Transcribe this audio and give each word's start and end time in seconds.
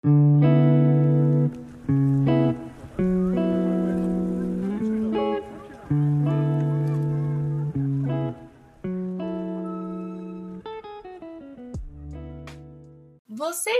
Você 0.00 0.10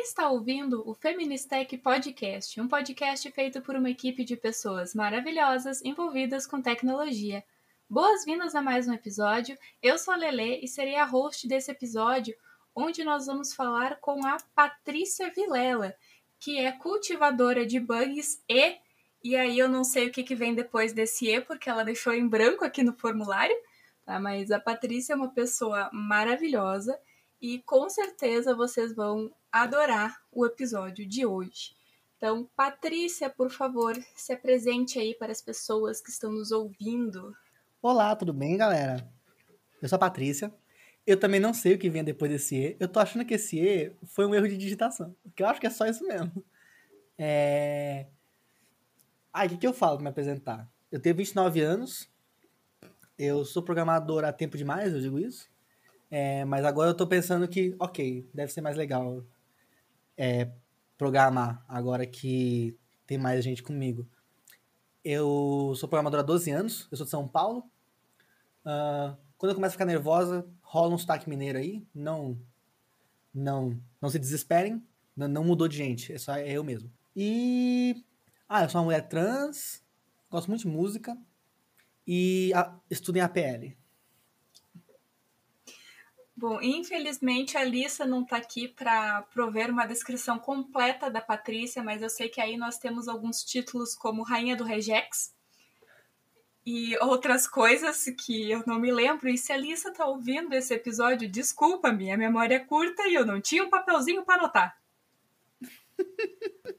está 0.01 0.29
ouvindo 0.29 0.83
o 0.89 0.93
Feministec 0.93 1.79
Podcast, 1.79 2.61
um 2.61 2.67
podcast 2.67 3.31
feito 3.31 3.63
por 3.63 3.77
uma 3.77 3.89
equipe 3.89 4.25
de 4.25 4.37
pessoas 4.37 4.97
maravilhosas 4.97 5.81
envolvidas 5.85 6.49
com 6.49 6.61
tecnologia. 6.61 7.45
Boas-vindas 7.89 8.57
a 8.57 8.63
mais 8.63 8.89
um 8.89 8.93
episódio. 8.93 9.57
Eu 9.81 9.97
sou 9.97 10.15
a 10.15 10.17
Lele 10.17 10.59
e 10.65 10.67
serei 10.67 10.97
a 10.97 11.05
host 11.05 11.47
desse 11.47 11.71
episódio, 11.71 12.35
onde 12.75 13.05
nós 13.05 13.27
vamos 13.27 13.55
falar 13.55 14.01
com 14.01 14.25
a 14.27 14.37
Patrícia 14.55 15.33
Vilela, 15.33 15.95
que 16.39 16.59
é 16.59 16.73
cultivadora 16.73 17.67
de 17.67 17.81
bugs 17.81 18.43
e 18.49 18.79
e 19.23 19.35
aí 19.35 19.59
eu 19.59 19.69
não 19.69 19.83
sei 19.83 20.07
o 20.07 20.13
que, 20.13 20.23
que 20.23 20.35
vem 20.35 20.55
depois 20.55 20.93
desse 20.93 21.27
E, 21.29 21.41
porque 21.41 21.69
ela 21.69 21.85
deixou 21.85 22.13
em 22.13 22.27
branco 22.27 22.65
aqui 22.65 22.83
no 22.83 22.93
formulário, 22.93 23.57
tá? 24.05 24.21
Mas 24.21 24.51
a 24.51 24.61
Patrícia 24.61 25.13
é 25.13 25.17
uma 25.17 25.31
pessoa 25.31 25.91
maravilhosa 25.93 26.99
e 27.41 27.61
com 27.63 27.89
certeza 27.89 28.55
vocês 28.55 28.95
vão 28.95 29.31
adorar 29.51 30.17
o 30.31 30.47
episódio 30.47 31.07
de 31.07 31.27
hoje. 31.27 31.77
Então, 32.17 32.49
Patrícia, 32.57 33.29
por 33.31 33.51
favor, 33.51 33.97
se 34.15 34.33
apresente 34.33 34.99
aí 34.99 35.15
para 35.15 35.33
as 35.33 35.41
pessoas 35.41 36.01
que 36.01 36.11
estão 36.11 36.33
nos 36.33 36.51
ouvindo. 36.51 37.35
Olá, 37.83 38.15
tudo 38.15 38.33
bem, 38.33 38.57
galera? 38.57 39.09
Eu 39.81 39.89
sou 39.89 39.97
a 39.97 40.01
Patrícia. 40.01 40.53
Eu 41.09 41.19
também 41.19 41.41
não 41.41 41.55
sei 41.55 41.73
o 41.73 41.79
que 41.79 41.89
vem 41.89 42.05
depois 42.05 42.31
desse 42.31 42.55
E. 42.55 42.77
Eu 42.79 42.87
tô 42.87 43.01
achando 43.01 43.25
que 43.25 43.33
esse 43.33 43.59
E 43.59 43.97
foi 44.05 44.27
um 44.27 44.35
erro 44.35 44.47
de 44.47 44.59
digitação. 44.59 45.17
Porque 45.23 45.43
eu 45.43 45.47
acho 45.47 45.59
que 45.59 45.67
é 45.67 45.71
só 45.71 45.87
isso 45.87 46.07
mesmo. 46.07 46.45
É... 47.17 48.09
Ah, 49.33 49.47
o 49.47 49.49
que, 49.49 49.57
que 49.57 49.67
eu 49.67 49.73
falo 49.73 49.97
pra 49.97 50.03
me 50.03 50.11
apresentar? 50.11 50.71
Eu 50.93 51.01
tenho 51.01 51.17
29 51.17 51.63
anos. 51.63 52.11
Eu 53.19 53.43
sou 53.43 53.63
programador 53.63 54.23
há 54.23 54.31
tempo 54.35 54.59
demais, 54.59 54.93
eu 54.93 55.01
digo 55.01 55.19
isso. 55.19 55.49
É, 56.11 56.45
mas 56.45 56.63
agora 56.67 56.91
eu 56.91 56.95
tô 56.95 57.07
pensando 57.07 57.49
que, 57.49 57.75
ok, 57.79 58.29
deve 58.35 58.53
ser 58.53 58.61
mais 58.61 58.77
legal 58.77 59.25
é, 60.15 60.51
programar 60.99 61.65
agora 61.67 62.05
que 62.05 62.77
tem 63.07 63.17
mais 63.17 63.43
gente 63.43 63.63
comigo. 63.63 64.07
Eu 65.03 65.73
sou 65.75 65.89
programador 65.89 66.21
há 66.21 66.23
12 66.23 66.51
anos, 66.51 66.87
eu 66.91 66.99
sou 66.99 67.07
de 67.07 67.11
São 67.11 67.27
Paulo. 67.27 67.65
Uh, 68.61 69.17
quando 69.39 69.53
eu 69.53 69.55
começo 69.55 69.71
a 69.71 69.73
ficar 69.73 69.87
nervosa, 69.87 70.47
rola 70.69 70.95
um 70.95 70.99
sotaque 70.99 71.29
mineiro 71.29 71.59
aí. 71.59 71.83
Não, 71.95 72.39
não, 73.35 73.81
não 74.01 74.11
se 74.11 74.19
desesperem. 74.19 74.83
Não, 75.17 75.27
não 75.27 75.45
mudou 75.45 75.67
de 75.67 75.77
gente, 75.77 76.13
é 76.13 76.19
só 76.19 76.37
é 76.37 76.53
eu 76.53 76.63
mesmo. 76.63 76.93
E 77.17 78.05
ah, 78.49 78.63
eu 78.63 78.69
sou 78.69 78.81
uma 78.81 78.85
mulher 78.87 79.09
trans, 79.09 79.83
gosto 80.31 80.49
muito 80.49 80.63
de 80.63 80.69
música 80.69 81.19
e 82.07 82.53
a, 82.55 82.79
estudo 82.91 83.17
em 83.17 83.23
APL. 83.23 83.77
Bom, 86.37 86.61
infelizmente 86.63 87.57
a 87.57 87.63
Alissa 87.63 88.07
não 88.07 88.23
está 88.23 88.37
aqui 88.37 88.69
para 88.69 89.23
prover 89.23 89.71
uma 89.71 89.87
descrição 89.87 90.39
completa 90.39 91.11
da 91.11 91.21
Patrícia, 91.21 91.83
mas 91.83 92.01
eu 92.01 92.09
sei 92.09 92.29
que 92.29 92.41
aí 92.41 92.57
nós 92.57 92.79
temos 92.79 93.09
alguns 93.09 93.43
títulos 93.43 93.97
como 93.97 94.23
Rainha 94.23 94.55
do 94.55 94.63
Regex 94.63 95.35
e 96.69 96.99
outras 96.99 97.49
coisas 97.49 98.05
que 98.21 98.51
eu 98.51 98.63
não 98.67 98.79
me 98.79 98.93
lembro. 98.93 99.27
E 99.31 99.39
se 99.39 99.51
a 99.51 99.55
Alissa 99.55 99.89
está 99.89 100.05
ouvindo 100.05 100.53
esse 100.53 100.75
episódio, 100.75 101.27
desculpa, 101.27 101.91
minha 101.91 102.15
memória 102.15 102.57
é 102.57 102.59
curta 102.59 103.09
e 103.09 103.15
eu 103.15 103.25
não 103.25 103.41
tinha 103.41 103.65
um 103.65 103.71
papelzinho 103.71 104.23
para 104.23 104.39
anotar. 104.39 104.79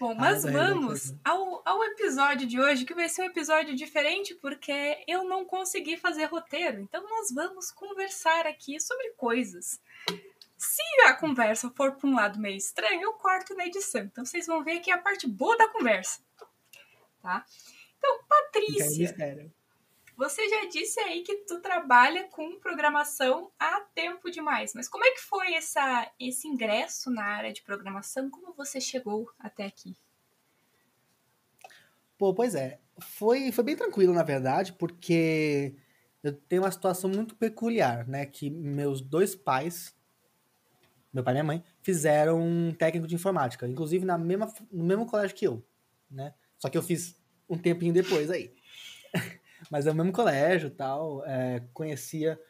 Bom, 0.00 0.16
mas 0.16 0.44
ah, 0.44 0.50
vamos 0.50 1.14
ao, 1.24 1.62
ao 1.64 1.84
episódio 1.84 2.44
de 2.44 2.60
hoje, 2.60 2.84
que 2.84 2.92
vai 2.92 3.08
ser 3.08 3.22
um 3.22 3.26
episódio 3.26 3.72
diferente 3.76 4.34
porque 4.34 5.04
eu 5.06 5.22
não 5.22 5.44
consegui 5.44 5.96
fazer 5.96 6.24
roteiro. 6.24 6.80
Então 6.80 7.08
nós 7.08 7.32
vamos 7.32 7.70
conversar 7.70 8.48
aqui 8.48 8.80
sobre 8.80 9.10
coisas. 9.10 9.80
Se 10.58 10.82
a 11.06 11.14
conversa 11.14 11.70
for 11.70 11.92
para 11.92 12.10
um 12.10 12.16
lado 12.16 12.40
meio 12.40 12.56
estranho, 12.56 13.00
eu 13.00 13.12
corto 13.12 13.54
na 13.54 13.64
edição. 13.64 14.02
Então 14.02 14.24
vocês 14.24 14.44
vão 14.44 14.64
ver 14.64 14.78
aqui 14.78 14.90
a 14.90 14.98
parte 14.98 15.28
boa 15.28 15.56
da 15.56 15.68
conversa. 15.68 16.20
Tá? 17.22 17.46
Então, 18.06 18.24
Patrícia. 18.28 19.52
Você 20.16 20.48
já 20.48 20.64
disse 20.64 20.98
aí 21.00 21.22
que 21.22 21.44
tu 21.44 21.60
trabalha 21.60 22.24
com 22.28 22.58
programação 22.58 23.50
há 23.58 23.82
tempo 23.94 24.30
demais, 24.30 24.72
mas 24.74 24.88
como 24.88 25.04
é 25.04 25.10
que 25.10 25.20
foi 25.20 25.52
essa, 25.52 26.10
esse 26.18 26.48
ingresso 26.48 27.10
na 27.10 27.22
área 27.22 27.52
de 27.52 27.62
programação? 27.62 28.30
Como 28.30 28.54
você 28.54 28.80
chegou 28.80 29.30
até 29.38 29.66
aqui? 29.66 29.94
Pô, 32.16 32.32
pois 32.32 32.54
é. 32.54 32.80
Foi, 32.98 33.52
foi 33.52 33.62
bem 33.62 33.76
tranquilo, 33.76 34.14
na 34.14 34.22
verdade, 34.22 34.72
porque 34.72 35.74
eu 36.22 36.32
tenho 36.32 36.62
uma 36.62 36.70
situação 36.70 37.10
muito 37.10 37.34
peculiar, 37.34 38.08
né? 38.08 38.24
Que 38.24 38.48
meus 38.48 39.02
dois 39.02 39.34
pais, 39.34 39.94
meu 41.12 41.22
pai 41.22 41.34
e 41.34 41.36
minha 41.36 41.44
mãe, 41.44 41.64
fizeram 41.82 42.40
um 42.40 42.72
técnico 42.72 43.06
de 43.06 43.14
informática, 43.14 43.68
inclusive 43.68 44.06
na 44.06 44.16
mesma, 44.16 44.50
no 44.72 44.84
mesmo 44.84 45.04
colégio 45.04 45.36
que 45.36 45.46
eu, 45.46 45.62
né? 46.10 46.32
Só 46.56 46.70
que 46.70 46.78
eu 46.78 46.82
fiz 46.82 47.20
um 47.48 47.56
tempinho 47.56 47.92
depois 47.92 48.30
aí. 48.30 48.52
mas 49.70 49.86
é 49.86 49.90
o 49.90 49.94
mesmo 49.94 50.12
colégio 50.12 50.70
tal. 50.70 51.24
É, 51.26 51.62
conhecia. 51.72 52.40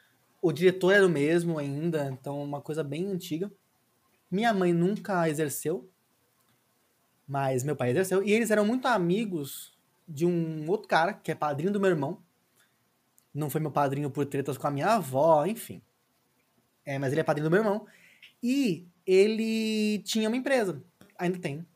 O 0.40 0.52
diretor 0.52 0.92
era 0.92 1.06
o 1.06 1.10
mesmo 1.10 1.58
ainda, 1.58 2.08
então 2.12 2.42
uma 2.42 2.60
coisa 2.60 2.84
bem 2.84 3.06
antiga. 3.06 3.50
Minha 4.30 4.52
mãe 4.52 4.72
nunca 4.72 5.28
exerceu, 5.28 5.88
mas 7.26 7.64
meu 7.64 7.76
pai 7.76 7.90
exerceu. 7.90 8.22
E 8.22 8.32
eles 8.32 8.50
eram 8.50 8.64
muito 8.64 8.86
amigos 8.86 9.76
de 10.06 10.24
um 10.26 10.68
outro 10.68 10.88
cara, 10.88 11.12
que 11.12 11.30
é 11.30 11.34
padrinho 11.34 11.72
do 11.72 11.80
meu 11.80 11.90
irmão. 11.90 12.22
Não 13.34 13.50
foi 13.50 13.60
meu 13.60 13.70
padrinho 13.70 14.10
por 14.10 14.24
tretas 14.26 14.56
com 14.56 14.66
a 14.66 14.70
minha 14.70 14.94
avó, 14.94 15.44
enfim. 15.46 15.82
É, 16.84 16.98
mas 16.98 17.12
ele 17.12 17.20
é 17.20 17.24
padrinho 17.24 17.48
do 17.48 17.52
meu 17.52 17.60
irmão. 17.60 17.86
E 18.42 18.88
ele 19.06 20.00
tinha 20.00 20.28
uma 20.28 20.36
empresa. 20.36 20.82
Ainda 21.18 21.38
tem. 21.38 21.66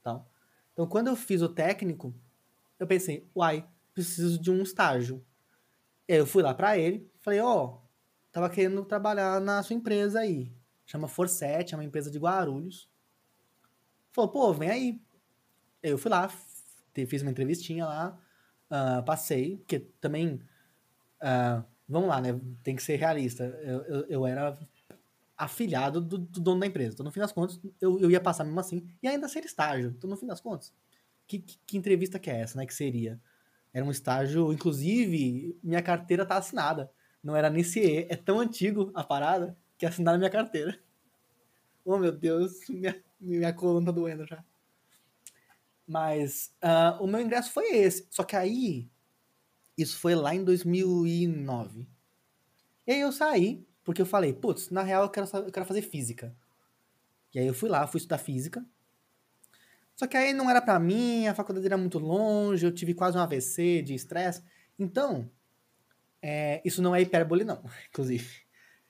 Então, 0.00 0.26
então 0.72 0.86
quando 0.86 1.08
eu 1.08 1.16
fiz 1.16 1.40
o 1.42 1.48
técnico, 1.48 2.14
eu 2.82 2.86
pensei, 2.86 3.30
uai, 3.34 3.64
preciso 3.94 4.40
de 4.40 4.50
um 4.50 4.60
estágio. 4.60 5.24
E 6.08 6.12
aí 6.12 6.18
eu 6.18 6.26
fui 6.26 6.42
lá 6.42 6.52
para 6.52 6.76
ele, 6.76 7.08
falei, 7.20 7.40
ó, 7.40 7.64
oh, 7.64 7.80
tava 8.32 8.50
querendo 8.50 8.84
trabalhar 8.84 9.40
na 9.40 9.62
sua 9.62 9.76
empresa 9.76 10.18
aí. 10.18 10.52
Chama 10.84 11.06
Forset, 11.06 11.72
é 11.72 11.76
uma 11.76 11.84
empresa 11.84 12.10
de 12.10 12.18
Guarulhos. 12.18 12.90
Falou, 14.10 14.30
pô, 14.32 14.52
vem 14.52 14.68
aí. 14.68 15.02
Eu 15.80 15.96
fui 15.96 16.10
lá, 16.10 16.28
fiz 16.92 17.22
uma 17.22 17.30
entrevistinha 17.30 17.86
lá, 17.86 18.18
uh, 18.68 19.04
passei, 19.04 19.58
porque 19.58 19.78
também, 20.00 20.40
uh, 21.22 21.64
vamos 21.88 22.08
lá, 22.08 22.20
né, 22.20 22.38
tem 22.64 22.74
que 22.74 22.82
ser 22.82 22.96
realista. 22.96 23.44
Eu, 23.44 23.82
eu, 23.82 24.06
eu 24.08 24.26
era 24.26 24.58
afilhado 25.36 26.00
do, 26.00 26.18
do, 26.18 26.40
dono 26.40 26.60
da 26.60 26.66
empresa. 26.66 26.94
Então, 26.94 27.04
no 27.04 27.12
fim 27.12 27.20
das 27.20 27.32
contas, 27.32 27.60
eu, 27.80 28.00
eu 28.00 28.10
ia 28.10 28.20
passar 28.20 28.42
mesmo 28.42 28.58
assim, 28.58 28.88
e 29.00 29.06
ainda 29.06 29.28
ser 29.28 29.44
estágio. 29.44 29.94
Então, 29.96 30.10
no 30.10 30.16
fim 30.16 30.26
das 30.26 30.40
contas, 30.40 30.72
que, 31.32 31.38
que, 31.38 31.58
que 31.66 31.78
entrevista 31.78 32.18
que 32.18 32.30
é 32.30 32.40
essa, 32.40 32.58
né, 32.58 32.66
que 32.66 32.74
seria? 32.74 33.20
Era 33.72 33.84
um 33.84 33.90
estágio, 33.90 34.52
inclusive, 34.52 35.58
minha 35.62 35.82
carteira 35.82 36.26
tá 36.26 36.36
assinada. 36.36 36.90
Não 37.22 37.34
era 37.34 37.48
nem 37.48 37.64
CE, 37.64 38.06
é 38.08 38.16
tão 38.16 38.40
antigo 38.40 38.90
a 38.94 39.02
parada 39.02 39.56
que 39.78 39.86
assinaram 39.86 40.18
minha 40.18 40.30
carteira. 40.30 40.78
Oh, 41.84 41.96
meu 41.96 42.12
Deus, 42.12 42.68
minha, 42.68 43.02
minha 43.18 43.52
coluna 43.52 43.86
tá 43.86 43.92
doendo 43.92 44.26
já. 44.26 44.44
Mas 45.86 46.54
uh, 46.62 47.02
o 47.02 47.06
meu 47.06 47.20
ingresso 47.20 47.50
foi 47.50 47.76
esse. 47.76 48.06
Só 48.10 48.24
que 48.24 48.36
aí, 48.36 48.90
isso 49.76 49.98
foi 49.98 50.14
lá 50.14 50.34
em 50.34 50.44
2009. 50.44 51.86
E 52.86 52.92
aí 52.92 53.00
eu 53.00 53.12
saí, 53.12 53.66
porque 53.82 54.02
eu 54.02 54.06
falei, 54.06 54.32
putz, 54.32 54.70
na 54.70 54.82
real 54.82 55.04
eu 55.04 55.08
quero, 55.08 55.26
eu 55.34 55.52
quero 55.52 55.66
fazer 55.66 55.82
física. 55.82 56.36
E 57.34 57.38
aí 57.38 57.46
eu 57.46 57.54
fui 57.54 57.70
lá, 57.70 57.86
fui 57.86 57.98
estudar 57.98 58.18
física. 58.18 58.64
Só 59.94 60.06
que 60.06 60.16
aí 60.16 60.32
não 60.32 60.50
era 60.50 60.60
para 60.60 60.78
mim, 60.78 61.26
a 61.26 61.34
faculdade 61.34 61.66
era 61.66 61.76
muito 61.76 61.98
longe, 61.98 62.64
eu 62.64 62.72
tive 62.72 62.94
quase 62.94 63.16
um 63.16 63.20
AVC 63.20 63.82
de 63.82 63.94
estresse. 63.94 64.42
Então, 64.78 65.30
é, 66.20 66.62
isso 66.64 66.80
não 66.80 66.94
é 66.94 67.02
hipérbole, 67.02 67.44
não, 67.44 67.62
inclusive. 67.90 68.42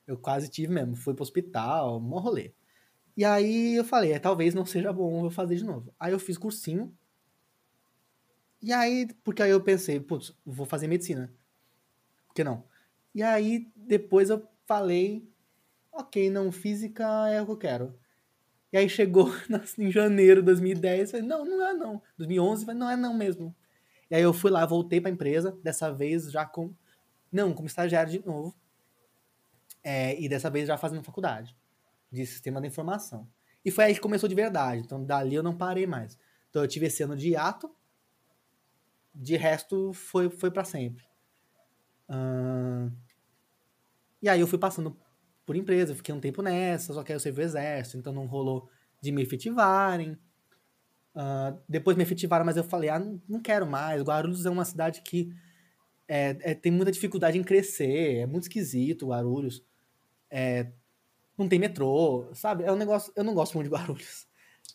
Eu 0.07 0.19
quase 0.19 0.49
tive 0.49 0.73
mesmo, 0.73 0.97
fui 0.97 1.15
pro 1.15 1.23
hospital, 1.23 1.99
um 1.99 2.19
rolê. 2.19 2.53
E 3.17 3.25
aí 3.25 3.75
eu 3.75 3.85
falei, 3.85 4.13
é, 4.13 4.19
talvez 4.19 4.55
não 4.55 4.65
seja 4.65 4.93
bom 4.93 5.25
eu 5.27 5.31
fazer 5.31 5.57
de 5.57 5.65
novo. 5.65 5.95
Aí 5.99 6.13
eu 6.13 6.19
fiz 6.19 6.39
cursinho. 6.39 6.97
E 8.61 8.73
aí, 8.73 9.09
porque 9.25 9.43
aí 9.43 9.51
eu 9.51 9.61
pensei, 9.61 10.01
putz, 10.01 10.35
vou 10.45 10.65
fazer 10.65 10.87
medicina. 10.87 11.33
Por 12.27 12.35
que 12.35 12.45
não? 12.45 12.65
E 13.15 13.23
aí, 13.23 13.71
depois 13.77 14.31
eu 14.31 14.47
falei, 14.67 15.29
ok, 15.93 16.31
não, 16.31 16.51
física 16.51 17.05
é 17.29 17.43
o 17.43 17.45
que 17.45 17.53
eu 17.53 17.57
quero. 17.57 17.99
E 18.73 18.79
aí 18.79 18.89
chegou 18.89 19.29
em 19.79 19.91
janeiro 19.91 20.41
de 20.41 20.47
2010, 20.47 21.11
falei, 21.11 21.27
não, 21.27 21.45
não 21.45 21.67
é 21.67 21.75
não. 21.75 22.03
2011, 22.17 22.65
falei, 22.65 22.81
não 22.81 22.91
é 22.91 22.97
não 22.97 23.15
mesmo. 23.15 23.55
E 24.11 24.15
aí 24.15 24.23
eu 24.23 24.33
fui 24.33 24.51
lá, 24.51 24.65
voltei 24.65 25.01
para 25.01 25.11
a 25.11 25.13
empresa, 25.13 25.59
dessa 25.63 25.93
vez 25.93 26.31
já 26.31 26.47
com 26.47 26.75
não, 27.31 27.55
como 27.55 27.67
estagiário 27.67 28.13
de 28.13 28.25
novo. 28.25 28.55
É, 29.83 30.21
e 30.21 30.29
dessa 30.29 30.51
vez 30.51 30.69
já 30.69 30.77
fazendo 30.77 31.03
faculdade 31.03 31.57
de 32.11 32.25
sistema 32.27 32.61
da 32.61 32.67
informação. 32.67 33.27
E 33.65 33.71
foi 33.71 33.85
aí 33.85 33.95
que 33.95 34.01
começou 34.01 34.29
de 34.29 34.35
verdade. 34.35 34.83
Então, 34.83 35.03
dali 35.03 35.35
eu 35.35 35.43
não 35.43 35.57
parei 35.57 35.87
mais. 35.87 36.19
Então, 36.51 36.63
eu 36.63 36.69
tive 36.69 36.87
esse 36.87 37.03
ano 37.03 37.17
de 37.17 37.31
hiato. 37.31 37.75
De 39.15 39.37
resto, 39.37 39.93
foi, 39.93 40.29
foi 40.29 40.51
para 40.51 40.65
sempre. 40.65 41.05
E 44.21 44.29
aí 44.29 44.41
eu 44.41 44.47
fui 44.47 44.59
passando 44.59 44.97
por 45.45 45.57
empresa, 45.57 45.95
fiquei 45.95 46.15
um 46.15 46.21
tempo 46.21 46.43
nessa, 46.43 46.93
só 46.93 47.03
que 47.03 47.13
aí 47.13 47.17
eu 47.17 47.21
servi 47.21 47.41
o 47.41 47.45
exército, 47.45 47.99
então 47.99 48.13
não 48.13 48.27
rolou 48.27 48.69
de 49.01 49.11
me 49.11 49.23
efetivarem. 49.23 50.17
Uh, 51.15 51.59
depois 51.69 51.97
me 51.97 52.03
efetivaram, 52.03 52.45
mas 52.45 52.57
eu 52.57 52.65
falei, 52.65 52.89
ah, 52.89 52.99
não, 53.29 53.41
quero 53.41 53.67
mais. 53.67 54.03
Guarulhos 54.03 54.47
é 54.47 54.51
uma 54.51 54.65
cidade 54.65 55.03
que 55.03 55.33
é, 56.09 56.37
é, 56.41 56.55
tem 56.55 56.73
muita 56.73 56.93
dificuldade 56.93 57.39
em 57.39 57.43
crescer, 57.43 58.19
é 58.19 58.27
muito 58.27 58.45
esquisito 58.45 59.09
Guarulhos. 59.09 59.65
É, 60.31 60.71
não 61.37 61.49
tem 61.49 61.59
metrô, 61.59 62.29
sabe? 62.35 62.65
É 62.65 62.73
um 62.73 62.77
negócio. 62.77 63.13
Eu 63.17 63.25
não 63.25 63.35
gosto 63.35 63.55
muito 63.55 63.69
de 63.69 63.75
Guarulhos. 63.75 64.27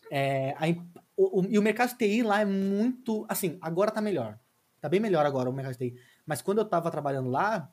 É, 0.10 0.52
a, 0.58 0.70
o, 1.18 1.42
o, 1.42 1.46
e 1.50 1.60
o 1.60 1.62
mercado 1.62 1.90
de 1.90 1.98
TI 1.98 2.24
lá 2.24 2.40
é 2.40 2.46
muito. 2.46 3.26
Assim, 3.28 3.58
agora 3.60 3.92
tá 3.92 4.00
melhor. 4.00 4.40
Tá 4.80 4.88
bem 4.88 5.02
melhor 5.02 5.26
agora 5.26 5.50
o 5.50 5.54
mercado 5.54 5.78
de 5.78 5.90
TI. 5.90 6.00
Mas 6.26 6.42
quando 6.42 6.60
eu 6.60 6.66
tava 6.66 6.90
trabalhando 6.90 7.30
lá, 7.30 7.70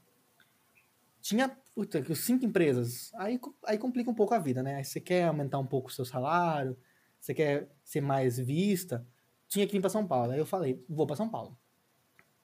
tinha 1.20 1.56
puta, 1.74 2.14
cinco 2.14 2.44
empresas. 2.44 3.12
Aí, 3.14 3.38
aí 3.64 3.76
complica 3.76 4.10
um 4.10 4.14
pouco 4.14 4.34
a 4.34 4.38
vida, 4.38 4.62
né? 4.62 4.76
Aí 4.76 4.84
você 4.84 5.00
quer 5.00 5.24
aumentar 5.24 5.58
um 5.58 5.66
pouco 5.66 5.88
o 5.88 5.92
seu 5.92 6.04
salário, 6.04 6.78
você 7.20 7.34
quer 7.34 7.68
ser 7.82 8.00
mais 8.00 8.38
vista. 8.38 9.06
Tinha 9.48 9.66
que 9.66 9.76
ir 9.76 9.80
pra 9.80 9.90
São 9.90 10.06
Paulo. 10.06 10.32
Aí 10.32 10.38
eu 10.38 10.46
falei, 10.46 10.84
vou 10.88 11.06
para 11.06 11.16
São 11.16 11.28
Paulo. 11.28 11.58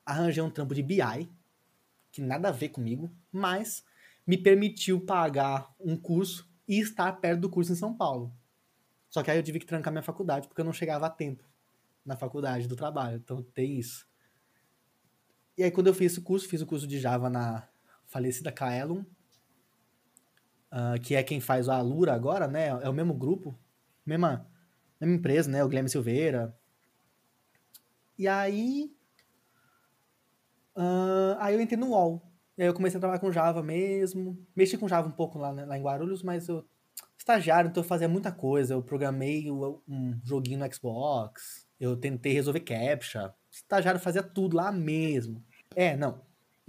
Arranjei 0.05 0.43
um 0.43 0.51
trampo 0.51 0.75
de 0.75 0.83
BI, 0.83 1.31
que 2.11 2.21
nada 2.21 2.49
a 2.49 2.53
ver 2.53 2.71
comigo, 2.71 3.11
mas 3.31 3.85
me 4.27 4.37
permitiu 4.37 5.01
pagar 5.01 5.73
um 5.79 5.97
curso 5.97 6.51
e 6.67 6.81
estar 6.81 7.13
perto 7.13 7.41
do 7.41 7.51
curso 7.51 7.73
em 7.73 7.77
São 7.77 7.97
Paulo. 7.97 8.35
Só 9.09 9.23
que 9.23 9.31
aí 9.31 9.39
eu 9.39 9.43
tive 9.43 9.59
que 9.59 9.67
trancar 9.67 9.93
minha 9.93 10.03
faculdade 10.03 10.49
porque 10.49 10.61
eu 10.61 10.65
não 10.65 10.73
chegava 10.73 11.07
a 11.07 11.11
tempo 11.11 11.45
na 12.05 12.17
faculdade 12.17 12.67
do 12.67 12.77
trabalho. 12.77 13.17
Então 13.17 13.43
tem 13.43 13.79
isso. 13.79 14.09
E 15.57 15.63
aí 15.63 15.71
quando 15.71 15.89
eu 15.89 15.95
fiz 15.95 16.13
esse 16.13 16.21
curso, 16.21 16.49
fiz 16.49 16.61
o 16.61 16.67
curso 16.67 16.87
de 16.87 16.99
Java 16.99 17.29
na 17.29 17.69
falecida 18.07 18.51
Kaelum, 18.51 19.05
uh, 20.73 21.01
que 21.01 21.15
é 21.15 21.23
quem 21.23 21.41
faz 21.41 21.69
o 21.69 21.73
Alura 21.73 22.15
agora, 22.15 22.47
né? 22.47 22.69
É 22.69 22.89
o 22.89 22.93
mesmo 22.93 23.15
grupo, 23.15 23.59
mesma, 24.05 24.47
mesma 25.01 25.17
empresa, 25.17 25.51
né? 25.51 25.63
O 25.65 25.69
Guilherme 25.69 25.89
Silveira. 25.89 26.57
E 28.19 28.29
aí. 28.29 28.95
Uh, 30.77 31.37
aí 31.39 31.55
eu 31.55 31.61
entrei 31.61 31.79
no 31.79 31.89
UOL. 31.89 32.23
E 32.57 32.63
aí 32.63 32.69
eu 32.69 32.75
comecei 32.75 32.99
a 32.99 33.01
trabalhar 33.01 33.21
com 33.21 33.33
Java 33.33 33.63
mesmo. 33.63 34.39
Mexi 34.55 34.77
com 34.77 34.89
Java 34.89 35.09
um 35.09 35.13
pouco 35.13 35.39
lá, 35.39 35.53
né, 35.53 35.65
lá 35.65 35.79
em 35.79 35.83
Guarulhos, 35.83 36.23
mas 36.23 36.49
eu. 36.49 36.65
Estagiário, 37.17 37.69
então 37.69 37.83
eu 37.83 37.89
fazia 37.89 38.09
muita 38.09 38.33
coisa. 38.33 38.75
Eu 38.75 38.83
programei 38.83 39.51
um 39.51 40.19
joguinho 40.25 40.59
no 40.59 40.75
Xbox. 40.75 41.67
Eu 41.79 41.97
tentei 41.97 42.33
resolver 42.33 42.61
CAPTCHA. 42.61 43.35
Estagiário 43.51 44.01
fazia 44.01 44.23
tudo 44.23 44.57
lá 44.57 44.71
mesmo. 44.73 45.45
É, 45.75 45.97
não. 45.97 46.21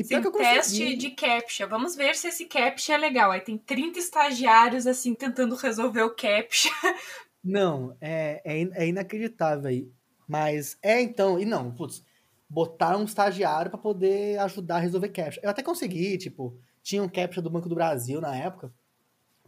E 0.01 0.05
Sim, 0.05 0.31
teste 0.31 0.95
de 0.95 1.11
CAPTCHA. 1.11 1.67
Vamos 1.67 1.95
ver 1.95 2.15
se 2.15 2.27
esse 2.27 2.45
CAPTCHA 2.45 2.93
é 2.93 2.97
legal. 2.97 3.31
Aí 3.31 3.41
tem 3.41 3.57
30 3.57 3.99
estagiários, 3.99 4.87
assim, 4.87 5.13
tentando 5.13 5.55
resolver 5.55 6.01
o 6.01 6.15
CAPTCHA. 6.15 6.69
Não, 7.43 7.95
é, 7.99 8.41
é, 8.43 8.83
é 8.83 8.87
inacreditável 8.87 9.69
aí. 9.69 9.89
Mas, 10.27 10.77
é 10.81 11.01
então, 11.01 11.39
e 11.39 11.45
não, 11.45 11.71
putz, 11.71 12.05
botar 12.47 12.95
um 12.95 13.03
estagiário 13.03 13.71
para 13.71 13.79
poder 13.79 14.39
ajudar 14.39 14.75
a 14.75 14.79
resolver 14.79 15.09
CAPTCHA. 15.09 15.41
Eu 15.43 15.49
até 15.49 15.63
consegui, 15.63 16.17
tipo, 16.17 16.55
tinha 16.83 17.01
um 17.01 17.09
CAPTCHA 17.09 17.41
do 17.41 17.49
Banco 17.49 17.67
do 17.67 17.75
Brasil 17.75 18.21
na 18.21 18.35
época, 18.35 18.71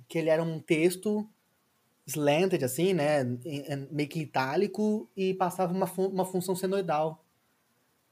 que 0.08 0.18
ele 0.18 0.30
era 0.30 0.42
um 0.42 0.60
texto 0.60 1.30
slanted, 2.06 2.66
assim, 2.66 2.94
né, 2.94 3.24
meio 3.92 4.10
que 4.10 4.22
itálico, 4.22 5.10
e 5.16 5.34
passava 5.34 5.72
uma, 5.72 5.88
fun 5.88 6.08
uma 6.08 6.26
função 6.26 6.56
senoidal 6.56 7.23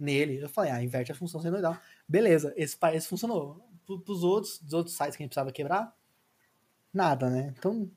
nele. 0.01 0.42
Eu 0.42 0.50
falei, 0.50 0.71
ah, 0.71 0.83
inverte 0.83 1.12
a 1.12 1.15
função 1.15 1.42
senoidal. 1.42 1.77
Beleza, 2.07 2.53
esse, 2.57 2.77
esse 2.94 3.07
funcionou. 3.07 3.63
Para 3.86 4.12
os 4.12 4.24
outros, 4.24 4.59
dos 4.59 4.74
outros 4.74 4.95
sites 4.95 5.15
que 5.15 5.24
a 5.24 5.25
gente 5.25 5.30
precisava 5.30 5.51
quebrar, 5.51 5.95
nada, 6.94 7.30
né? 7.30 7.53
Então, 7.57 7.89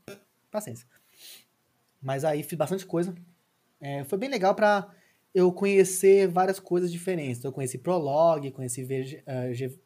paciência. 0.51 0.87
Mas 2.03 2.25
aí 2.25 2.43
fiz 2.43 2.59
bastante 2.59 2.85
coisa. 2.85 3.15
É, 3.81 4.05
foi 4.05 4.19
bem 4.19 4.29
legal 4.29 4.55
para 4.55 4.93
eu 5.35 5.53
conhecer 5.53 6.29
várias 6.29 6.61
coisas 6.61 6.93
diferentes. 6.93 7.39
Então, 7.39 7.49
eu 7.51 7.53
conheci 7.53 7.79
Prolog, 7.79 8.51
conheci 8.53 8.85
VG, 8.85 9.17
uh, 9.19 9.23
eh, 9.27 9.55
G, 9.55 9.81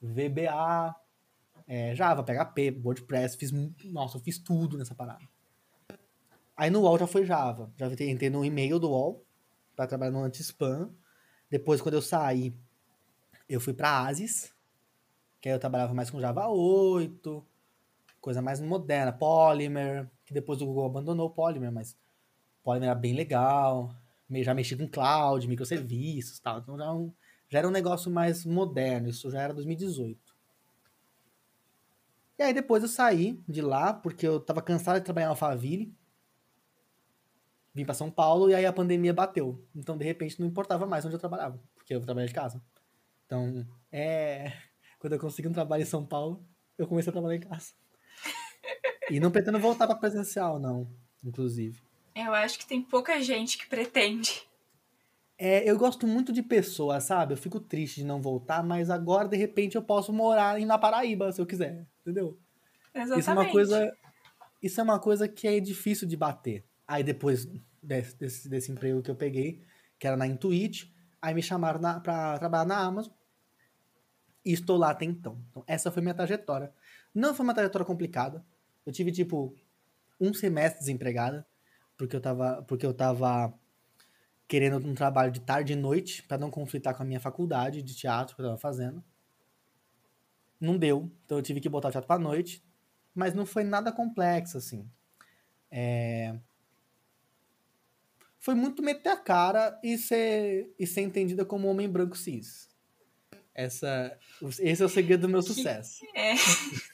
VBA, 0.00 0.94
é, 1.66 1.94
Java, 1.94 2.22
PHP, 2.22 2.80
WordPress. 2.84 3.36
Fiz, 3.36 3.52
nossa, 3.84 4.16
eu 4.16 4.20
fiz 4.20 4.38
tudo 4.38 4.76
nessa 4.76 4.94
parada. 4.94 5.24
Aí 6.56 6.70
no 6.70 6.82
UOL 6.82 6.98
já 6.98 7.06
foi 7.06 7.24
Java. 7.24 7.72
Já 7.76 7.86
entrei 7.88 8.30
no 8.30 8.44
e-mail 8.44 8.78
do 8.78 8.90
UOL 8.90 9.24
para 9.74 9.86
trabalhar 9.86 10.10
no 10.10 10.22
anti-spam. 10.22 10.90
Depois, 11.52 11.82
quando 11.82 11.96
eu 11.96 12.00
saí, 12.00 12.50
eu 13.46 13.60
fui 13.60 13.74
para 13.74 14.06
Asis, 14.06 14.54
que 15.38 15.50
aí 15.50 15.54
eu 15.54 15.58
trabalhava 15.58 15.92
mais 15.92 16.08
com 16.08 16.18
Java 16.18 16.48
8, 16.48 17.46
coisa 18.22 18.40
mais 18.40 18.58
moderna, 18.58 19.12
Polymer, 19.12 20.10
que 20.24 20.32
depois 20.32 20.62
o 20.62 20.64
Google 20.64 20.86
abandonou 20.86 21.26
o 21.26 21.30
Polymer, 21.30 21.70
mas 21.70 21.94
Polymer 22.64 22.88
era 22.88 22.98
bem 22.98 23.12
legal, 23.12 23.94
já 24.30 24.54
mexi 24.54 24.74
com 24.74 24.88
cloud, 24.88 25.46
microserviços 25.46 26.38
tal, 26.40 26.60
então 26.60 26.78
já, 26.78 26.90
um, 26.90 27.12
já 27.50 27.58
era 27.58 27.68
um 27.68 27.70
negócio 27.70 28.10
mais 28.10 28.46
moderno, 28.46 29.10
isso 29.10 29.30
já 29.30 29.42
era 29.42 29.52
2018. 29.52 30.18
E 32.38 32.42
aí 32.44 32.54
depois 32.54 32.82
eu 32.82 32.88
saí 32.88 33.38
de 33.46 33.60
lá, 33.60 33.92
porque 33.92 34.26
eu 34.26 34.40
tava 34.40 34.62
cansado 34.62 35.00
de 35.00 35.04
trabalhar 35.04 35.26
em 35.26 35.28
Alphaville, 35.28 35.94
vim 37.74 37.84
para 37.84 37.94
São 37.94 38.10
Paulo 38.10 38.50
e 38.50 38.54
aí 38.54 38.66
a 38.66 38.72
pandemia 38.72 39.12
bateu. 39.12 39.64
Então, 39.74 39.96
de 39.96 40.04
repente, 40.04 40.40
não 40.40 40.46
importava 40.46 40.86
mais 40.86 41.04
onde 41.04 41.14
eu 41.14 41.20
trabalhava, 41.20 41.60
porque 41.74 41.94
eu 41.94 42.00
trabalhava 42.00 42.28
de 42.28 42.34
casa. 42.34 42.62
Então, 43.26 43.66
é. 43.90 44.52
Quando 44.98 45.14
eu 45.14 45.18
consegui 45.18 45.48
um 45.48 45.52
trabalho 45.52 45.82
em 45.82 45.86
São 45.86 46.06
Paulo, 46.06 46.46
eu 46.78 46.86
comecei 46.86 47.10
a 47.10 47.12
trabalhar 47.12 47.36
em 47.36 47.40
casa. 47.40 47.72
E 49.10 49.18
não 49.18 49.30
pretendo 49.30 49.58
voltar 49.58 49.86
para 49.86 49.96
presencial, 49.96 50.60
não, 50.60 50.88
inclusive. 51.24 51.82
Eu 52.14 52.32
acho 52.32 52.58
que 52.58 52.66
tem 52.66 52.80
pouca 52.80 53.20
gente 53.20 53.58
que 53.58 53.66
pretende. 53.66 54.42
É, 55.36 55.68
eu 55.68 55.76
gosto 55.76 56.06
muito 56.06 56.32
de 56.32 56.42
pessoas, 56.42 57.04
sabe? 57.04 57.34
Eu 57.34 57.36
fico 57.36 57.58
triste 57.58 57.96
de 57.96 58.06
não 58.06 58.22
voltar, 58.22 58.62
mas 58.62 58.90
agora, 58.90 59.28
de 59.28 59.36
repente, 59.36 59.74
eu 59.74 59.82
posso 59.82 60.12
morar 60.12 60.58
na 60.60 60.78
Paraíba, 60.78 61.32
se 61.32 61.40
eu 61.40 61.46
quiser, 61.46 61.84
entendeu? 62.00 62.38
Exatamente. 62.94 63.20
Isso 63.20 63.30
é 63.30 63.34
uma 63.34 63.50
coisa, 63.50 63.96
isso 64.62 64.80
é 64.80 64.84
uma 64.84 65.00
coisa 65.00 65.28
que 65.28 65.48
é 65.48 65.58
difícil 65.58 66.06
de 66.06 66.16
bater. 66.16 66.64
Aí 66.92 67.02
depois 67.02 67.48
desse, 67.82 68.14
desse, 68.18 68.48
desse 68.50 68.70
emprego 68.70 69.00
que 69.00 69.10
eu 69.10 69.16
peguei, 69.16 69.64
que 69.98 70.06
era 70.06 70.14
na 70.14 70.26
Intuit, 70.26 70.94
aí 71.22 71.32
me 71.32 71.42
chamaram 71.42 71.80
para 72.02 72.38
trabalhar 72.38 72.66
na 72.66 72.76
Amazon. 72.76 73.14
E 74.44 74.52
estou 74.52 74.76
lá 74.76 74.90
até 74.90 75.06
então. 75.06 75.42
Então, 75.48 75.64
essa 75.66 75.90
foi 75.90 76.02
minha 76.02 76.12
trajetória. 76.12 76.70
Não 77.14 77.34
foi 77.34 77.44
uma 77.44 77.54
trajetória 77.54 77.86
complicada. 77.86 78.44
Eu 78.84 78.92
tive, 78.92 79.10
tipo, 79.10 79.56
um 80.20 80.34
semestre 80.34 80.80
desempregada, 80.80 81.46
porque 81.96 82.14
eu 82.14 82.20
tava, 82.20 82.62
porque 82.68 82.84
eu 82.84 82.92
tava 82.92 83.58
querendo 84.46 84.76
um 84.86 84.94
trabalho 84.94 85.32
de 85.32 85.40
tarde 85.40 85.72
e 85.72 85.76
noite, 85.76 86.22
para 86.24 86.36
não 86.36 86.50
conflitar 86.50 86.94
com 86.94 87.02
a 87.02 87.06
minha 87.06 87.20
faculdade 87.20 87.80
de 87.80 87.94
teatro 87.94 88.36
que 88.36 88.42
eu 88.42 88.46
tava 88.48 88.58
fazendo. 88.58 89.02
Não 90.60 90.76
deu, 90.76 91.10
então 91.24 91.38
eu 91.38 91.42
tive 91.42 91.58
que 91.58 91.70
botar 91.70 91.88
o 91.88 91.90
teatro 91.90 92.06
pra 92.06 92.18
noite, 92.18 92.62
mas 93.14 93.32
não 93.32 93.46
foi 93.46 93.64
nada 93.64 93.90
complexo, 93.90 94.58
assim. 94.58 94.86
É... 95.70 96.38
Foi 98.42 98.56
muito 98.56 98.82
meter 98.82 99.08
a 99.08 99.16
cara 99.16 99.78
e 99.84 99.96
ser, 99.96 100.74
e 100.76 100.84
ser 100.84 101.02
entendida 101.02 101.44
como 101.44 101.68
homem 101.68 101.88
branco 101.88 102.16
cis. 102.18 102.68
Essa, 103.54 104.18
esse 104.58 104.82
é 104.82 104.84
o 104.84 104.88
segredo 104.88 105.22
do 105.22 105.28
meu 105.28 105.40
sucesso. 105.42 106.04
É. 106.12 106.34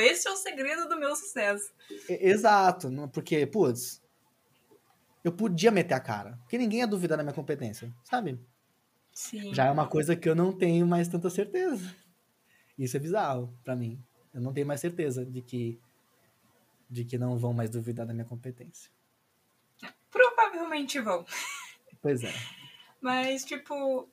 Esse 0.00 0.28
é 0.28 0.30
o 0.30 0.36
segredo 0.36 0.88
do 0.88 0.98
meu 0.98 1.14
sucesso. 1.14 1.70
Exato, 2.08 2.90
porque, 3.12 3.46
putz, 3.46 4.02
eu 5.24 5.32
podia 5.32 5.70
meter 5.70 5.94
a 5.94 6.00
cara. 6.00 6.38
Porque 6.42 6.58
ninguém 6.58 6.80
ia 6.80 6.86
duvidar 6.86 7.16
da 7.16 7.24
minha 7.24 7.34
competência, 7.34 7.92
sabe? 8.04 8.38
Sim. 9.12 9.54
Já 9.54 9.66
é 9.66 9.70
uma 9.70 9.86
coisa 9.86 10.14
que 10.14 10.28
eu 10.28 10.34
não 10.34 10.52
tenho 10.52 10.86
mais 10.86 11.08
tanta 11.08 11.30
certeza. 11.30 11.94
Isso 12.78 12.96
é 12.96 13.00
bizarro 13.00 13.52
para 13.64 13.74
mim. 13.74 14.02
Eu 14.34 14.40
não 14.40 14.52
tenho 14.52 14.66
mais 14.66 14.80
certeza 14.80 15.24
de 15.24 15.40
que 15.40 15.80
de 16.90 17.04
que 17.04 17.18
não 17.18 17.38
vão 17.38 17.52
mais 17.52 17.70
duvidar 17.70 18.06
da 18.06 18.14
minha 18.14 18.24
competência. 18.24 18.90
Provavelmente 20.10 21.00
vão. 21.00 21.24
Pois 22.00 22.22
é. 22.22 22.32
Mas, 23.00 23.44
tipo, 23.44 24.08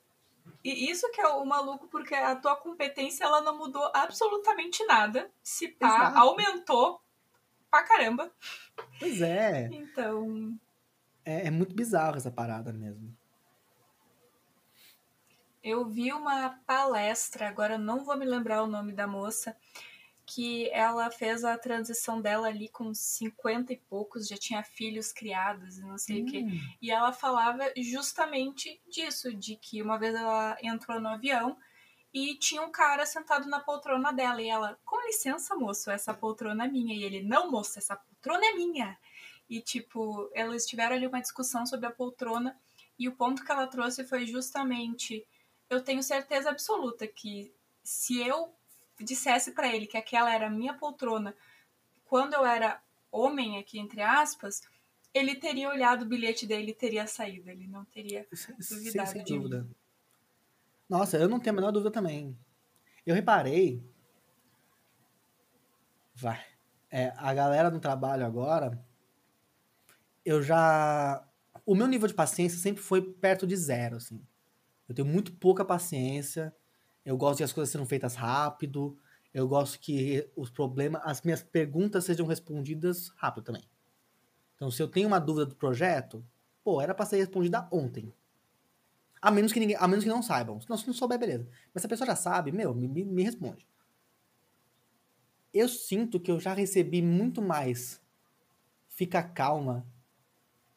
e 0.63 0.89
isso 0.89 1.09
que 1.11 1.21
é 1.21 1.27
o 1.27 1.45
maluco, 1.45 1.87
porque 1.87 2.15
a 2.15 2.35
tua 2.35 2.55
competência 2.55 3.23
ela 3.23 3.41
não 3.41 3.57
mudou 3.57 3.91
absolutamente 3.93 4.83
nada. 4.85 5.29
Se 5.43 5.67
pá, 5.67 5.87
Exato. 5.87 6.17
aumentou 6.17 7.01
pra 7.69 7.83
caramba. 7.83 8.31
Pois 8.99 9.21
é. 9.21 9.69
Então. 9.71 10.57
É, 11.23 11.47
é 11.47 11.51
muito 11.51 11.75
bizarro 11.75 12.17
essa 12.17 12.31
parada 12.31 12.71
mesmo. 12.73 13.15
Eu 15.63 15.85
vi 15.85 16.13
uma 16.13 16.59
palestra, 16.65 17.47
agora 17.47 17.77
não 17.77 18.05
vou 18.05 18.15
me 18.15 18.25
lembrar 18.25 18.61
o 18.61 18.67
nome 18.67 18.93
da 18.93 19.07
moça, 19.07 19.57
que 20.25 20.69
ela 20.71 21.11
fez 21.11 21.43
a 21.43 21.57
transição 21.57 22.19
dela 22.19 22.47
ali 22.47 22.67
com 22.69 22.93
50 22.93 23.73
e 23.73 23.77
poucos, 23.77 24.27
já 24.27 24.35
tinha 24.35 24.63
filhos 24.63 25.11
criados 25.11 25.77
e 25.77 25.81
não 25.81 25.97
sei 25.97 26.21
hum. 26.21 26.25
o 26.25 26.31
quê. 26.31 26.39
Hum. 26.39 26.59
E 26.81 26.91
ela 26.91 27.13
falava 27.13 27.71
justamente 27.77 28.81
disso, 28.89 29.33
de 29.33 29.55
que 29.55 29.81
uma 29.81 29.97
vez 29.97 30.15
ela 30.15 30.57
entrou 30.61 30.99
no 30.99 31.09
avião 31.09 31.57
e 32.13 32.35
tinha 32.35 32.61
um 32.61 32.71
cara 32.71 33.05
sentado 33.05 33.47
na 33.47 33.59
poltrona 33.59 34.11
dela. 34.11 34.41
E 34.41 34.49
ela, 34.49 34.79
com 34.83 34.99
licença, 35.05 35.55
moço, 35.55 35.91
essa 35.91 36.13
poltrona 36.13 36.65
é 36.65 36.67
minha. 36.67 36.95
E 36.95 37.03
ele, 37.03 37.21
não, 37.21 37.51
moço, 37.51 37.77
essa 37.77 37.95
poltrona 37.95 38.45
é 38.45 38.53
minha. 38.53 38.97
E, 39.49 39.61
tipo, 39.61 40.31
eles 40.33 40.65
tiveram 40.65 40.95
ali 40.95 41.05
uma 41.05 41.21
discussão 41.21 41.65
sobre 41.65 41.85
a 41.85 41.91
poltrona. 41.91 42.57
E 42.97 43.07
o 43.07 43.15
ponto 43.15 43.43
que 43.43 43.51
ela 43.51 43.67
trouxe 43.67 44.05
foi 44.05 44.25
justamente: 44.25 45.27
eu 45.69 45.83
tenho 45.83 46.01
certeza 46.01 46.49
absoluta 46.49 47.05
que 47.05 47.53
se 47.83 48.25
eu 48.25 48.55
dissesse 49.03 49.51
para 49.51 49.73
ele 49.73 49.85
que 49.85 49.97
aquela 49.97 50.33
era 50.33 50.47
a 50.47 50.49
minha 50.49 50.73
poltrona 50.73 51.35
quando 52.05 52.33
eu 52.33 52.45
era 52.45 52.81
homem, 53.11 53.57
aqui 53.57 53.79
entre 53.79 54.01
aspas, 54.01 54.61
ele 55.13 55.35
teria 55.35 55.69
olhado 55.69 56.03
o 56.03 56.07
bilhete 56.07 56.45
dele 56.45 56.71
e 56.71 56.75
teria 56.75 57.07
saído. 57.07 57.49
Ele 57.49 57.67
não 57.67 57.83
teria 57.85 58.27
duvidado 58.69 59.09
sem, 59.09 59.25
sem 59.25 59.37
dúvida. 59.37 59.67
Nossa, 60.87 61.17
eu 61.17 61.27
não 61.27 61.39
tenho 61.39 61.55
a 61.55 61.59
menor 61.59 61.71
dúvida 61.71 61.91
também. 61.91 62.37
Eu 63.05 63.15
reparei. 63.15 63.83
Vai. 66.13 66.43
É, 66.91 67.11
a 67.17 67.33
galera 67.33 67.69
no 67.69 67.79
trabalho 67.79 68.25
agora. 68.25 68.79
Eu 70.23 70.41
já. 70.41 71.27
O 71.65 71.75
meu 71.75 71.87
nível 71.87 72.07
de 72.07 72.13
paciência 72.13 72.59
sempre 72.59 72.83
foi 72.83 73.01
perto 73.01 73.47
de 73.47 73.55
zero, 73.55 73.97
assim. 73.97 74.21
Eu 74.87 74.93
tenho 74.93 75.07
muito 75.07 75.33
pouca 75.33 75.65
paciência. 75.65 76.55
Eu 77.05 77.15
gosto 77.15 77.37
que 77.37 77.43
as 77.43 77.53
coisas 77.53 77.71
sejam 77.71 77.85
feitas 77.85 78.15
rápido. 78.15 78.97
Eu 79.33 79.47
gosto 79.47 79.79
que 79.79 80.27
os 80.35 80.49
problemas, 80.49 81.01
as 81.05 81.21
minhas 81.21 81.43
perguntas 81.43 82.03
sejam 82.03 82.25
respondidas 82.25 83.09
rápido 83.17 83.43
também. 83.43 83.63
Então, 84.55 84.71
se 84.71 84.81
eu 84.81 84.87
tenho 84.87 85.07
uma 85.07 85.19
dúvida 85.19 85.45
do 85.45 85.55
projeto, 85.55 86.25
pô, 86.63 86.81
era 86.81 86.95
para 86.95 87.05
ser 87.05 87.17
respondida 87.17 87.67
ontem. 87.71 88.13
A 89.21 89.29
menos 89.29 89.51
que 89.51 89.59
ninguém, 89.59 89.75
a 89.77 89.87
menos 89.87 90.03
que 90.03 90.09
não 90.09 90.23
saibam. 90.23 90.59
Se 90.59 90.69
não, 90.69 90.77
souber, 90.77 91.19
beleza. 91.19 91.47
Mas 91.73 91.81
se 91.81 91.87
a 91.87 91.89
pessoa 91.89 92.07
já 92.07 92.15
sabe, 92.15 92.51
meu, 92.51 92.73
me, 92.73 92.87
me 92.87 93.23
responde. 93.23 93.67
Eu 95.53 95.69
sinto 95.69 96.19
que 96.19 96.31
eu 96.31 96.39
já 96.39 96.53
recebi 96.53 97.01
muito 97.01 97.41
mais 97.41 98.01
fica 98.95 99.21
calma 99.21 99.85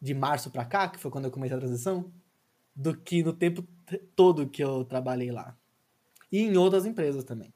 de 0.01 0.13
março 0.13 0.51
para 0.51 0.65
cá, 0.65 0.89
que 0.89 0.99
foi 0.99 1.11
quando 1.11 1.27
eu 1.27 1.31
comecei 1.31 1.57
a 1.57 1.61
transição, 1.61 2.13
do 2.75 2.97
que 2.97 3.23
no 3.23 3.33
tempo 3.33 3.67
todo 4.15 4.49
que 4.49 4.63
eu 4.63 4.85
trabalhei 4.85 5.31
lá. 5.31 5.57
E 6.31 6.41
em 6.41 6.57
outras 6.57 6.87
empresas 6.87 7.25
também. 7.25 7.53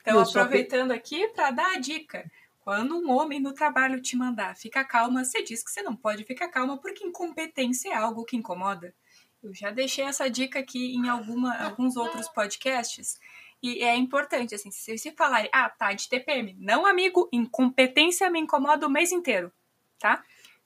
Então, 0.00 0.20
aproveitando 0.20 0.92
aqui 0.92 1.28
para 1.28 1.50
dar 1.50 1.76
a 1.76 1.78
dica. 1.78 2.30
Quando 2.60 2.98
um 2.98 3.10
homem 3.10 3.40
no 3.40 3.54
trabalho 3.54 4.00
te 4.00 4.16
mandar 4.16 4.54
ficar 4.54 4.84
calma, 4.84 5.24
você 5.24 5.42
diz 5.42 5.64
que 5.64 5.70
você 5.70 5.82
não 5.82 5.96
pode 5.96 6.24
ficar 6.24 6.48
calma 6.48 6.76
porque 6.76 7.04
incompetência 7.04 7.90
é 7.90 7.94
algo 7.94 8.24
que 8.24 8.36
incomoda. 8.36 8.94
Eu 9.42 9.54
já 9.54 9.70
deixei 9.70 10.04
essa 10.04 10.28
dica 10.28 10.58
aqui 10.58 10.94
em 10.94 11.08
alguma, 11.08 11.56
alguns 11.56 11.96
outros 11.96 12.28
podcasts. 12.28 13.18
E 13.62 13.82
é 13.82 13.96
importante, 13.96 14.54
assim, 14.54 14.70
se 14.70 14.96
você 14.96 15.12
falar, 15.12 15.48
ah, 15.52 15.68
tá, 15.68 15.92
de 15.92 16.08
TPM. 16.08 16.56
Não, 16.58 16.86
amigo, 16.86 17.28
incompetência 17.32 18.30
me 18.30 18.40
incomoda 18.40 18.86
o 18.86 18.90
mês 18.90 19.12
inteiro, 19.12 19.52
tá? 19.98 20.22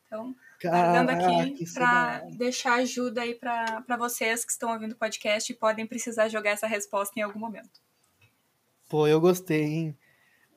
Então, 0.06 0.34
dando 0.70 1.10
aqui 1.10 1.64
para 1.72 2.20
deixar 2.36 2.74
ajuda 2.74 3.22
aí 3.22 3.34
para 3.34 3.96
vocês 3.98 4.44
que 4.44 4.52
estão 4.52 4.72
ouvindo 4.72 4.92
o 4.92 4.96
podcast 4.96 5.50
e 5.52 5.56
podem 5.56 5.86
precisar 5.86 6.28
jogar 6.28 6.50
essa 6.50 6.66
resposta 6.66 7.18
em 7.18 7.22
algum 7.22 7.38
momento. 7.38 7.80
Pô, 8.88 9.06
eu 9.06 9.20
gostei, 9.20 9.62
hein? 9.62 9.98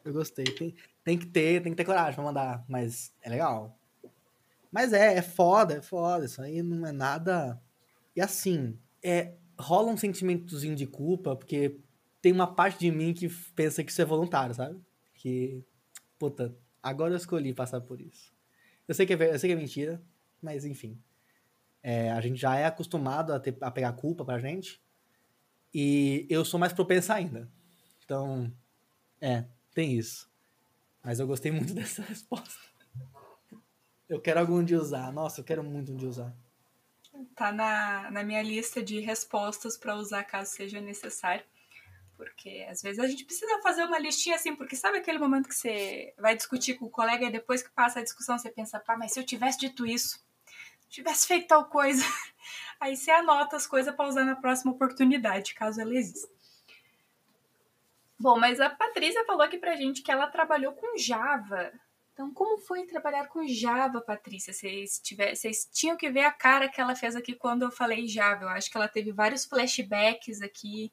Eu 0.03 0.13
gostei. 0.13 0.45
Tem, 0.45 0.75
tem 1.03 1.17
que 1.17 1.25
ter, 1.25 1.63
tem 1.63 1.71
que 1.71 1.77
ter 1.77 1.85
coragem 1.85 2.15
pra 2.15 2.23
mandar, 2.23 2.65
mas 2.67 3.13
é 3.21 3.29
legal. 3.29 3.77
Mas 4.71 4.91
é, 4.91 5.15
é 5.15 5.21
foda, 5.21 5.75
é 5.75 5.81
foda. 5.81 6.25
Isso 6.25 6.41
aí 6.41 6.61
não 6.61 6.85
é 6.85 6.91
nada. 6.91 7.61
E 8.13 8.21
assim, 8.21 8.77
é, 9.01 9.33
rola 9.57 9.89
um 9.89 9.97
sentimentozinho 9.97 10.75
de 10.75 10.85
culpa, 10.85 11.35
porque 11.35 11.79
tem 12.21 12.33
uma 12.33 12.53
parte 12.53 12.79
de 12.79 12.91
mim 12.91 13.13
que 13.13 13.29
pensa 13.55 13.83
que 13.83 13.91
isso 13.91 14.01
é 14.01 14.05
voluntário, 14.05 14.53
sabe? 14.53 14.79
Que, 15.13 15.63
puta, 16.19 16.53
agora 16.83 17.13
eu 17.13 17.17
escolhi 17.17 17.53
passar 17.53 17.79
por 17.81 18.01
isso. 18.01 18.34
Eu 18.87 18.93
sei 18.95 19.05
que 19.05 19.13
é, 19.13 19.33
eu 19.33 19.39
sei 19.39 19.49
que 19.49 19.53
é 19.53 19.59
mentira, 19.59 20.01
mas 20.41 20.65
enfim. 20.65 20.99
É, 21.81 22.11
a 22.11 22.21
gente 22.21 22.35
já 22.35 22.55
é 22.55 22.65
acostumado 22.65 23.33
a, 23.33 23.39
ter, 23.39 23.55
a 23.61 23.69
pegar 23.69 23.93
culpa 23.93 24.25
pra 24.25 24.39
gente. 24.39 24.81
E 25.73 26.25
eu 26.29 26.45
sou 26.45 26.59
mais 26.59 26.73
propensa 26.73 27.13
ainda. 27.13 27.49
Então, 28.03 28.51
é, 29.19 29.45
tem 29.73 29.93
isso. 29.93 30.29
Mas 31.03 31.19
eu 31.19 31.27
gostei 31.27 31.51
muito 31.53 31.73
dessa 31.73 32.01
resposta. 32.01 32.59
Eu 34.07 34.21
quero 34.21 34.39
algum 34.39 34.63
dia 34.63 34.79
usar. 34.79 35.11
Nossa, 35.11 35.41
eu 35.41 35.45
quero 35.45 35.63
muito 35.63 35.91
um 35.91 35.95
dia 35.95 36.09
usar. 36.09 36.35
Tá 37.35 37.51
na, 37.51 38.11
na 38.11 38.23
minha 38.23 38.41
lista 38.41 38.83
de 38.83 38.99
respostas 38.99 39.77
para 39.77 39.95
usar 39.95 40.23
caso 40.23 40.51
seja 40.51 40.81
necessário. 40.81 41.43
Porque 42.15 42.65
às 42.69 42.81
vezes 42.81 43.03
a 43.03 43.07
gente 43.07 43.25
precisa 43.25 43.61
fazer 43.61 43.83
uma 43.83 43.99
listinha 43.99 44.35
assim, 44.35 44.55
porque 44.55 44.75
sabe 44.75 44.97
aquele 44.97 45.19
momento 45.19 45.49
que 45.49 45.55
você 45.55 46.13
vai 46.17 46.35
discutir 46.35 46.75
com 46.75 46.85
o 46.85 46.89
colega 46.89 47.25
e 47.25 47.31
depois 47.31 47.61
que 47.61 47.69
passa 47.71 47.99
a 47.99 48.03
discussão 48.03 48.37
você 48.37 48.49
pensa, 48.49 48.79
pá, 48.79 48.97
mas 48.97 49.11
se 49.11 49.19
eu 49.19 49.25
tivesse 49.25 49.59
dito 49.59 49.85
isso, 49.85 50.23
tivesse 50.89 51.27
feito 51.27 51.47
tal 51.47 51.65
coisa, 51.65 52.03
aí 52.79 52.95
você 52.95 53.11
anota 53.11 53.55
as 53.55 53.67
coisas 53.67 53.93
para 53.93 54.07
usar 54.07 54.25
na 54.25 54.35
próxima 54.35 54.71
oportunidade, 54.71 55.53
caso 55.53 55.81
ela 55.81 55.93
exista. 55.93 56.33
Bom, 58.17 58.39
mas 58.39 58.61
a 58.61 58.69
Patrícia 58.69 59.25
falou 59.25 59.41
aqui 59.41 59.57
pra 59.57 59.75
gente 59.75 60.01
que 60.01 60.11
ela 60.11 60.27
trabalhou 60.27 60.71
com 60.73 60.97
Java. 60.97 61.71
Então, 62.13 62.33
como 62.33 62.57
foi 62.57 62.85
trabalhar 62.85 63.27
com 63.27 63.45
Java, 63.45 63.99
Patrícia? 63.99 64.53
Vocês, 64.53 65.69
tinham 65.73 65.97
que 65.97 66.09
ver 66.09 66.23
a 66.23 66.31
cara 66.31 66.69
que 66.69 66.79
ela 66.79 66.95
fez 66.95 67.13
aqui 67.13 67.35
quando 67.35 67.63
eu 67.63 67.71
falei 67.71 68.07
Java. 68.07 68.45
Eu 68.45 68.49
acho 68.49 68.71
que 68.71 68.77
ela 68.77 68.87
teve 68.87 69.11
vários 69.11 69.43
flashbacks 69.43 70.41
aqui, 70.41 70.89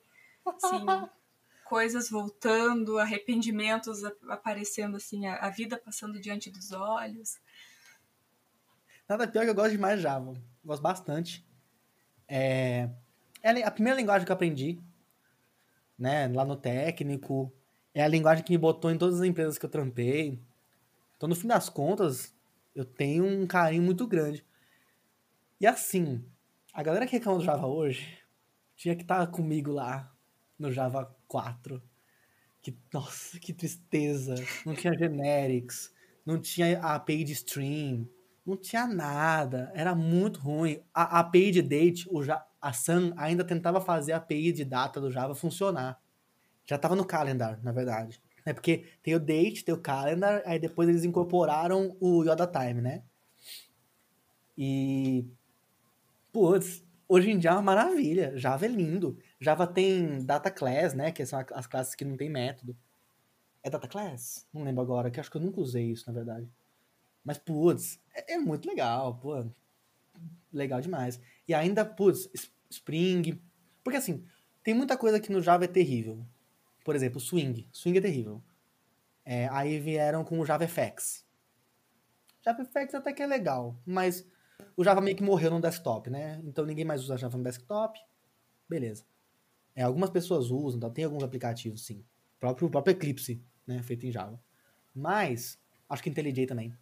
assim, 0.47 0.87
coisas 1.65 2.11
voltando, 2.11 2.99
arrependimentos 2.99 4.05
aparecendo, 4.29 4.97
assim, 4.97 5.27
a, 5.27 5.37
a, 5.37 5.51
vida 5.51 5.79
passando 5.79 6.21
diante 6.21 6.51
dos 6.51 6.71
olhos. 6.71 7.39
Nada 9.09 9.27
pior 9.27 9.45
que 9.45 9.51
eu 9.51 9.55
gosto 9.55 9.73
demais 9.73 9.97
de 9.97 10.03
Java. 10.03 10.35
Gosto 10.65 10.83
bastante. 10.83 11.47
É, 12.29 12.91
é 13.43 13.63
a 13.63 13.71
primeira 13.71 13.99
linguagem 13.99 14.27
que 14.27 14.31
eu 14.31 14.35
aprendi 14.35 14.79
né, 15.99 16.29
lá 16.29 16.45
no 16.45 16.57
técnico. 16.57 17.51
É 17.95 18.03
a 18.03 18.09
linguagem 18.09 18.45
que 18.45 18.53
me 18.53 18.59
botou 18.59 18.91
em 18.91 18.99
todas 18.99 19.21
as 19.21 19.27
empresas 19.27 19.57
que 19.57 19.65
eu 19.65 19.71
trampei. 19.71 20.39
Então, 21.17 21.27
no 21.27 21.35
fim 21.35 21.47
das 21.47 21.71
contas, 21.71 22.35
eu 22.75 22.85
tenho 22.85 23.25
um 23.25 23.47
carinho 23.47 23.83
muito 23.83 24.07
grande. 24.07 24.45
E 25.59 25.67
assim, 25.67 26.23
a 26.71 26.83
galera 26.83 27.07
que 27.07 27.13
reclama 27.13 27.39
do 27.39 27.45
Java 27.45 27.67
hoje 27.67 28.19
tinha 28.77 28.95
que 28.95 29.03
estar 29.03 29.27
tá 29.27 29.33
comigo 29.33 29.73
lá 29.73 30.12
no 30.63 30.73
Java 30.73 31.15
4. 31.29 31.83
Que, 32.63 32.77
nossa, 32.93 33.39
que 33.39 33.53
tristeza. 33.53 34.35
Não 34.65 34.75
tinha 34.75 34.97
generics, 34.97 35.93
não 36.25 36.41
tinha 36.41 36.79
a 36.81 36.95
API 36.95 37.25
de 37.25 37.33
stream, 37.33 38.09
não 38.47 38.57
tinha 38.57 38.87
nada. 38.87 39.73
Era 39.75 39.95
muito 39.95 40.41
ruim. 40.41 40.81
A, 40.95 41.19
a 41.19 41.21
API 41.21 41.51
de 41.51 41.61
date, 41.63 42.09
o, 42.09 42.21
a 42.61 42.73
Sun 42.73 43.13
ainda 43.17 43.45
tentava 43.45 43.81
fazer 43.81 44.13
a 44.13 44.19
API 44.19 44.53
de 44.53 44.65
data 44.65 45.01
do 45.01 45.11
Java 45.11 45.35
funcionar. 45.35 46.01
Já 46.65 46.77
estava 46.77 46.95
no 46.95 47.05
calendar, 47.05 47.59
na 47.63 47.73
verdade. 47.73 48.23
É 48.45 48.53
porque 48.53 48.85
tem 49.03 49.15
o 49.15 49.21
date, 49.21 49.65
tem 49.65 49.75
o 49.75 49.81
calendar, 49.81 50.43
aí 50.45 50.59
depois 50.59 50.89
eles 50.89 51.05
incorporaram 51.05 51.97
o 52.01 52.23
Yoda 52.23 52.47
Time, 52.47 52.81
né? 52.81 53.03
E. 54.57 55.27
Putz, 56.33 56.85
hoje 57.09 57.31
em 57.31 57.39
dia 57.39 57.51
é 57.51 57.53
uma 57.53 57.63
maravilha. 57.63 58.37
Java 58.37 58.65
é 58.65 58.69
lindo. 58.69 59.19
Java 59.43 59.67
tem 59.67 60.25
data 60.25 60.53
class, 60.53 60.95
né? 60.95 61.11
Que 61.11 61.27
são 61.27 61.45
as 61.53 61.67
classes 61.67 61.97
que 61.97 62.05
não 62.05 62.17
tem 62.17 62.31
método. 62.31 62.77
É 63.61 63.69
data 63.69 63.89
class? 63.89 64.47
Não 64.53 64.63
lembro 64.63 64.81
agora, 64.81 65.11
que 65.11 65.19
acho 65.19 65.29
que 65.29 65.37
eu 65.37 65.41
nunca 65.41 65.61
usei 65.61 65.91
isso, 65.91 66.05
na 66.07 66.13
verdade. 66.13 66.49
Mas, 67.25 67.39
putz, 67.39 68.01
é, 68.15 68.35
é 68.35 68.39
muito 68.39 68.69
legal, 68.69 69.17
pô. 69.17 69.45
Legal 70.53 70.81
demais. 70.81 71.21
E 71.49 71.53
ainda, 71.53 71.85
putz, 71.85 72.29
Spring. 72.71 73.43
Porque 73.83 73.97
assim, 73.97 74.25
tem 74.63 74.75
muita 74.75 74.97
coisa 74.97 75.19
que 75.19 75.33
no 75.33 75.43
Java 75.43 75.65
é 75.65 75.69
terrível. 75.69 76.25
Por 76.85 76.95
exemplo, 76.95 77.19
Swing. 77.19 77.69
Swing 77.73 77.99
é 77.99 78.01
terrível. 78.01 78.41
É, 79.25 79.49
aí 79.49 79.81
vieram 79.81 80.25
com 80.25 80.39
o 80.39 80.47
JavaFX. 80.47 81.27
JavaFX 82.45 82.95
até 82.95 83.13
que 83.13 83.23
é 83.23 83.27
legal, 83.27 83.77
mas 83.85 84.25
o 84.77 84.85
Java 84.85 85.01
meio 85.01 85.17
que 85.17 85.23
morreu 85.23 85.51
no 85.51 85.61
desktop, 85.61 86.11
né? 86.11 86.41
Então 86.45 86.65
ninguém 86.65 86.85
mais 86.85 87.03
usa 87.03 87.17
Java 87.17 87.37
no 87.37 87.45
desktop. 87.45 87.99
Beleza. 88.69 89.05
É, 89.75 89.83
algumas 89.83 90.11
pessoas 90.11 90.51
usam, 90.51 90.79
então 90.79 90.91
tem 90.91 91.05
alguns 91.05 91.23
aplicativos, 91.23 91.85
sim. 91.85 92.05
O 92.37 92.41
próprio, 92.41 92.71
próprio 92.71 92.93
Eclipse, 92.93 93.43
né? 93.67 93.83
Feito 93.83 94.07
em 94.07 94.13
Java. 94.13 94.43
Mas, 94.95 95.59
acho 95.89 96.03
que 96.03 96.11
IntelliJ 96.11 96.47
também. 96.47 96.75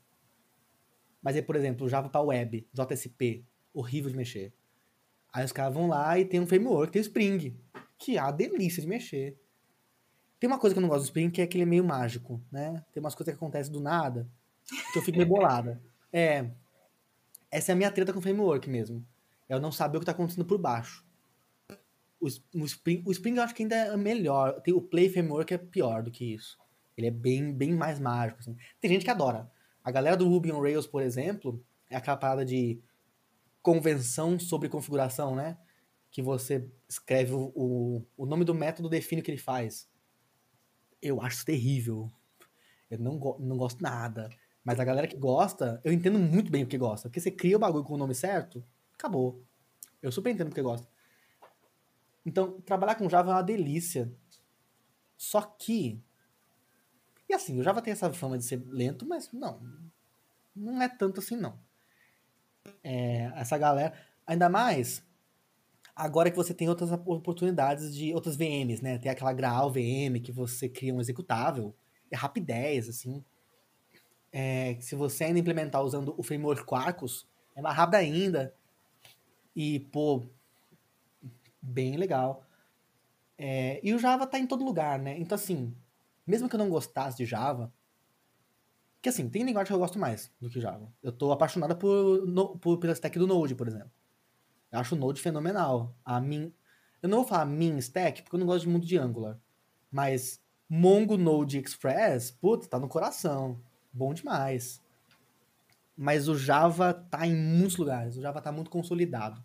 Mas 1.22 1.36
é, 1.36 1.42
por 1.42 1.54
exemplo, 1.54 1.88
Java 1.88 2.08
para 2.08 2.20
web, 2.20 2.66
JSP, 2.72 3.44
horrível 3.72 4.10
de 4.10 4.16
mexer. 4.16 4.52
Aí 5.32 5.44
os 5.44 5.52
caras 5.52 5.72
vão 5.72 5.86
lá 5.86 6.18
e 6.18 6.24
tem 6.24 6.40
um 6.40 6.46
framework, 6.46 6.92
tem 6.92 7.00
o 7.00 7.04
Spring, 7.04 7.56
que 7.98 8.16
é 8.16 8.20
a 8.20 8.30
delícia 8.30 8.82
de 8.82 8.88
mexer. 8.88 9.38
Tem 10.40 10.48
uma 10.48 10.58
coisa 10.58 10.74
que 10.74 10.78
eu 10.78 10.82
não 10.82 10.88
gosto 10.88 11.02
do 11.02 11.06
Spring, 11.06 11.30
que 11.30 11.40
é 11.40 11.44
aquele 11.44 11.66
meio 11.66 11.84
mágico, 11.84 12.42
né? 12.50 12.84
Tem 12.92 13.00
umas 13.00 13.14
coisas 13.14 13.32
que 13.32 13.36
acontecem 13.36 13.72
do 13.72 13.80
nada, 13.80 14.28
que 14.92 14.98
eu 14.98 15.02
fico 15.02 15.18
meio 15.18 15.28
bolada. 15.28 15.80
É, 16.12 16.50
essa 17.50 17.70
é 17.70 17.74
a 17.74 17.76
minha 17.76 17.90
treta 17.90 18.12
com 18.12 18.18
o 18.18 18.22
framework 18.22 18.68
mesmo. 18.68 19.06
É 19.48 19.54
eu 19.54 19.60
não 19.60 19.70
saber 19.70 19.98
o 19.98 20.00
que 20.00 20.06
tá 20.06 20.12
acontecendo 20.12 20.44
por 20.44 20.58
baixo. 20.58 21.04
O, 22.20 22.64
Spring, 22.66 23.02
o 23.06 23.10
Spring 23.12 23.36
eu 23.36 23.42
acho 23.42 23.54
que 23.54 23.62
ainda 23.62 23.74
é 23.74 23.96
melhor. 23.96 24.60
Tem, 24.60 24.74
o 24.74 24.80
Play 24.80 25.08
Framework 25.08 25.54
é 25.54 25.58
pior 25.58 26.02
do 26.02 26.10
que 26.10 26.34
isso. 26.34 26.58
Ele 26.96 27.06
é 27.06 27.10
bem, 27.10 27.52
bem 27.52 27.72
mais 27.72 27.98
mágico. 27.98 28.40
Assim. 28.40 28.56
Tem 28.80 28.90
gente 28.90 29.04
que 29.04 29.10
adora. 29.10 29.50
A 29.82 29.90
galera 29.90 30.16
do 30.16 30.28
Ruby 30.28 30.52
on 30.52 30.60
Rails, 30.60 30.86
por 30.86 31.02
exemplo, 31.02 31.64
é 31.88 31.96
aquela 31.96 32.16
parada 32.16 32.44
de 32.44 32.78
convenção 33.62 34.38
sobre 34.38 34.68
configuração, 34.68 35.34
né? 35.34 35.56
Que 36.10 36.20
você 36.20 36.68
escreve 36.88 37.32
o, 37.32 37.52
o, 37.54 38.06
o 38.16 38.26
nome 38.26 38.44
do 38.44 38.54
método, 38.54 38.88
define 38.88 39.22
o 39.22 39.24
que 39.24 39.30
ele 39.30 39.38
faz. 39.38 39.88
Eu 41.00 41.22
acho 41.22 41.44
terrível. 41.44 42.10
Eu 42.90 42.98
não, 42.98 43.18
go 43.18 43.38
não 43.40 43.56
gosto 43.56 43.80
nada. 43.80 44.28
Mas 44.62 44.78
a 44.78 44.84
galera 44.84 45.06
que 45.06 45.16
gosta, 45.16 45.80
eu 45.82 45.92
entendo 45.92 46.18
muito 46.18 46.50
bem 46.50 46.64
o 46.64 46.66
que 46.66 46.76
gosta. 46.76 47.08
Porque 47.08 47.20
você 47.20 47.30
cria 47.30 47.56
o 47.56 47.60
bagulho 47.60 47.84
com 47.84 47.94
o 47.94 47.98
nome 47.98 48.14
certo, 48.14 48.62
acabou. 48.92 49.42
Eu 50.02 50.12
super 50.12 50.30
entendo 50.30 50.48
porque 50.48 50.62
gosta. 50.62 50.86
Então, 52.24 52.60
trabalhar 52.60 52.94
com 52.94 53.08
Java 53.08 53.30
é 53.30 53.34
uma 53.34 53.42
delícia. 53.42 54.12
Só 55.16 55.40
que. 55.42 56.02
E 57.28 57.34
assim, 57.34 57.58
o 57.58 57.62
Java 57.62 57.80
tem 57.80 57.92
essa 57.92 58.12
fama 58.12 58.36
de 58.36 58.44
ser 58.44 58.62
lento, 58.66 59.06
mas 59.06 59.32
não. 59.32 59.60
Não 60.54 60.82
é 60.82 60.88
tanto 60.88 61.20
assim, 61.20 61.36
não. 61.36 61.58
É, 62.82 63.32
essa 63.36 63.56
galera. 63.56 63.94
Ainda 64.26 64.48
mais 64.48 65.02
agora 65.94 66.30
que 66.30 66.36
você 66.36 66.54
tem 66.54 66.68
outras 66.68 66.90
oportunidades 66.92 67.94
de 67.94 68.14
outras 68.14 68.36
VMs, 68.36 68.82
né? 68.82 68.98
Tem 68.98 69.10
aquela 69.10 69.32
Graal 69.32 69.70
VM 69.70 70.20
que 70.22 70.32
você 70.32 70.68
cria 70.68 70.94
um 70.94 71.00
executável. 71.00 71.74
É 72.10 72.16
rapidez, 72.16 72.88
assim. 72.88 73.24
É, 74.32 74.76
se 74.80 74.94
você 74.94 75.24
ainda 75.24 75.38
implementar 75.38 75.82
usando 75.82 76.14
o 76.16 76.22
framework 76.22 76.64
Quarkus, 76.64 77.26
é 77.54 77.60
mais 77.60 77.76
rápido 77.76 77.96
ainda. 77.96 78.54
E, 79.54 79.80
pô, 79.80 80.26
bem 81.60 81.96
legal. 81.96 82.44
É, 83.36 83.80
e 83.82 83.94
o 83.94 83.98
Java 83.98 84.26
tá 84.26 84.38
em 84.38 84.46
todo 84.46 84.64
lugar, 84.64 84.98
né? 84.98 85.18
Então, 85.18 85.34
assim, 85.34 85.74
mesmo 86.26 86.48
que 86.48 86.54
eu 86.54 86.58
não 86.58 86.68
gostasse 86.68 87.16
de 87.16 87.24
Java, 87.24 87.72
que 89.02 89.08
assim, 89.08 89.28
tem 89.28 89.42
linguagem 89.42 89.68
que 89.68 89.72
eu 89.72 89.78
gosto 89.78 89.98
mais 89.98 90.30
do 90.40 90.50
que 90.50 90.60
Java. 90.60 90.92
Eu 91.02 91.10
tô 91.10 91.32
apaixonada 91.32 91.74
por, 91.74 92.22
por, 92.60 92.78
pela 92.78 92.92
stack 92.92 93.18
do 93.18 93.26
Node, 93.26 93.54
por 93.54 93.66
exemplo. 93.66 93.90
Eu 94.70 94.78
acho 94.78 94.94
o 94.94 94.98
Node 94.98 95.22
fenomenal. 95.22 95.96
A 96.04 96.20
min, 96.20 96.52
eu 97.02 97.08
não 97.08 97.18
vou 97.18 97.26
falar 97.26 97.46
min 97.46 97.78
stack, 97.78 98.22
porque 98.22 98.36
eu 98.36 98.40
não 98.40 98.46
gosto 98.46 98.68
muito 98.68 98.86
de 98.86 98.98
Angular. 98.98 99.38
Mas 99.90 100.40
Mongo 100.68 101.16
Node 101.16 101.58
Express, 101.58 102.30
putz, 102.30 102.66
tá 102.66 102.78
no 102.78 102.88
coração. 102.88 103.58
Bom 103.92 104.12
demais. 104.12 104.80
Mas 105.96 106.28
o 106.28 106.36
Java 106.36 106.94
tá 106.94 107.26
em 107.26 107.34
muitos 107.34 107.76
lugares. 107.76 108.16
O 108.16 108.22
Java 108.22 108.40
tá 108.40 108.52
muito 108.52 108.70
consolidado. 108.70 109.42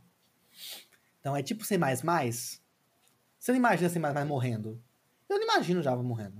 Então 1.26 1.36
é 1.36 1.42
tipo 1.42 1.66
C++. 1.66 1.76
Você 1.76 3.52
não 3.52 3.58
imagina 3.58 3.90
C++ 3.90 4.00
morrendo. 4.28 4.80
Eu 5.28 5.40
não 5.40 5.44
imagino 5.44 5.80
o 5.80 5.84
Java 5.84 6.04
morrendo. 6.04 6.38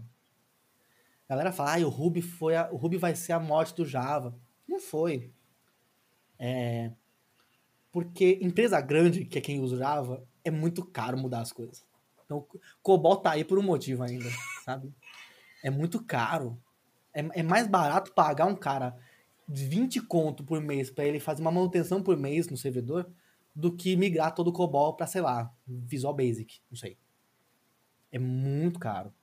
A 1.28 1.34
galera 1.34 1.52
fala, 1.52 1.78
ah, 1.78 1.80
o 1.80 1.90
Ruby, 1.90 2.22
foi 2.22 2.56
a, 2.56 2.70
o 2.72 2.76
Ruby 2.76 2.98
vai 2.98 3.16
ser 3.16 3.32
a 3.32 3.40
morte 3.40 3.74
do 3.74 3.84
Java. 3.84 4.38
Não 4.68 4.80
foi. 4.80 5.34
É, 6.38 6.92
porque 7.92 8.38
empresa 8.44 8.80
grande, 8.80 9.26
que 9.26 9.40
é 9.40 9.42
quem 9.42 9.60
usa 9.60 9.74
o 9.74 9.80
Java, 9.80 10.24
é 10.44 10.52
muito 10.52 10.86
caro 10.86 11.18
mudar 11.18 11.40
as 11.40 11.52
coisas. 11.52 11.84
Então, 12.24 12.46
Cobol 12.84 13.18
tá 13.18 13.32
aí 13.32 13.44
por 13.44 13.58
um 13.58 13.64
motivo 13.64 14.04
ainda, 14.04 14.30
sabe? 14.64 14.94
É 15.64 15.72
muito 15.72 16.04
caro. 16.04 16.62
É, 17.12 17.40
é 17.40 17.42
mais 17.42 17.66
barato 17.66 18.14
pagar 18.14 18.46
um 18.46 18.56
cara 18.56 18.96
20 19.48 20.00
conto 20.02 20.44
por 20.44 20.62
mês 20.62 20.92
para 20.92 21.06
ele 21.06 21.20
fazer 21.20 21.42
uma 21.42 21.52
manutenção 21.52 22.04
por 22.04 22.16
mês 22.16 22.48
no 22.50 22.56
servidor 22.56 23.12
do 23.56 23.72
que 23.76 23.96
migrar 23.96 24.36
todo 24.36 24.50
o 24.50 24.54
COBOL 24.54 24.96
para, 24.96 25.08
sei 25.08 25.22
lá, 25.22 25.54
Visual 25.66 26.14
Basic, 26.14 26.60
não 26.70 26.78
sei. 26.78 26.98
É 28.12 28.20
muito 28.20 28.80
caro. 28.80 29.14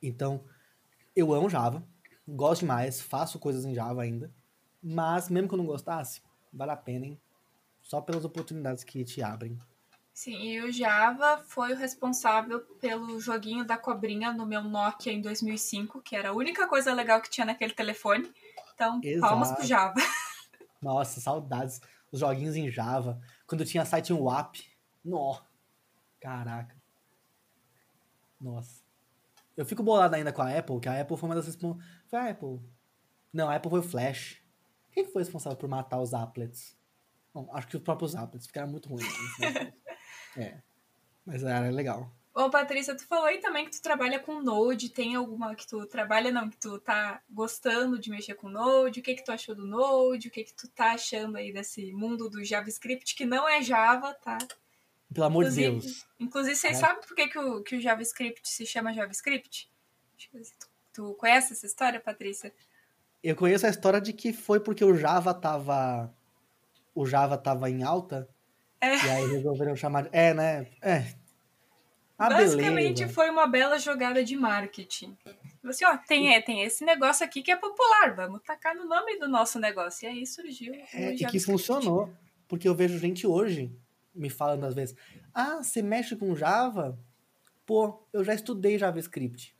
Então, 0.00 0.44
eu 1.16 1.32
amo 1.32 1.50
Java, 1.50 1.84
gosto 2.26 2.60
demais, 2.60 3.00
faço 3.00 3.38
coisas 3.38 3.64
em 3.64 3.74
Java 3.74 4.02
ainda, 4.02 4.32
mas 4.80 5.28
mesmo 5.28 5.48
que 5.48 5.54
eu 5.54 5.58
não 5.58 5.66
gostasse, 5.66 6.22
vale 6.52 6.70
a 6.70 6.76
pena, 6.76 7.06
hein? 7.06 7.20
Só 7.82 8.00
pelas 8.00 8.24
oportunidades 8.24 8.84
que 8.84 9.04
te 9.04 9.20
abrem. 9.22 9.58
Sim, 10.12 10.36
e 10.42 10.60
o 10.60 10.70
Java 10.70 11.42
foi 11.46 11.72
o 11.72 11.76
responsável 11.76 12.60
pelo 12.80 13.20
joguinho 13.20 13.64
da 13.64 13.76
cobrinha 13.76 14.32
no 14.32 14.46
meu 14.46 14.62
Nokia 14.62 15.12
em 15.12 15.20
2005, 15.20 16.02
que 16.02 16.14
era 16.14 16.30
a 16.30 16.32
única 16.32 16.66
coisa 16.68 16.92
legal 16.92 17.20
que 17.20 17.30
tinha 17.30 17.44
naquele 17.44 17.72
telefone. 17.72 18.32
Então, 18.74 19.00
Exato. 19.02 19.28
palmas 19.28 19.52
pro 19.52 19.64
Java. 19.64 19.94
Nossa, 20.82 21.20
saudades 21.20 21.80
os 22.10 22.20
joguinhos 22.20 22.56
em 22.56 22.70
Java, 22.70 23.20
quando 23.46 23.64
tinha 23.64 23.84
site 23.84 24.12
em 24.12 24.16
WAP. 24.16 24.56
Nó. 25.04 25.40
Caraca. 26.20 26.76
Nossa. 28.40 28.82
Eu 29.56 29.66
fico 29.66 29.82
bolado 29.82 30.14
ainda 30.14 30.32
com 30.32 30.42
a 30.42 30.56
Apple, 30.56 30.80
que 30.80 30.88
a 30.88 31.00
Apple 31.00 31.16
foi 31.16 31.28
uma 31.28 31.34
das 31.34 31.46
responsáveis. 31.46 31.88
Foi 32.06 32.18
a 32.18 32.30
Apple. 32.30 32.60
Não, 33.32 33.48
a 33.48 33.56
Apple 33.56 33.70
foi 33.70 33.80
o 33.80 33.82
Flash. 33.82 34.42
Quem 34.92 35.04
foi 35.04 35.22
responsável 35.22 35.58
por 35.58 35.68
matar 35.68 36.00
os 36.00 36.14
applets? 36.14 36.76
Bom, 37.34 37.48
acho 37.52 37.68
que 37.68 37.76
os 37.76 37.82
próprios 37.82 38.14
applets 38.14 38.46
ficaram 38.46 38.68
muito 38.68 38.88
ruins. 38.88 39.06
Né? 39.38 39.72
é. 40.36 40.62
Mas 41.26 41.42
era 41.42 41.70
legal. 41.70 42.10
Ô, 42.38 42.48
Patrícia, 42.48 42.94
tu 42.94 43.04
falou 43.04 43.24
aí 43.24 43.38
também 43.38 43.64
que 43.64 43.72
tu 43.72 43.82
trabalha 43.82 44.20
com 44.20 44.40
Node. 44.40 44.90
Tem 44.90 45.16
alguma 45.16 45.56
que 45.56 45.66
tu 45.66 45.84
trabalha, 45.86 46.30
não, 46.30 46.48
que 46.48 46.56
tu 46.56 46.78
tá 46.78 47.20
gostando 47.28 47.98
de 47.98 48.10
mexer 48.10 48.34
com 48.34 48.48
Node? 48.48 49.00
O 49.00 49.02
que 49.02 49.16
que 49.16 49.24
tu 49.24 49.32
achou 49.32 49.56
do 49.56 49.66
Node? 49.66 50.28
O 50.28 50.30
que 50.30 50.44
que 50.44 50.54
tu 50.54 50.68
tá 50.68 50.92
achando 50.92 51.36
aí 51.36 51.52
desse 51.52 51.92
mundo 51.92 52.30
do 52.30 52.44
JavaScript, 52.44 53.16
que 53.16 53.26
não 53.26 53.48
é 53.48 53.60
Java, 53.60 54.14
tá? 54.14 54.38
Pelo 55.12 55.26
amor 55.26 55.48
de 55.48 55.56
Deus. 55.56 56.06
Inclusive, 56.20 56.54
vocês 56.54 56.76
é. 56.76 56.80
sabem 56.80 57.02
por 57.02 57.16
que, 57.16 57.26
que, 57.26 57.38
o, 57.40 57.60
que 57.60 57.74
o 57.74 57.80
JavaScript 57.80 58.48
se 58.48 58.64
chama 58.64 58.94
JavaScript? 58.94 59.68
Tu, 60.30 60.40
tu 60.92 61.14
conhece 61.14 61.54
essa 61.54 61.66
história, 61.66 61.98
Patrícia? 61.98 62.54
Eu 63.20 63.34
conheço 63.34 63.66
a 63.66 63.70
história 63.70 64.00
de 64.00 64.12
que 64.12 64.32
foi 64.32 64.60
porque 64.60 64.84
o 64.84 64.94
Java 64.94 65.34
tava. 65.34 66.14
O 66.94 67.04
Java 67.04 67.36
tava 67.36 67.68
em 67.68 67.82
alta. 67.82 68.28
É. 68.80 68.94
E 68.94 69.10
aí 69.10 69.26
resolveram 69.26 69.74
chamar. 69.74 70.08
É, 70.12 70.32
né? 70.32 70.68
É. 70.80 71.18
Ah, 72.18 72.28
Basicamente 72.30 72.96
beleza. 72.96 73.14
foi 73.14 73.30
uma 73.30 73.46
bela 73.46 73.78
jogada 73.78 74.24
de 74.24 74.36
marketing. 74.36 75.16
Assim, 75.64 75.84
ó, 75.84 75.96
tem, 75.96 76.34
é, 76.34 76.42
tem 76.42 76.62
esse 76.62 76.84
negócio 76.84 77.24
aqui 77.24 77.42
que 77.42 77.52
é 77.52 77.56
popular, 77.56 78.16
vamos 78.16 78.42
tacar 78.42 78.74
no 78.74 78.84
nome 78.86 79.18
do 79.20 79.28
nosso 79.28 79.60
negócio. 79.60 80.04
E 80.04 80.08
aí 80.08 80.26
surgiu. 80.26 80.74
É, 80.92 81.14
e 81.14 81.24
que 81.24 81.38
funcionou. 81.38 82.12
Porque 82.48 82.66
eu 82.66 82.74
vejo 82.74 82.98
gente 82.98 83.24
hoje 83.24 83.70
me 84.12 84.28
falando 84.28 84.64
às 84.64 84.74
vezes: 84.74 84.96
Ah, 85.32 85.62
você 85.62 85.80
mexe 85.80 86.16
com 86.16 86.34
Java? 86.34 86.98
Pô, 87.64 88.02
eu 88.12 88.24
já 88.24 88.34
estudei 88.34 88.78
JavaScript. 88.78 89.56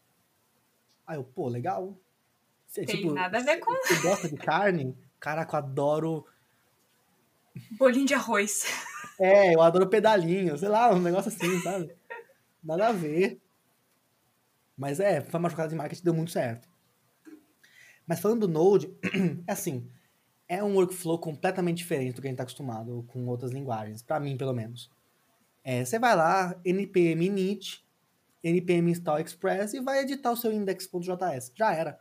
Aí 1.07 1.17
eu, 1.17 1.23
pô, 1.23 1.49
legal. 1.49 1.97
Você, 2.67 2.85
tem 2.85 2.97
tipo, 2.97 3.13
nada 3.13 3.39
a 3.39 3.43
ver 3.43 3.59
com. 3.59 3.71
Você 3.71 4.03
gosta 4.03 4.29
de 4.29 4.37
carne? 4.37 4.97
Caraca, 5.21 5.57
eu 5.57 5.59
adoro. 5.59 6.27
Bolinho 7.73 8.07
de 8.07 8.15
arroz. 8.15 8.65
É, 9.21 9.55
eu 9.55 9.61
adoro 9.61 9.89
pedalinho, 9.89 10.57
sei 10.57 10.69
lá, 10.69 10.93
um 10.95 11.01
negócio 11.01 11.29
assim, 11.29 11.61
sabe? 11.61 11.98
Nada 12.63 12.89
a 12.89 12.93
ver. 12.93 13.41
Mas 14.77 15.01
é, 15.01 15.21
foi 15.21 15.41
uma 15.41 15.49
jogada 15.49 15.69
de 15.69 15.75
marketing 15.75 16.05
deu 16.05 16.15
muito 16.15 16.31
certo. 16.31 16.69
Mas 18.07 18.21
falando 18.21 18.47
do 18.47 18.49
Node, 18.49 18.91
é 19.47 19.53
assim, 19.53 19.91
é 20.49 20.63
um 20.63 20.75
workflow 20.75 21.19
completamente 21.19 21.79
diferente 21.79 22.15
do 22.15 22.23
que 22.23 22.29
a 22.29 22.31
gente 22.31 22.37
está 22.37 22.45
acostumado 22.45 23.05
com 23.09 23.27
outras 23.27 23.51
linguagens, 23.51 24.03
para 24.03 24.19
mim 24.19 24.37
pelo 24.37 24.55
menos. 24.55 24.91
É, 25.63 25.85
você 25.85 25.99
vai 25.99 26.17
lá, 26.17 26.59
npm 26.65 27.23
init, 27.23 27.87
npm 28.43 28.91
install 28.91 29.19
express 29.19 29.75
e 29.75 29.81
vai 29.81 30.01
editar 30.01 30.31
o 30.31 30.37
seu 30.37 30.53
index.js. 30.53 31.53
Já 31.55 31.75
era. 31.75 32.01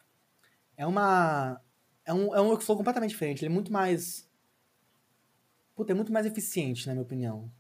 É 0.77 0.85
uma 0.85 1.59
é 2.05 2.13
um, 2.13 2.33
é 2.33 2.39
um 2.39 2.47
workflow 2.47 2.77
completamente 2.77 3.09
diferente, 3.09 3.43
ele 3.43 3.51
é 3.51 3.53
muito 3.53 3.73
mais 3.73 4.27
puta, 5.75 5.91
é 5.91 5.95
muito 5.95 6.13
mais 6.13 6.25
eficiente, 6.25 6.87
na 6.87 6.93
minha 6.93 7.03
opinião. 7.03 7.51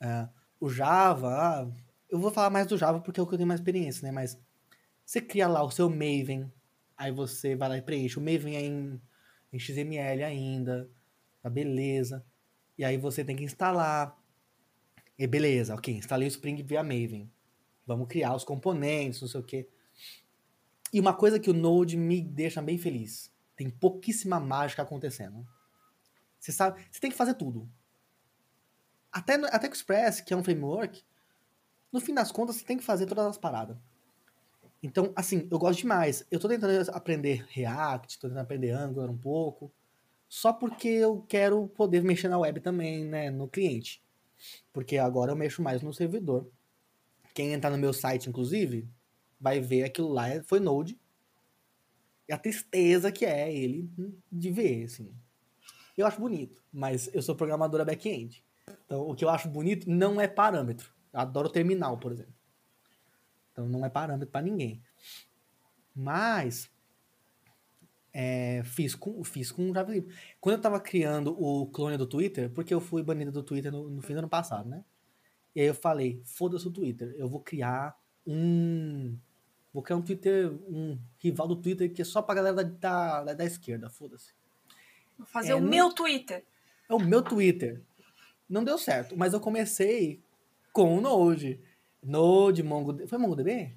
É, 0.00 0.28
o 0.60 0.70
Java, 0.70 1.70
eu 2.10 2.18
vou 2.18 2.30
falar 2.30 2.50
mais 2.50 2.66
do 2.66 2.76
Java 2.76 3.00
porque 3.00 3.20
é 3.20 3.22
o 3.22 3.26
que 3.26 3.34
eu 3.34 3.38
tenho 3.38 3.48
mais 3.48 3.60
experiência, 3.60 4.04
né? 4.04 4.12
Mas 4.12 4.38
você 5.04 5.20
cria 5.20 5.48
lá 5.48 5.62
o 5.62 5.70
seu 5.70 5.88
Maven, 5.88 6.52
aí 6.96 7.12
você 7.12 7.54
vai 7.54 7.68
lá 7.68 7.78
e 7.78 7.82
preenche. 7.82 8.18
O 8.18 8.22
Maven 8.22 8.56
é 8.56 8.60
em, 8.62 9.00
em 9.52 9.58
XML 9.58 10.22
ainda, 10.22 10.90
tá 11.42 11.48
beleza. 11.48 12.24
E 12.76 12.84
aí 12.84 12.96
você 12.96 13.24
tem 13.24 13.36
que 13.36 13.44
instalar. 13.44 14.16
E 15.18 15.26
beleza, 15.26 15.74
ok, 15.74 15.94
instalei 15.94 16.26
o 16.26 16.30
Spring 16.30 16.62
via 16.62 16.82
Maven. 16.82 17.30
Vamos 17.86 18.08
criar 18.08 18.34
os 18.34 18.44
componentes, 18.44 19.20
não 19.20 19.28
sei 19.28 19.40
o 19.40 19.44
quê. 19.44 19.68
E 20.92 20.98
uma 20.98 21.14
coisa 21.14 21.38
que 21.38 21.50
o 21.50 21.54
Node 21.54 21.96
me 21.96 22.20
deixa 22.20 22.60
bem 22.60 22.78
feliz. 22.78 23.32
Tem 23.54 23.68
pouquíssima 23.68 24.40
mágica 24.40 24.82
acontecendo. 24.82 25.46
Você 26.38 26.52
sabe, 26.52 26.82
você 26.90 27.00
tem 27.00 27.10
que 27.10 27.16
fazer 27.16 27.34
tudo. 27.34 27.70
Até, 29.12 29.34
até 29.34 29.68
com 29.68 29.74
o 29.74 29.76
Express, 29.76 30.20
que 30.20 30.32
é 30.32 30.36
um 30.36 30.42
framework, 30.42 31.04
no 31.92 32.00
fim 32.00 32.14
das 32.14 32.30
contas, 32.30 32.56
você 32.56 32.64
tem 32.64 32.76
que 32.76 32.84
fazer 32.84 33.06
todas 33.06 33.26
as 33.26 33.38
paradas. 33.38 33.76
Então, 34.82 35.12
assim, 35.14 35.46
eu 35.50 35.58
gosto 35.58 35.80
demais. 35.80 36.24
Eu 36.30 36.40
tô 36.40 36.48
tentando 36.48 36.90
aprender 36.90 37.46
React, 37.50 38.18
tô 38.18 38.28
tentando 38.28 38.42
aprender 38.42 38.70
Angular 38.70 39.10
um 39.10 39.18
pouco, 39.18 39.70
só 40.28 40.52
porque 40.52 40.88
eu 40.88 41.24
quero 41.28 41.66
poder 41.68 42.02
mexer 42.02 42.28
na 42.28 42.38
web 42.38 42.60
também, 42.60 43.04
né, 43.04 43.30
no 43.30 43.48
cliente. 43.48 44.02
Porque 44.72 44.96
agora 44.96 45.32
eu 45.32 45.36
mexo 45.36 45.62
mais 45.62 45.82
no 45.82 45.92
servidor. 45.92 46.48
Quem 47.34 47.52
entrar 47.52 47.70
no 47.70 47.78
meu 47.78 47.92
site, 47.92 48.28
inclusive, 48.28 48.88
vai 49.40 49.60
ver 49.60 49.84
aquilo 49.84 50.08
lá 50.08 50.26
foi 50.44 50.60
Node. 50.60 50.98
E 52.28 52.32
a 52.32 52.38
tristeza 52.38 53.10
que 53.10 53.26
é 53.26 53.52
ele 53.52 53.90
de 54.30 54.50
ver, 54.50 54.84
assim. 54.84 55.12
Eu 55.98 56.06
acho 56.06 56.20
bonito, 56.20 56.62
mas 56.72 57.10
eu 57.12 57.20
sou 57.20 57.34
programadora 57.34 57.84
back-end. 57.84 58.42
Então, 58.86 59.02
o 59.02 59.14
que 59.14 59.24
eu 59.24 59.28
acho 59.28 59.48
bonito 59.48 59.90
não 59.90 60.20
é 60.20 60.28
parâmetro. 60.28 60.94
Eu 61.12 61.20
adoro 61.20 61.48
terminal, 61.48 61.98
por 61.98 62.12
exemplo. 62.12 62.34
Então 63.52 63.68
não 63.68 63.84
é 63.84 63.88
parâmetro 63.88 64.28
para 64.28 64.42
ninguém. 64.42 64.82
Mas 65.94 66.70
é, 68.12 68.62
fiz, 68.64 68.94
com, 68.94 69.22
fiz 69.22 69.52
com. 69.52 69.72
Quando 70.40 70.56
eu 70.56 70.60
tava 70.60 70.80
criando 70.80 71.34
o 71.40 71.66
clone 71.66 71.96
do 71.96 72.06
Twitter, 72.06 72.50
porque 72.50 72.74
eu 72.74 72.80
fui 72.80 73.02
banido 73.02 73.30
do 73.30 73.42
Twitter 73.42 73.70
no, 73.70 73.88
no 73.88 74.02
fim 74.02 74.14
do 74.14 74.18
ano 74.20 74.28
passado, 74.28 74.68
né? 74.68 74.84
E 75.54 75.60
aí 75.60 75.66
eu 75.66 75.74
falei, 75.74 76.20
foda-se 76.24 76.66
o 76.66 76.70
Twitter, 76.70 77.14
eu 77.16 77.28
vou 77.28 77.40
criar 77.40 77.98
um. 78.26 79.16
Vou 79.72 79.82
criar 79.82 79.96
um 79.96 80.02
Twitter, 80.02 80.52
um 80.68 80.98
rival 81.18 81.46
do 81.46 81.54
Twitter 81.54 81.92
que 81.92 82.02
é 82.02 82.04
só 82.04 82.20
pra 82.20 82.34
galera 82.34 82.64
da, 82.64 83.22
da, 83.22 83.34
da 83.34 83.44
esquerda, 83.44 83.88
foda-se. 83.88 84.32
Vou 85.16 85.26
fazer 85.26 85.52
é, 85.52 85.54
o 85.54 85.60
meu 85.60 85.92
Twitter. 85.92 86.44
É 86.88 86.94
o 86.94 86.98
meu 86.98 87.22
Twitter. 87.22 87.80
Não 88.48 88.64
deu 88.64 88.76
certo, 88.76 89.16
mas 89.16 89.32
eu 89.32 89.38
comecei 89.38 90.20
com 90.72 90.96
o 90.96 91.00
Node. 91.00 91.60
Node, 92.02 92.62
MongoDB. 92.62 93.06
Foi 93.06 93.18
MongoDB? 93.18 93.76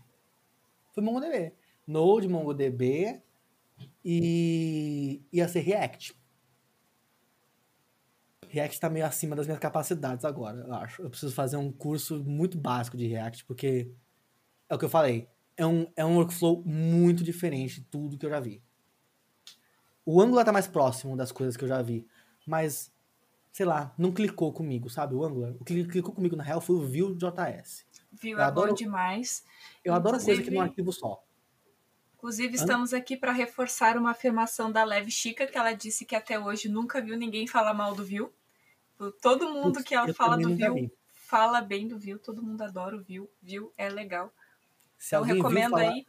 Foi 0.93 1.03
MongoDB. 1.03 1.53
Node, 1.85 2.27
MongoDB 2.27 3.21
e 4.03 5.21
ia 5.31 5.47
ser 5.47 5.61
React. 5.61 6.15
React 8.47 8.75
está 8.75 8.89
meio 8.89 9.05
acima 9.05 9.35
das 9.35 9.47
minhas 9.47 9.59
capacidades 9.59 10.23
agora, 10.23 10.59
eu 10.59 10.73
acho. 10.73 11.01
Eu 11.01 11.09
preciso 11.09 11.33
fazer 11.33 11.57
um 11.57 11.71
curso 11.71 12.23
muito 12.23 12.55
básico 12.57 12.95
de 12.95 13.07
React, 13.07 13.45
porque 13.45 13.91
é 14.69 14.75
o 14.75 14.77
que 14.77 14.85
eu 14.85 14.89
falei. 14.89 15.27
É 15.57 15.65
um, 15.65 15.87
é 15.95 16.05
um 16.05 16.17
workflow 16.17 16.63
muito 16.63 17.23
diferente 17.23 17.81
de 17.81 17.87
tudo 17.87 18.17
que 18.17 18.25
eu 18.25 18.29
já 18.29 18.39
vi. 18.39 18.61
O 20.05 20.21
Angular 20.21 20.45
tá 20.45 20.51
mais 20.51 20.67
próximo 20.67 21.17
das 21.17 21.31
coisas 21.31 21.57
que 21.57 21.63
eu 21.63 21.67
já 21.67 21.81
vi, 21.81 22.05
mas, 22.45 22.92
sei 23.53 23.67
lá, 23.67 23.93
não 23.97 24.11
clicou 24.11 24.51
comigo, 24.51 24.89
sabe? 24.89 25.13
O 25.13 25.23
Angular. 25.23 25.51
O 25.59 25.63
que 25.63 25.85
clicou 25.85 26.11
comigo, 26.11 26.35
na 26.35 26.43
real, 26.43 26.59
foi 26.59 26.75
o 26.75 26.81
Vue.js. 26.81 27.85
Vue 28.11 28.33
é 28.33 28.41
adoro, 28.41 28.69
bom 28.69 28.75
demais. 28.75 29.45
Eu 29.85 29.93
adoro 29.93 30.19
coisa 30.19 30.41
que 30.41 30.49
num 30.49 30.59
arquivo 30.59 30.91
só. 30.91 31.23
Inclusive, 32.15 32.55
estamos 32.55 32.93
aqui 32.93 33.15
para 33.15 33.31
reforçar 33.31 33.95
uma 33.95 34.11
afirmação 34.11 34.71
da 34.71 34.83
Leve 34.83 35.11
Chica, 35.11 35.45
que 35.45 35.57
ela 35.57 35.73
disse 35.73 36.03
que 36.03 36.15
até 36.15 36.39
hoje 36.39 36.67
nunca 36.67 36.99
viu 36.99 37.15
ninguém 37.15 37.45
falar 37.45 37.73
mal 37.73 37.93
do 37.93 38.03
Vue. 38.03 38.27
Todo 39.21 39.53
mundo 39.53 39.83
que 39.83 39.93
ela 39.93 40.11
fala 40.13 40.35
do 40.37 40.49
Vue 40.49 40.91
fala 41.13 41.61
bem 41.61 41.87
do 41.87 41.99
Vue, 41.99 42.17
todo 42.17 42.41
mundo 42.41 42.61
adora 42.61 42.95
o 42.95 43.03
Vue. 43.03 43.29
Vue 43.41 43.69
é 43.77 43.87
legal. 43.87 44.33
Se 44.97 45.15
então, 45.15 45.23
recomendo 45.23 45.71
falar, 45.71 45.91
aí. 45.91 46.07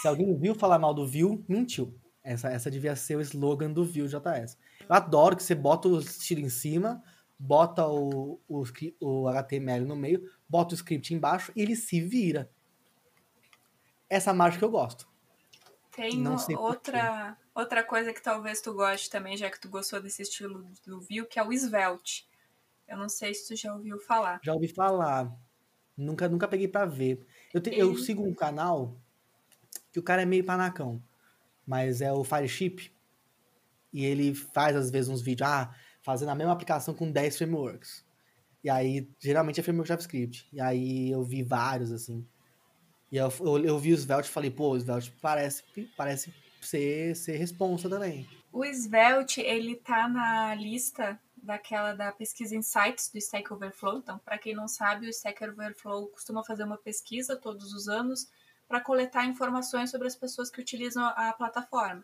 Se 0.00 0.08
alguém 0.08 0.34
viu 0.38 0.54
falar 0.54 0.78
mal 0.78 0.94
do 0.94 1.06
Vue, 1.06 1.44
mentiu. 1.46 1.94
Essa, 2.22 2.48
essa 2.48 2.70
devia 2.70 2.94
ser 2.94 3.16
o 3.16 3.20
slogan 3.20 3.72
do 3.72 3.84
Vue.js. 3.84 4.56
Eu 4.88 4.94
adoro 4.94 5.36
que 5.36 5.42
você 5.42 5.54
bota 5.54 5.88
o 5.88 5.98
estilo 5.98 6.40
em 6.40 6.48
cima, 6.48 7.02
bota 7.38 7.86
o, 7.86 8.40
o, 8.48 8.64
o 9.00 9.28
HTML 9.28 9.84
no 9.84 9.96
meio, 9.96 10.30
bota 10.48 10.74
o 10.74 10.76
script 10.76 11.14
embaixo 11.14 11.52
e 11.56 11.62
ele 11.62 11.76
se 11.76 12.00
vira. 12.00 12.50
Essa 14.08 14.32
mágica 14.32 14.64
eu 14.64 14.70
gosto. 14.70 15.10
Tem 15.90 16.26
outra, 16.56 17.36
outra 17.54 17.84
coisa 17.84 18.12
que 18.12 18.22
talvez 18.22 18.60
tu 18.62 18.72
goste 18.72 19.10
também, 19.10 19.36
já 19.36 19.50
que 19.50 19.60
tu 19.60 19.68
gostou 19.68 20.00
desse 20.00 20.22
estilo 20.22 20.66
do 20.86 21.00
Vue, 21.00 21.26
que 21.28 21.38
é 21.38 21.42
o 21.42 21.52
Svelte. 21.52 22.26
Eu 22.88 22.96
não 22.96 23.08
sei 23.08 23.34
se 23.34 23.48
tu 23.48 23.56
já 23.56 23.74
ouviu 23.74 23.98
falar. 23.98 24.40
Já 24.42 24.54
ouvi 24.54 24.68
falar. 24.68 25.30
Nunca, 25.96 26.28
nunca 26.28 26.48
peguei 26.48 26.68
para 26.68 26.86
ver. 26.86 27.26
Eu, 27.52 27.60
te, 27.60 27.70
eu 27.76 27.96
sigo 27.96 28.22
um 28.22 28.34
canal 28.34 28.96
que 29.92 29.98
o 29.98 30.02
cara 30.02 30.22
é 30.22 30.26
meio 30.26 30.44
panacão, 30.44 31.02
mas 31.66 32.00
é 32.00 32.10
o 32.12 32.24
Fireship. 32.24 32.90
E 33.92 34.04
ele 34.04 34.34
faz, 34.34 34.76
às 34.76 34.90
vezes, 34.90 35.08
uns 35.08 35.22
vídeos, 35.22 35.48
ah, 35.48 35.74
fazendo 36.02 36.30
a 36.30 36.34
mesma 36.34 36.52
aplicação 36.52 36.94
com 36.94 37.10
10 37.10 37.36
frameworks. 37.36 38.04
E 38.64 38.70
aí, 38.70 39.08
geralmente 39.18 39.60
é 39.60 39.62
framework 39.62 39.88
JavaScript. 39.88 40.48
E 40.52 40.60
aí 40.60 41.10
eu 41.10 41.22
vi 41.22 41.42
vários, 41.42 41.92
assim. 41.92 42.26
E 43.10 43.16
eu, 43.16 43.32
eu, 43.40 43.58
eu 43.64 43.78
vi 43.78 43.92
o 43.92 43.96
Svelte 43.96 44.28
e 44.28 44.32
falei, 44.32 44.50
pô, 44.50 44.70
o 44.70 44.76
Svelte 44.78 45.12
parece, 45.20 45.62
parece 45.96 46.32
ser, 46.62 47.14
ser 47.14 47.36
responsa 47.36 47.88
também. 47.88 48.26
O 48.50 48.64
Svelte, 48.64 49.40
ele 49.40 49.76
tá 49.76 50.08
na 50.08 50.54
lista 50.54 51.20
daquela 51.36 51.92
da 51.92 52.12
pesquisa 52.12 52.56
Insights 52.56 53.10
do 53.10 53.18
Stack 53.18 53.52
Overflow. 53.52 53.98
Então, 53.98 54.18
para 54.18 54.38
quem 54.38 54.54
não 54.54 54.68
sabe, 54.68 55.06
o 55.06 55.10
Stack 55.10 55.44
Overflow 55.44 56.06
costuma 56.08 56.44
fazer 56.44 56.64
uma 56.64 56.78
pesquisa 56.78 57.36
todos 57.36 57.72
os 57.74 57.88
anos 57.88 58.30
para 58.68 58.80
coletar 58.80 59.26
informações 59.26 59.90
sobre 59.90 60.06
as 60.06 60.16
pessoas 60.16 60.50
que 60.50 60.60
utilizam 60.60 61.04
a 61.04 61.32
plataforma. 61.32 62.02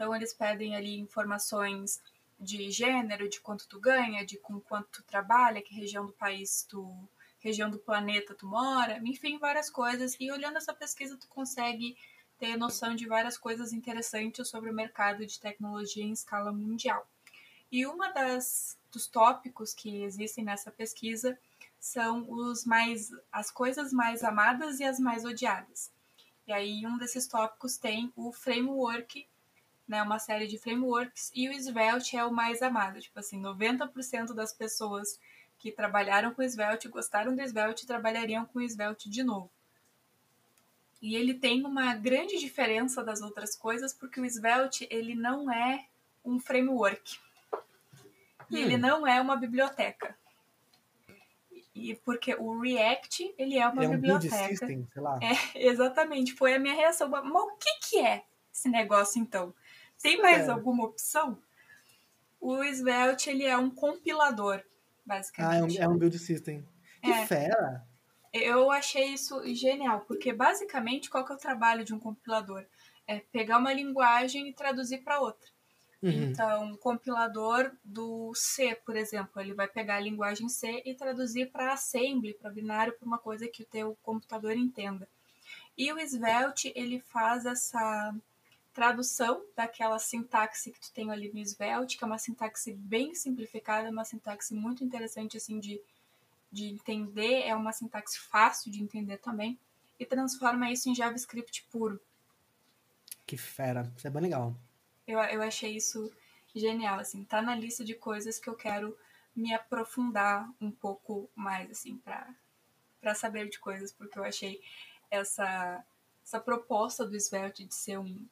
Então, 0.00 0.16
eles 0.16 0.32
pedem 0.32 0.74
ali 0.74 0.98
informações 0.98 2.00
de 2.38 2.70
gênero, 2.70 3.28
de 3.28 3.38
quanto 3.38 3.68
tu 3.68 3.78
ganha, 3.78 4.24
de 4.24 4.38
com 4.38 4.58
quanto 4.58 4.88
tu 4.88 5.02
trabalha, 5.02 5.60
que 5.60 5.74
região 5.74 6.06
do 6.06 6.12
país 6.14 6.64
tu 6.66 7.06
região 7.38 7.68
do 7.68 7.78
planeta 7.78 8.34
tu 8.34 8.46
mora, 8.46 8.98
enfim, 9.04 9.38
várias 9.38 9.68
coisas. 9.68 10.16
E 10.18 10.32
olhando 10.32 10.56
essa 10.56 10.72
pesquisa, 10.72 11.18
tu 11.18 11.28
consegue 11.28 11.98
ter 12.38 12.56
noção 12.56 12.94
de 12.94 13.06
várias 13.06 13.36
coisas 13.36 13.74
interessantes 13.74 14.48
sobre 14.48 14.70
o 14.70 14.74
mercado 14.74 15.26
de 15.26 15.38
tecnologia 15.38 16.02
em 16.02 16.12
escala 16.12 16.50
mundial. 16.50 17.06
E 17.70 17.84
uma 17.84 18.10
das 18.10 18.78
dos 18.90 19.06
tópicos 19.06 19.74
que 19.74 20.02
existem 20.02 20.42
nessa 20.42 20.70
pesquisa 20.70 21.38
são 21.78 22.24
os 22.26 22.64
mais 22.64 23.10
as 23.30 23.50
coisas 23.50 23.92
mais 23.92 24.24
amadas 24.24 24.80
e 24.80 24.84
as 24.84 24.98
mais 24.98 25.26
odiadas. 25.26 25.92
E 26.46 26.52
aí 26.54 26.86
um 26.86 26.96
desses 26.96 27.26
tópicos 27.26 27.76
tem 27.76 28.10
o 28.16 28.32
framework, 28.32 29.28
né, 29.90 30.00
uma 30.02 30.20
série 30.20 30.46
de 30.46 30.56
frameworks 30.56 31.32
e 31.34 31.48
o 31.48 31.52
Svelte 31.52 32.16
é 32.16 32.24
o 32.24 32.32
mais 32.32 32.62
amado, 32.62 33.00
tipo 33.00 33.18
assim, 33.18 33.42
90% 33.42 34.32
das 34.32 34.52
pessoas 34.52 35.18
que 35.58 35.72
trabalharam 35.72 36.32
com 36.32 36.42
Svelte, 36.42 36.88
gostaram 36.88 37.34
do 37.34 37.42
Svelte 37.42 37.82
e 37.82 37.86
trabalhariam 37.86 38.46
com 38.46 38.60
Svelte 38.60 39.10
de 39.10 39.24
novo. 39.24 39.50
E 41.02 41.16
ele 41.16 41.34
tem 41.34 41.64
uma 41.66 41.94
grande 41.94 42.38
diferença 42.38 43.02
das 43.02 43.20
outras 43.20 43.56
coisas, 43.56 43.92
porque 43.92 44.20
o 44.20 44.24
Svelte 44.24 44.86
ele 44.90 45.14
não 45.14 45.50
é 45.50 45.86
um 46.24 46.38
framework. 46.38 47.18
E 48.48 48.56
hum. 48.56 48.58
ele 48.58 48.76
não 48.76 49.06
é 49.06 49.20
uma 49.20 49.36
biblioteca. 49.36 50.16
E 51.74 51.96
porque 51.96 52.34
o 52.34 52.60
React, 52.60 53.34
ele 53.36 53.58
é 53.58 53.66
uma 53.66 53.82
ele 53.82 53.92
é 53.92 53.96
um 53.96 54.00
biblioteca. 54.00 54.48
System, 54.48 54.86
sei 54.92 55.02
lá. 55.02 55.18
É, 55.20 55.58
exatamente. 55.66 56.32
Foi 56.34 56.54
a 56.54 56.58
minha 56.58 56.74
reação. 56.74 57.08
Mas 57.08 57.24
o 57.24 57.56
que, 57.56 57.88
que 57.88 57.98
é 57.98 58.24
esse 58.52 58.68
negócio, 58.68 59.20
então? 59.20 59.54
Tem 60.02 60.20
mais 60.20 60.48
é. 60.48 60.50
alguma 60.50 60.84
opção? 60.84 61.38
O 62.40 62.62
Svelte, 62.64 63.30
ele 63.30 63.44
é 63.44 63.56
um 63.56 63.70
compilador 63.70 64.62
basicamente. 65.10 65.78
Ah, 65.78 65.82
é 65.82 65.86
um, 65.86 65.90
é 65.90 65.94
um 65.94 65.98
build 65.98 66.18
system. 66.18 66.66
Que 67.02 67.10
é. 67.10 67.26
fera! 67.26 67.84
Eu 68.32 68.70
achei 68.70 69.06
isso 69.06 69.42
genial, 69.54 70.02
porque 70.02 70.32
basicamente 70.32 71.10
qual 71.10 71.24
que 71.24 71.32
é 71.32 71.34
o 71.34 71.38
trabalho 71.38 71.84
de 71.84 71.92
um 71.92 71.98
compilador? 71.98 72.64
É 73.06 73.18
pegar 73.32 73.58
uma 73.58 73.72
linguagem 73.72 74.48
e 74.48 74.52
traduzir 74.52 74.98
para 74.98 75.20
outra. 75.20 75.48
Uhum. 76.00 76.10
Então, 76.10 76.64
um 76.64 76.76
compilador 76.76 77.72
do 77.84 78.32
C, 78.34 78.74
por 78.86 78.96
exemplo, 78.96 79.42
ele 79.42 79.52
vai 79.52 79.66
pegar 79.66 79.96
a 79.96 80.00
linguagem 80.00 80.48
C 80.48 80.80
e 80.86 80.94
traduzir 80.94 81.50
para 81.50 81.72
assembly, 81.72 82.34
para 82.34 82.50
binário, 82.50 82.96
para 82.96 83.06
uma 83.06 83.18
coisa 83.18 83.48
que 83.48 83.64
o 83.64 83.66
teu 83.66 83.98
computador 84.00 84.52
entenda. 84.52 85.08
E 85.76 85.92
o 85.92 85.98
Svelte, 85.98 86.72
ele 86.76 87.00
faz 87.00 87.44
essa 87.44 88.14
tradução 88.72 89.44
daquela 89.56 89.98
sintaxe 89.98 90.70
que 90.70 90.80
tu 90.80 90.92
tem 90.92 91.10
ali 91.10 91.32
no 91.32 91.40
Svelte, 91.40 91.96
que 91.96 92.04
é 92.04 92.06
uma 92.06 92.18
sintaxe 92.18 92.72
bem 92.72 93.14
simplificada, 93.14 93.90
uma 93.90 94.04
sintaxe 94.04 94.54
muito 94.54 94.84
interessante 94.84 95.36
assim 95.36 95.58
de, 95.58 95.80
de 96.50 96.66
entender, 96.66 97.42
é 97.42 97.54
uma 97.54 97.72
sintaxe 97.72 98.18
fácil 98.18 98.70
de 98.70 98.82
entender 98.82 99.18
também, 99.18 99.58
e 99.98 100.06
transforma 100.06 100.70
isso 100.70 100.88
em 100.88 100.94
JavaScript 100.94 101.66
puro. 101.70 102.00
Que 103.26 103.36
fera, 103.36 103.92
isso 103.96 104.06
é 104.06 104.10
bem 104.10 104.22
legal. 104.22 104.56
Eu, 105.06 105.18
eu 105.18 105.42
achei 105.42 105.76
isso 105.76 106.10
genial, 106.54 106.98
assim, 106.98 107.24
tá 107.24 107.42
na 107.42 107.54
lista 107.54 107.84
de 107.84 107.94
coisas 107.94 108.38
que 108.38 108.48
eu 108.48 108.54
quero 108.54 108.96
me 109.34 109.54
aprofundar 109.54 110.48
um 110.60 110.70
pouco 110.70 111.30
mais, 111.34 111.70
assim, 111.70 111.96
para 111.98 112.28
para 113.00 113.14
saber 113.14 113.48
de 113.48 113.58
coisas, 113.58 113.90
porque 113.92 114.18
eu 114.18 114.24
achei 114.24 114.60
essa, 115.10 115.82
essa 116.22 116.38
proposta 116.38 117.06
do 117.06 117.16
Svelte 117.16 117.64
de 117.64 117.74
ser 117.74 117.98
um, 117.98 118.28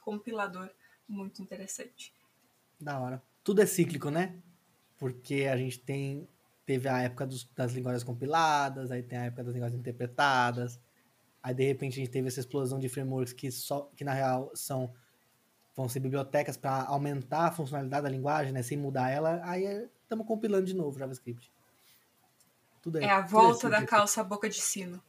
compilador 0.00 0.70
muito 1.08 1.42
interessante. 1.42 2.14
Da 2.80 2.98
hora. 2.98 3.22
Tudo 3.42 3.62
é 3.62 3.66
cíclico, 3.66 4.10
né? 4.10 4.42
Porque 4.98 5.46
a 5.50 5.56
gente 5.56 5.78
tem 5.78 6.28
teve 6.64 6.88
a 6.88 7.02
época 7.02 7.26
dos, 7.26 7.44
das 7.54 7.72
linguagens 7.72 8.02
compiladas, 8.02 8.90
aí 8.90 9.02
tem 9.02 9.18
a 9.18 9.24
época 9.24 9.44
das 9.44 9.54
linguagens 9.54 9.78
interpretadas. 9.78 10.80
Aí 11.42 11.54
de 11.54 11.64
repente 11.64 11.94
a 11.94 11.96
gente 11.96 12.10
teve 12.10 12.28
essa 12.28 12.40
explosão 12.40 12.78
de 12.78 12.88
frameworks 12.88 13.32
que 13.34 13.50
só 13.50 13.90
que 13.94 14.02
na 14.02 14.14
real 14.14 14.50
são 14.54 14.92
vão 15.76 15.88
ser 15.88 16.00
bibliotecas 16.00 16.56
para 16.56 16.84
aumentar 16.84 17.48
a 17.48 17.52
funcionalidade 17.52 18.04
da 18.04 18.08
linguagem, 18.08 18.52
né, 18.52 18.62
sem 18.62 18.78
mudar 18.78 19.10
ela. 19.10 19.40
Aí 19.44 19.88
estamos 20.02 20.26
compilando 20.26 20.64
de 20.64 20.74
novo 20.74 20.98
JavaScript. 20.98 21.52
Tudo 22.80 22.98
é, 22.98 23.04
é 23.04 23.10
a 23.10 23.20
volta 23.20 23.68
da 23.68 23.84
calça 23.84 24.22
boca 24.22 24.48
de 24.48 24.60
sino. 24.60 25.02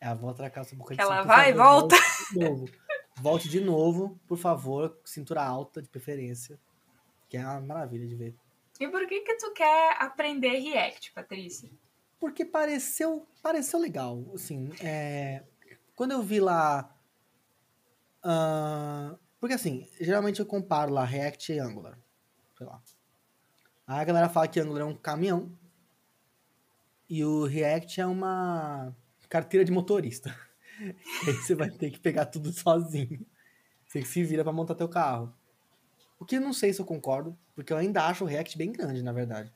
É 0.00 0.06
a 0.06 0.14
volta 0.14 0.42
da 0.42 0.50
calça 0.50 0.76
boca 0.76 0.94
de 0.94 1.02
sino. 1.02 1.12
Ela 1.12 1.22
vai 1.22 1.50
e 1.50 1.54
volta. 1.54 1.96
Novo. 2.34 2.68
volte 3.20 3.48
de 3.48 3.60
novo, 3.60 4.18
por 4.26 4.38
favor, 4.38 4.98
cintura 5.04 5.42
alta 5.42 5.82
de 5.82 5.88
preferência, 5.88 6.58
que 7.28 7.36
é 7.36 7.40
uma 7.40 7.60
maravilha 7.60 8.06
de 8.06 8.14
ver. 8.14 8.34
E 8.78 8.88
por 8.88 9.06
que 9.06 9.20
que 9.20 9.36
tu 9.36 9.52
quer 9.52 9.96
aprender 10.00 10.58
React, 10.58 11.12
Patrícia? 11.12 11.70
Porque 12.20 12.44
pareceu, 12.44 13.26
pareceu 13.42 13.78
legal, 13.80 14.24
assim, 14.34 14.70
é, 14.80 15.42
quando 15.94 16.12
eu 16.12 16.22
vi 16.22 16.40
lá, 16.40 16.94
uh, 18.24 19.18
porque 19.40 19.54
assim, 19.54 19.88
geralmente 20.00 20.40
eu 20.40 20.46
comparo 20.46 20.92
lá 20.92 21.04
React 21.04 21.52
e 21.52 21.58
Angular, 21.58 21.98
sei 22.56 22.66
lá. 22.66 22.82
Aí 23.86 24.00
a 24.00 24.04
galera 24.04 24.28
fala 24.28 24.48
que 24.48 24.58
Angular 24.60 24.82
é 24.82 24.84
um 24.84 24.96
caminhão 24.96 25.56
e 27.08 27.24
o 27.24 27.44
React 27.44 28.00
é 28.00 28.06
uma 28.06 28.94
carteira 29.28 29.64
de 29.64 29.72
motorista. 29.72 30.34
aí 31.26 31.32
você 31.34 31.54
vai 31.54 31.70
ter 31.70 31.90
que 31.90 31.98
pegar 31.98 32.26
tudo 32.26 32.52
sozinho. 32.52 33.26
Você 33.86 34.00
que 34.00 34.08
se 34.08 34.24
vira 34.24 34.42
para 34.42 34.52
montar 34.52 34.74
teu 34.74 34.88
carro. 34.88 35.32
O 36.18 36.24
que 36.24 36.36
eu 36.36 36.40
não 36.40 36.52
sei 36.52 36.72
se 36.72 36.80
eu 36.80 36.86
concordo, 36.86 37.36
porque 37.54 37.72
eu 37.72 37.76
ainda 37.76 38.06
acho 38.06 38.24
o 38.24 38.26
React 38.26 38.56
bem 38.56 38.72
grande, 38.72 39.02
na 39.02 39.12
verdade. 39.12 39.52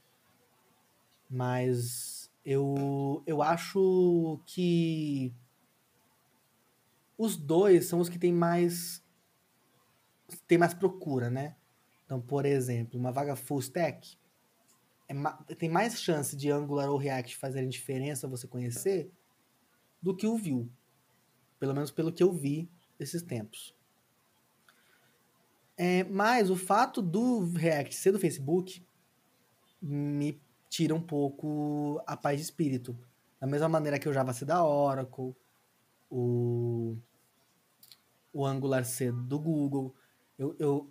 Mas 1.28 2.30
eu, 2.44 3.22
eu 3.26 3.42
acho 3.42 4.40
que 4.46 5.34
os 7.16 7.36
dois 7.36 7.86
são 7.86 8.00
os 8.00 8.08
que 8.08 8.18
têm 8.18 8.32
mais 8.32 9.02
tem 10.46 10.58
mais 10.58 10.72
procura, 10.72 11.28
né? 11.28 11.56
Então, 12.04 12.20
por 12.20 12.46
exemplo, 12.46 12.98
uma 12.98 13.12
vaga 13.12 13.34
full 13.36 13.58
stack 13.60 14.16
é, 15.08 15.54
tem 15.54 15.68
mais 15.68 16.00
chance 16.00 16.36
de 16.36 16.50
Angular 16.50 16.88
ou 16.88 16.96
React 16.96 17.36
fazerem 17.36 17.68
diferença 17.68 18.28
você 18.28 18.46
conhecer 18.46 19.12
do 20.00 20.16
que 20.16 20.26
o 20.26 20.36
Vue. 20.36 20.70
Pelo 21.60 21.74
menos 21.74 21.92
pelo 21.92 22.12
que 22.12 22.22
eu 22.22 22.32
vi 22.32 22.68
esses 22.98 23.22
tempos. 23.22 23.72
É, 25.76 26.04
mas 26.04 26.50
o 26.50 26.56
fato 26.56 27.00
do 27.00 27.52
React 27.52 27.94
ser 27.94 28.12
do 28.12 28.18
Facebook 28.18 28.84
me 29.80 30.40
tira 30.68 30.94
um 30.94 31.00
pouco 31.00 32.02
a 32.06 32.16
paz 32.16 32.38
de 32.38 32.42
espírito. 32.42 32.98
Da 33.40 33.46
mesma 33.46 33.68
maneira 33.68 33.98
que 33.98 34.08
o 34.08 34.12
Java 34.12 34.32
ser 34.32 34.44
da 34.44 34.64
Oracle, 34.64 35.34
o, 36.10 36.96
o 38.32 38.44
Angular 38.44 38.84
ser 38.84 39.12
do 39.12 39.38
Google. 39.38 39.94
Eu, 40.38 40.54
eu, 40.58 40.90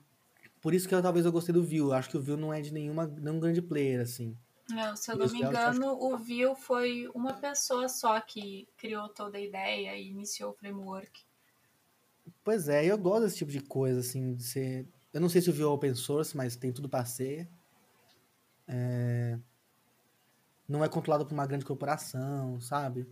por 0.59 0.73
isso 0.73 0.87
que 0.87 0.95
eu, 0.95 1.01
talvez 1.01 1.25
eu 1.25 1.31
gostei 1.31 1.53
do 1.53 1.63
Vue. 1.63 1.93
Acho 1.93 2.09
que 2.09 2.17
o 2.17 2.21
Vue 2.21 2.35
não 2.35 2.53
é 2.53 2.61
de 2.61 2.73
nenhuma, 2.73 3.05
nenhum 3.05 3.39
grande 3.39 3.61
player, 3.61 4.01
assim. 4.01 4.35
Não, 4.69 4.95
se 4.95 5.11
eu 5.11 5.17
não 5.17 5.27
me 5.27 5.41
engano, 5.41 5.93
o 5.93 6.17
Vue 6.17 6.55
foi 6.55 7.09
uma 7.13 7.33
pessoa 7.33 7.89
só 7.89 8.19
que 8.21 8.67
criou 8.77 9.09
toda 9.09 9.37
a 9.37 9.41
ideia 9.41 9.95
e 9.95 10.09
iniciou 10.09 10.51
o 10.51 10.53
framework. 10.53 11.21
Pois 12.43 12.69
é, 12.69 12.85
eu 12.85 12.97
gosto 12.97 13.23
desse 13.23 13.37
tipo 13.37 13.51
de 13.51 13.61
coisa, 13.61 13.99
assim, 13.99 14.35
de 14.35 14.43
ser... 14.43 14.87
Eu 15.11 15.19
não 15.19 15.29
sei 15.29 15.41
se 15.41 15.49
o 15.49 15.53
Vue 15.53 15.63
é 15.63 15.65
open 15.65 15.95
source, 15.95 16.37
mas 16.37 16.55
tem 16.55 16.71
tudo 16.71 16.87
para 16.87 17.03
ser. 17.05 17.49
É... 18.67 19.39
Não 20.67 20.83
é 20.83 20.89
controlado 20.89 21.25
por 21.25 21.33
uma 21.33 21.47
grande 21.47 21.65
corporação, 21.65 22.61
sabe? 22.61 23.09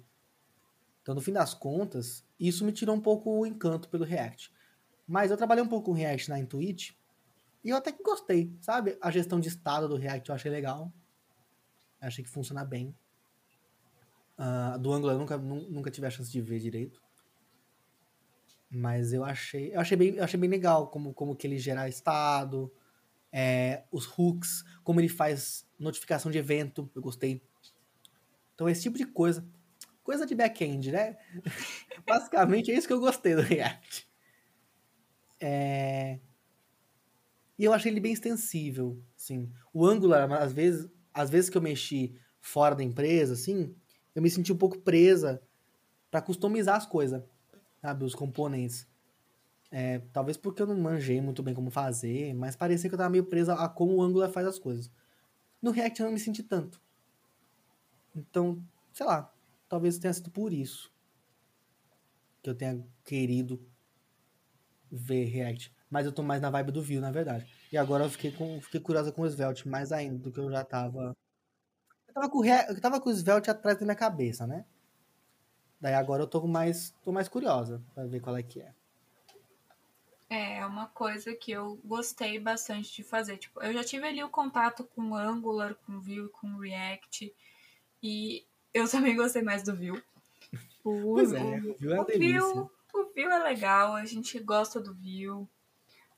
Então, 1.01 1.15
no 1.15 1.21
fim 1.21 1.31
das 1.31 1.55
contas, 1.55 2.23
isso 2.39 2.63
me 2.63 2.71
tirou 2.71 2.95
um 2.95 3.01
pouco 3.01 3.31
o 3.31 3.45
encanto 3.45 3.89
pelo 3.89 4.05
React. 4.05 4.53
Mas 5.07 5.31
eu 5.31 5.37
trabalhei 5.37 5.63
um 5.63 5.67
pouco 5.67 5.87
com 5.87 5.93
React 5.93 6.29
na 6.29 6.37
Intuit 6.37 6.95
e 7.63 7.69
eu 7.69 7.77
até 7.77 7.91
que 7.91 8.03
gostei, 8.03 8.53
sabe? 8.61 8.97
A 9.01 9.09
gestão 9.09 9.39
de 9.39 9.47
estado 9.47 9.87
do 9.87 9.95
React 9.95 10.29
eu 10.29 10.35
achei 10.35 10.51
legal. 10.51 10.93
Achei 11.99 12.23
que 12.23 12.29
funciona 12.29 12.63
bem. 12.63 12.95
Uh, 14.37 14.77
do 14.77 14.93
Angular 14.93 15.15
eu 15.15 15.19
nunca, 15.19 15.37
nunca 15.37 15.89
tive 15.89 16.05
a 16.05 16.09
chance 16.09 16.31
de 16.31 16.41
ver 16.41 16.59
direito. 16.59 17.01
Mas 18.69 19.13
eu 19.13 19.23
achei, 19.23 19.73
eu 19.73 19.79
achei 19.79 19.97
bem, 19.97 20.15
eu 20.15 20.23
achei 20.23 20.39
bem 20.39 20.49
legal 20.49 20.87
como, 20.89 21.13
como 21.13 21.35
que 21.35 21.47
ele 21.47 21.57
gera 21.57 21.87
estado, 21.87 22.71
é, 23.31 23.83
os 23.91 24.05
hooks, 24.05 24.63
como 24.83 24.99
ele 24.99 25.09
faz 25.09 25.65
notificação 25.79 26.31
de 26.31 26.37
evento, 26.37 26.89
eu 26.93 27.01
gostei. 27.01 27.41
Então 28.53 28.67
esse 28.67 28.83
tipo 28.83 28.97
de 28.97 29.05
coisa, 29.05 29.47
coisa 30.03 30.25
de 30.25 30.35
back-end, 30.35 30.91
né? 30.91 31.17
Basicamente 32.05 32.71
é 32.71 32.75
isso 32.75 32.87
que 32.87 32.93
eu 32.93 32.99
gostei 32.99 33.35
do 33.35 33.41
React. 33.41 34.07
É... 35.39 36.19
E 37.57 37.63
eu 37.63 37.73
achei 37.73 37.91
ele 37.91 37.99
bem 37.99 38.13
extensível, 38.13 39.01
assim. 39.15 39.51
O 39.73 39.85
Angular, 39.85 40.31
às 40.33 40.53
vezes, 40.53 40.87
às 41.17 41.29
vezes 41.29 41.49
que 41.49 41.57
eu 41.57 41.61
mexi 41.61 42.15
fora 42.39 42.75
da 42.75 42.83
empresa, 42.83 43.33
assim, 43.33 43.75
eu 44.15 44.21
me 44.21 44.29
senti 44.29 44.51
um 44.53 44.57
pouco 44.57 44.79
presa 44.79 45.41
para 46.09 46.21
customizar 46.21 46.75
as 46.75 46.85
coisas 46.85 47.23
sabe, 47.81 48.03
os 48.03 48.15
componentes. 48.15 48.87
É, 49.69 49.99
talvez 50.13 50.37
porque 50.37 50.61
eu 50.61 50.67
não 50.67 50.77
manjei 50.77 51.21
muito 51.21 51.43
bem 51.43 51.53
como 51.53 51.69
fazer, 51.69 52.33
mas 52.33 52.55
parecia 52.55 52.89
que 52.89 52.95
eu 52.95 52.97
tava 52.97 53.09
meio 53.09 53.25
presa 53.25 53.53
a 53.53 53.67
como 53.67 53.95
o 53.95 54.01
Angular 54.01 54.29
faz 54.29 54.47
as 54.47 54.59
coisas. 54.59 54.91
No 55.61 55.71
React 55.71 55.99
eu 55.99 56.05
não 56.05 56.13
me 56.13 56.19
senti 56.19 56.43
tanto. 56.43 56.81
Então, 58.15 58.63
sei 58.93 59.05
lá, 59.05 59.33
talvez 59.67 59.97
tenha 59.97 60.13
sido 60.13 60.31
por 60.31 60.53
isso 60.53 60.91
que 62.41 62.49
eu 62.49 62.55
tenha 62.55 62.85
querido 63.03 63.61
ver 64.89 65.25
React. 65.25 65.75
Mas 65.89 66.05
eu 66.05 66.11
tô 66.11 66.23
mais 66.23 66.41
na 66.41 66.49
vibe 66.49 66.71
do 66.71 66.81
Vue, 66.81 66.99
na 66.99 67.11
verdade. 67.11 67.45
E 67.71 67.77
agora 67.77 68.05
eu 68.05 68.09
fiquei, 68.09 68.31
com, 68.31 68.61
fiquei 68.61 68.79
curiosa 68.79 69.11
com 69.11 69.21
o 69.21 69.27
Svelte 69.27 69.67
mais 69.67 69.91
ainda 69.91 70.17
do 70.17 70.31
que 70.31 70.39
eu 70.39 70.49
já 70.49 70.63
tava. 70.63 71.15
Eu 72.07 72.13
tava 72.13 72.29
com, 72.29 72.45
eu 72.45 72.81
tava 72.81 73.01
com 73.01 73.09
o 73.09 73.13
Svelte 73.13 73.49
atrás 73.49 73.77
da 73.77 73.85
minha 73.85 73.95
cabeça, 73.95 74.47
né? 74.47 74.65
Daí 75.79 75.93
agora 75.93 76.23
eu 76.23 76.27
tô 76.27 76.45
mais, 76.47 76.91
tô 77.03 77.11
mais 77.11 77.27
curiosa 77.27 77.83
para 77.93 78.05
ver 78.05 78.19
qual 78.19 78.35
é 78.35 78.43
que 78.43 78.61
é. 78.61 78.73
É, 80.29 80.57
é 80.57 80.65
uma 80.65 80.87
coisa 80.87 81.33
que 81.35 81.51
eu 81.51 81.79
gostei 81.85 82.39
bastante 82.39 82.93
de 82.93 83.03
fazer. 83.03 83.37
Tipo, 83.37 83.61
eu 83.61 83.71
já 83.73 83.83
tive 83.83 84.07
ali 84.07 84.23
o 84.23 84.29
contato 84.29 84.83
com 84.83 85.15
Angular, 85.15 85.75
com 85.75 85.99
Vue, 85.99 86.29
com 86.29 86.57
React. 86.57 87.33
E 88.01 88.45
eu 88.73 88.87
também 88.89 89.15
gostei 89.15 89.41
mais 89.41 89.63
do 89.63 89.75
Vue. 89.75 90.01
O, 90.83 91.15
pois 91.15 91.33
é, 91.33 91.41
o 91.41 91.75
Vue 91.77 91.93
é 91.93 92.05
delícia. 92.05 92.41
Vue, 92.41 92.69
o 92.93 93.03
Vue 93.13 93.23
é 93.23 93.39
legal, 93.39 93.93
a 93.93 94.05
gente 94.05 94.39
gosta 94.39 94.79
do 94.79 94.93
Vue. 94.93 95.45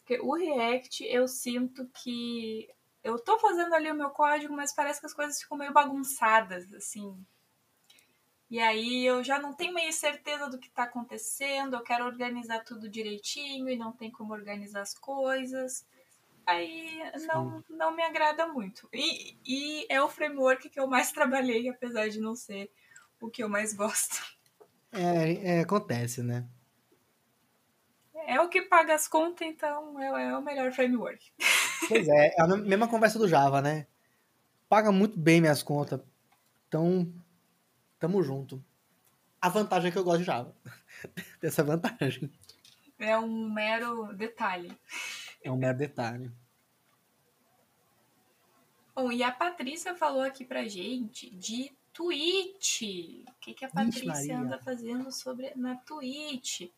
Porque 0.09 0.23
o 0.23 0.33
React, 0.33 1.05
eu 1.05 1.27
sinto 1.27 1.87
que 1.93 2.67
eu 3.03 3.19
tô 3.19 3.37
fazendo 3.37 3.75
ali 3.75 3.91
o 3.91 3.95
meu 3.95 4.09
código, 4.09 4.55
mas 4.55 4.73
parece 4.73 4.99
que 4.99 5.05
as 5.05 5.13
coisas 5.13 5.39
ficam 5.39 5.55
meio 5.55 5.71
bagunçadas, 5.71 6.73
assim. 6.73 7.15
E 8.49 8.59
aí 8.59 9.05
eu 9.05 9.23
já 9.23 9.37
não 9.37 9.53
tenho 9.53 9.71
meio 9.71 9.93
certeza 9.93 10.49
do 10.49 10.57
que 10.57 10.67
está 10.67 10.83
acontecendo, 10.83 11.75
eu 11.75 11.83
quero 11.83 12.05
organizar 12.05 12.63
tudo 12.63 12.89
direitinho 12.89 13.69
e 13.69 13.75
não 13.75 13.91
tem 13.91 14.09
como 14.09 14.33
organizar 14.33 14.81
as 14.81 14.95
coisas. 14.95 15.85
Aí 16.43 16.97
não, 17.27 17.63
não 17.69 17.95
me 17.95 18.01
agrada 18.01 18.47
muito. 18.47 18.89
E, 18.91 19.37
e 19.45 19.85
é 19.89 20.01
o 20.01 20.09
framework 20.09 20.71
que 20.71 20.79
eu 20.79 20.87
mais 20.87 21.11
trabalhei, 21.13 21.69
apesar 21.69 22.09
de 22.09 22.19
não 22.19 22.33
ser 22.33 22.71
o 23.21 23.29
que 23.29 23.43
eu 23.43 23.47
mais 23.47 23.75
gosto. 23.75 24.17
É, 24.91 25.57
é 25.57 25.59
acontece, 25.59 26.23
né? 26.23 26.49
É 28.29 28.39
o 28.41 28.49
que 28.49 28.61
paga 28.61 28.93
as 28.93 29.07
contas, 29.07 29.47
então 29.47 29.99
é, 29.99 30.29
é 30.29 30.37
o 30.37 30.41
melhor 30.41 30.71
framework. 30.71 31.31
Pois 31.87 32.07
é, 32.07 32.35
é 32.37 32.41
a 32.41 32.47
mesma 32.47 32.87
conversa 32.87 33.17
do 33.17 33.27
Java, 33.27 33.61
né? 33.61 33.87
Paga 34.67 34.91
muito 34.91 35.17
bem 35.17 35.41
minhas 35.41 35.63
contas. 35.63 35.99
Então, 36.67 37.11
Tamo 37.99 38.23
junto. 38.23 38.63
A 39.41 39.49
vantagem 39.49 39.89
é 39.89 39.91
que 39.91 39.97
eu 39.97 40.03
gosto 40.03 40.19
de 40.19 40.25
Java. 40.25 40.55
Dessa 41.41 41.63
vantagem. 41.63 42.31
É 42.97 43.17
um 43.17 43.49
mero 43.51 44.13
detalhe. 44.13 44.71
É 45.43 45.51
um 45.51 45.57
mero 45.57 45.77
detalhe. 45.77 46.31
Bom, 48.95 49.11
e 49.11 49.21
a 49.21 49.31
Patrícia 49.31 49.95
falou 49.95 50.21
aqui 50.21 50.45
pra 50.45 50.67
gente 50.67 51.29
de 51.29 51.71
Twitch. 51.93 52.81
O 53.27 53.33
que, 53.39 53.53
que 53.53 53.65
a 53.65 53.69
Patrícia 53.69 54.37
anda 54.37 54.57
fazendo 54.59 55.11
sobre 55.11 55.53
na 55.55 55.75
Twitch? 55.75 56.69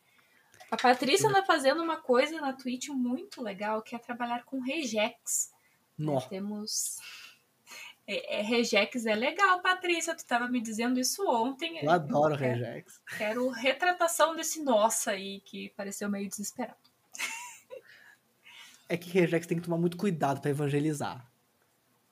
A 0.72 0.76
Patrícia 0.78 1.28
anda 1.28 1.44
fazendo 1.44 1.82
uma 1.82 1.98
coisa 1.98 2.40
na 2.40 2.54
Twitch 2.54 2.88
muito 2.88 3.42
legal, 3.42 3.82
que 3.82 3.94
é 3.94 3.98
trabalhar 3.98 4.42
com 4.46 4.58
regex. 4.58 5.52
Nós 5.98 6.26
temos 6.26 6.96
é, 8.06 8.38
é, 8.38 8.42
Regex 8.42 9.04
é 9.04 9.14
legal, 9.14 9.60
Patrícia. 9.60 10.14
Tu 10.14 10.20
estava 10.20 10.48
me 10.48 10.62
dizendo 10.62 10.98
isso 10.98 11.28
ontem. 11.28 11.84
Eu 11.84 11.90
adoro 11.90 12.38
quero, 12.38 12.58
Regex. 12.58 13.02
Quero 13.18 13.50
retratação 13.50 14.34
desse 14.34 14.62
nossa 14.62 15.10
aí, 15.10 15.40
que 15.40 15.68
pareceu 15.76 16.08
meio 16.08 16.26
desesperado. 16.26 16.80
É 18.88 18.96
que 18.96 19.10
Regex 19.10 19.46
tem 19.46 19.58
que 19.58 19.64
tomar 19.64 19.78
muito 19.78 19.98
cuidado 19.98 20.40
para 20.40 20.50
evangelizar. 20.50 21.30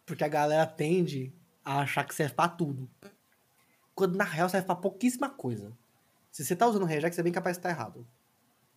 Porque 0.04 0.22
a 0.22 0.28
galera 0.28 0.66
tende 0.66 1.32
a 1.64 1.80
achar 1.80 2.04
que 2.04 2.14
serve 2.14 2.34
pra 2.34 2.46
tudo. 2.46 2.90
Quando 3.94 4.16
na 4.16 4.24
real 4.24 4.50
serve 4.50 4.66
pra 4.66 4.76
pouquíssima 4.76 5.30
coisa. 5.30 5.72
Se 6.30 6.44
você 6.44 6.54
tá 6.54 6.66
usando 6.66 6.84
regex, 6.84 7.18
é 7.18 7.22
bem 7.22 7.32
capaz 7.32 7.56
de 7.56 7.60
estar 7.60 7.70
errado. 7.70 8.06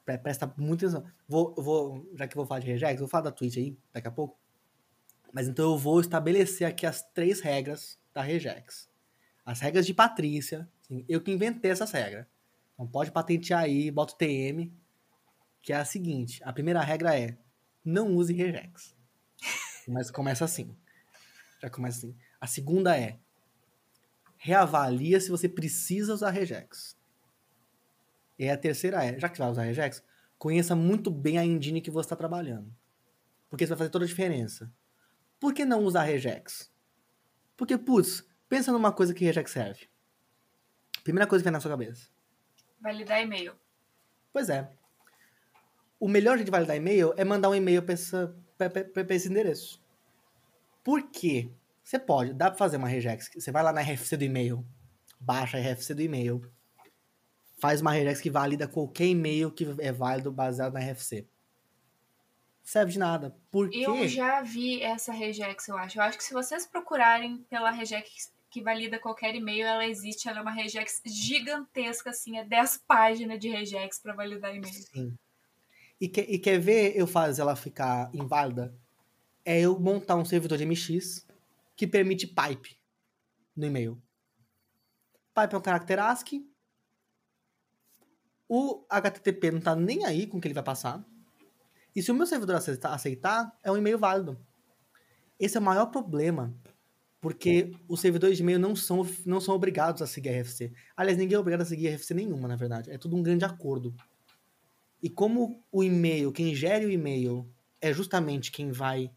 Presta 0.05 0.53
muita 0.57 0.85
atenção. 0.85 1.05
Vou, 1.27 1.55
vou, 1.55 2.11
já 2.15 2.27
que 2.27 2.35
eu 2.35 2.41
vou 2.41 2.45
falar 2.45 2.59
de 2.59 2.67
regex, 2.67 2.99
vou 2.99 3.07
falar 3.07 3.23
da 3.23 3.31
Twitch 3.31 3.57
aí 3.57 3.77
daqui 3.93 4.07
a 4.07 4.11
pouco. 4.11 4.37
Mas 5.31 5.47
então 5.47 5.71
eu 5.71 5.77
vou 5.77 5.99
estabelecer 5.99 6.67
aqui 6.67 6.85
as 6.85 7.01
três 7.01 7.39
regras 7.39 7.97
da 8.13 8.21
regex. 8.21 8.89
As 9.45 9.59
regras 9.59 9.85
de 9.85 9.93
Patrícia. 9.93 10.69
Assim, 10.83 11.05
eu 11.07 11.21
que 11.21 11.31
inventei 11.31 11.71
essas 11.71 11.91
regras. 11.91 12.25
Então 12.73 12.85
pode 12.85 13.11
patentear 13.11 13.61
aí, 13.61 13.89
bota 13.89 14.13
o 14.13 14.17
TM, 14.17 14.71
que 15.61 15.71
é 15.71 15.77
a 15.77 15.85
seguinte. 15.85 16.41
A 16.43 16.51
primeira 16.51 16.81
regra 16.81 17.17
é 17.17 17.37
não 17.83 18.15
use 18.15 18.33
regex. 18.33 18.95
Mas 19.87 20.11
começa 20.11 20.45
assim. 20.45 20.75
Já 21.61 21.69
começa 21.69 21.97
assim. 21.97 22.15
A 22.39 22.47
segunda 22.47 22.97
é 22.97 23.19
reavalia 24.37 25.19
se 25.21 25.29
você 25.29 25.47
precisa 25.47 26.13
usar 26.13 26.29
regex. 26.29 26.97
E 28.37 28.49
a 28.49 28.57
terceira 28.57 29.03
é, 29.03 29.19
já 29.19 29.29
que 29.29 29.37
você 29.37 29.43
vai 29.43 29.51
usar 29.51 29.63
regex, 29.63 30.03
conheça 30.37 30.75
muito 30.75 31.09
bem 31.11 31.37
a 31.37 31.45
engine 31.45 31.81
que 31.81 31.91
você 31.91 32.07
está 32.07 32.15
trabalhando. 32.15 32.73
Porque 33.49 33.63
isso 33.63 33.71
vai 33.71 33.77
fazer 33.77 33.89
toda 33.89 34.05
a 34.05 34.07
diferença. 34.07 34.71
Por 35.39 35.53
que 35.53 35.65
não 35.65 35.83
usar 35.83 36.03
regex? 36.03 36.71
Porque, 37.55 37.77
putz, 37.77 38.25
pensa 38.49 38.71
numa 38.71 38.91
coisa 38.91 39.13
que 39.13 39.23
regex 39.23 39.51
serve. 39.51 39.87
Primeira 41.03 41.27
coisa 41.27 41.43
que 41.43 41.45
vem 41.45 41.53
na 41.53 41.59
sua 41.59 41.71
cabeça. 41.71 42.09
Validar 42.81 43.21
e-mail. 43.21 43.53
Pois 44.31 44.49
é. 44.49 44.69
O 45.99 46.07
melhor 46.07 46.35
jeito 46.35 46.45
de 46.45 46.51
validar 46.51 46.75
e-mail 46.75 47.13
é 47.15 47.23
mandar 47.23 47.49
um 47.49 47.55
e-mail 47.55 47.83
para 47.83 49.15
esse 49.15 49.29
endereço. 49.29 49.81
Por 50.83 51.09
quê? 51.09 51.51
Você 51.83 51.99
pode, 51.99 52.33
dá 52.33 52.49
para 52.49 52.57
fazer 52.57 52.77
uma 52.77 52.87
regex. 52.87 53.29
Você 53.33 53.51
vai 53.51 53.63
lá 53.63 53.71
na 53.71 53.81
RFC 53.81 54.17
do 54.17 54.23
e-mail, 54.23 54.65
baixa 55.19 55.57
a 55.57 55.61
RFC 55.61 55.93
do 55.93 56.01
e-mail, 56.01 56.41
faz 57.63 57.79
uma 57.79 57.93
regex 57.93 58.19
que 58.19 58.29
valida 58.29 58.67
qualquer 58.67 59.05
e-mail 59.05 59.49
que 59.49 59.65
é 59.79 59.89
válido 59.89 60.29
baseado 60.29 60.73
na 60.73 60.81
RFC. 60.81 61.25
Serve 62.61 62.91
de 62.91 62.99
nada. 62.99 63.37
Por 63.49 63.69
quê? 63.69 63.85
Eu 63.87 64.05
já 64.05 64.41
vi 64.41 64.81
essa 64.81 65.13
regex, 65.13 65.69
eu 65.69 65.77
acho. 65.77 65.97
Eu 65.97 66.03
acho 66.03 66.17
que 66.17 66.25
se 66.25 66.33
vocês 66.33 66.65
procurarem 66.65 67.37
pela 67.49 67.71
regex 67.71 68.33
que 68.49 68.61
valida 68.61 68.99
qualquer 68.99 69.33
e-mail, 69.33 69.65
ela 69.65 69.87
existe, 69.87 70.27
ela 70.27 70.39
é 70.39 70.41
uma 70.41 70.51
regex 70.51 71.01
gigantesca, 71.05 72.09
assim, 72.09 72.37
é 72.37 72.43
10 72.43 72.83
páginas 72.85 73.39
de 73.39 73.47
regex 73.47 73.97
para 73.97 74.13
validar 74.13 74.53
e-mail. 74.53 74.73
Sim. 74.73 75.17
E, 76.01 76.09
que, 76.09 76.19
e 76.19 76.37
quer 76.37 76.59
ver 76.59 76.97
eu 76.97 77.07
fazer 77.07 77.43
ela 77.43 77.55
ficar 77.55 78.09
inválida? 78.13 78.75
É 79.45 79.61
eu 79.61 79.79
montar 79.79 80.17
um 80.17 80.25
servidor 80.25 80.57
de 80.57 80.65
MX 80.65 81.25
que 81.77 81.87
permite 81.87 82.27
pipe 82.27 82.77
no 83.55 83.65
e-mail. 83.65 83.97
Pipe 85.33 85.55
é 85.55 85.57
um 85.57 85.61
caractere 85.61 86.01
ASCII. 86.01 86.52
O 88.55 88.85
HTTP 88.87 89.49
não 89.49 89.59
tá 89.59 89.75
nem 89.75 90.05
aí 90.05 90.27
com 90.27 90.37
o 90.37 90.39
que 90.39 90.47
ele 90.47 90.53
vai 90.53 90.61
passar. 90.61 91.03
E 91.95 92.03
se 92.03 92.11
o 92.11 92.13
meu 92.13 92.27
servidor 92.27 92.55
aceitar, 92.55 93.57
é 93.63 93.71
um 93.71 93.77
e-mail 93.77 93.97
válido. 93.97 94.37
Esse 95.39 95.57
é 95.57 95.59
o 95.59 95.63
maior 95.63 95.87
problema, 95.87 96.55
porque 97.19 97.71
os 97.87 97.99
servidores 97.99 98.37
de 98.37 98.43
e-mail 98.43 98.59
não 98.59 98.75
são, 98.75 99.09
não 99.25 99.41
são 99.41 99.55
obrigados 99.55 100.03
a 100.03 100.05
seguir 100.05 100.39
RFC. 100.39 100.71
Aliás, 100.95 101.17
ninguém 101.17 101.35
é 101.35 101.39
obrigado 101.39 101.61
a 101.61 101.65
seguir 101.65 101.95
RFC 101.95 102.13
nenhuma, 102.13 102.47
na 102.47 102.55
verdade. 102.55 102.91
É 102.91 102.97
tudo 102.99 103.15
um 103.15 103.23
grande 103.23 103.43
acordo. 103.43 103.91
E 105.01 105.09
como 105.09 105.65
o 105.71 105.83
e-mail, 105.83 106.31
quem 106.31 106.53
gere 106.53 106.85
o 106.85 106.91
e-mail, 106.91 107.51
é 107.81 107.91
justamente 107.91 108.51
quem 108.51 108.71
vai. 108.71 109.09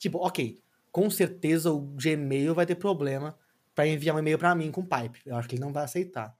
Tipo, 0.00 0.18
ok, 0.18 0.60
com 0.90 1.08
certeza 1.08 1.70
o 1.70 1.80
Gmail 1.80 2.52
vai 2.52 2.66
ter 2.66 2.74
problema 2.74 3.38
para 3.72 3.86
enviar 3.86 4.16
um 4.16 4.18
e-mail 4.18 4.36
para 4.36 4.52
mim 4.52 4.72
com 4.72 4.84
pipe. 4.84 5.20
Eu 5.24 5.36
acho 5.36 5.48
que 5.48 5.54
ele 5.54 5.62
não 5.62 5.72
vai 5.72 5.84
aceitar. 5.84 6.36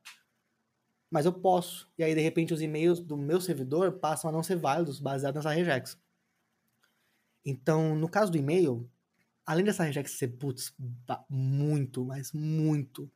Mas 1.15 1.27
eu 1.27 1.33
posso. 1.33 1.89
E 1.97 2.03
aí, 2.03 2.13
de 2.13 2.21
repente, 2.21 2.53
os 2.53 2.61
e-mails 2.61 2.99
do 2.99 3.17
meu 3.17 3.41
servidor 3.41 4.01
passam 4.01 4.29
a 4.29 4.33
não 4.33 4.43
ser 4.43 4.57
válidos 4.57 4.99
baseados 4.99 5.45
nessa 5.45 5.55
regex. 5.55 5.97
Então, 7.45 7.95
no 7.95 8.09
caso 8.09 8.33
do 8.33 8.37
e-mail, 8.37 8.91
além 9.47 9.65
dessa 9.65 9.85
regex 9.85 10.11
ser, 10.11 10.27
putz, 10.27 10.75
muito, 11.31 12.05
mas 12.05 12.33
muito, 12.33 13.09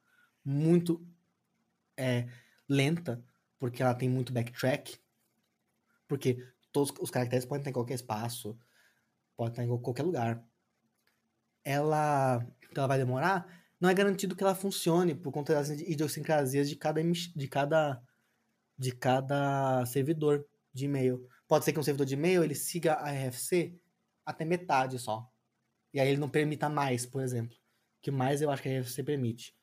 muito 0.44 1.04
é, 1.96 2.28
lenta, 2.68 3.20
porque 3.58 3.82
ela 3.82 3.96
tem 3.96 4.08
muito 4.08 4.32
backtrack, 4.32 4.96
porque 6.06 6.46
todos 6.70 6.94
os 7.00 7.10
caracteres 7.10 7.46
podem 7.46 7.62
estar 7.62 7.70
em 7.70 7.74
qualquer 7.74 7.94
espaço, 7.94 8.56
pode 9.36 9.50
estar 9.50 9.64
em 9.64 9.80
qualquer 9.80 10.04
lugar 10.04 10.40
ela, 11.64 12.46
ela 12.74 12.86
vai 12.86 12.98
demorar, 12.98 13.46
não 13.80 13.88
é 13.88 13.94
garantido 13.94 14.34
que 14.34 14.42
ela 14.42 14.54
funcione 14.54 15.14
por 15.14 15.32
conta 15.32 15.54
das 15.54 15.70
idiosincrasias 15.70 16.68
de 16.68 16.76
cada, 16.76 17.00
de 17.02 17.48
cada, 17.48 18.02
de 18.76 18.92
cada 18.92 19.86
servidor 19.86 20.44
de 20.72 20.86
e-mail. 20.86 21.28
Pode 21.46 21.64
ser 21.64 21.72
que 21.72 21.78
um 21.78 21.82
servidor 21.82 22.06
de 22.06 22.14
e-mail 22.14 22.42
ele 22.42 22.54
siga 22.54 22.94
a 22.94 23.10
RFC 23.10 23.78
até 24.26 24.44
metade 24.44 24.98
só. 24.98 25.30
E 25.92 26.00
aí 26.00 26.08
ele 26.08 26.20
não 26.20 26.28
permita 26.28 26.68
mais, 26.68 27.06
por 27.06 27.22
exemplo. 27.22 27.56
Que 28.00 28.10
mais 28.10 28.42
eu 28.42 28.50
acho 28.50 28.62
que 28.62 28.68
a 28.68 28.80
RFC 28.80 29.02
permite. 29.02 29.54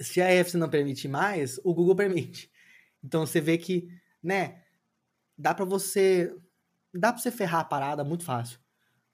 Se 0.00 0.20
a 0.20 0.28
RFC 0.28 0.56
não 0.56 0.68
permite 0.68 1.06
mais, 1.06 1.58
o 1.64 1.74
Google 1.74 1.94
permite. 1.96 2.50
Então 3.04 3.24
você 3.26 3.40
vê 3.40 3.58
que, 3.58 3.88
né, 4.22 4.62
dá 5.36 5.54
para 5.54 5.64
você 5.64 6.34
dá 6.92 7.12
para 7.12 7.20
você 7.20 7.30
ferrar 7.30 7.60
a 7.60 7.64
parada 7.64 8.02
muito 8.02 8.24
fácil. 8.24 8.58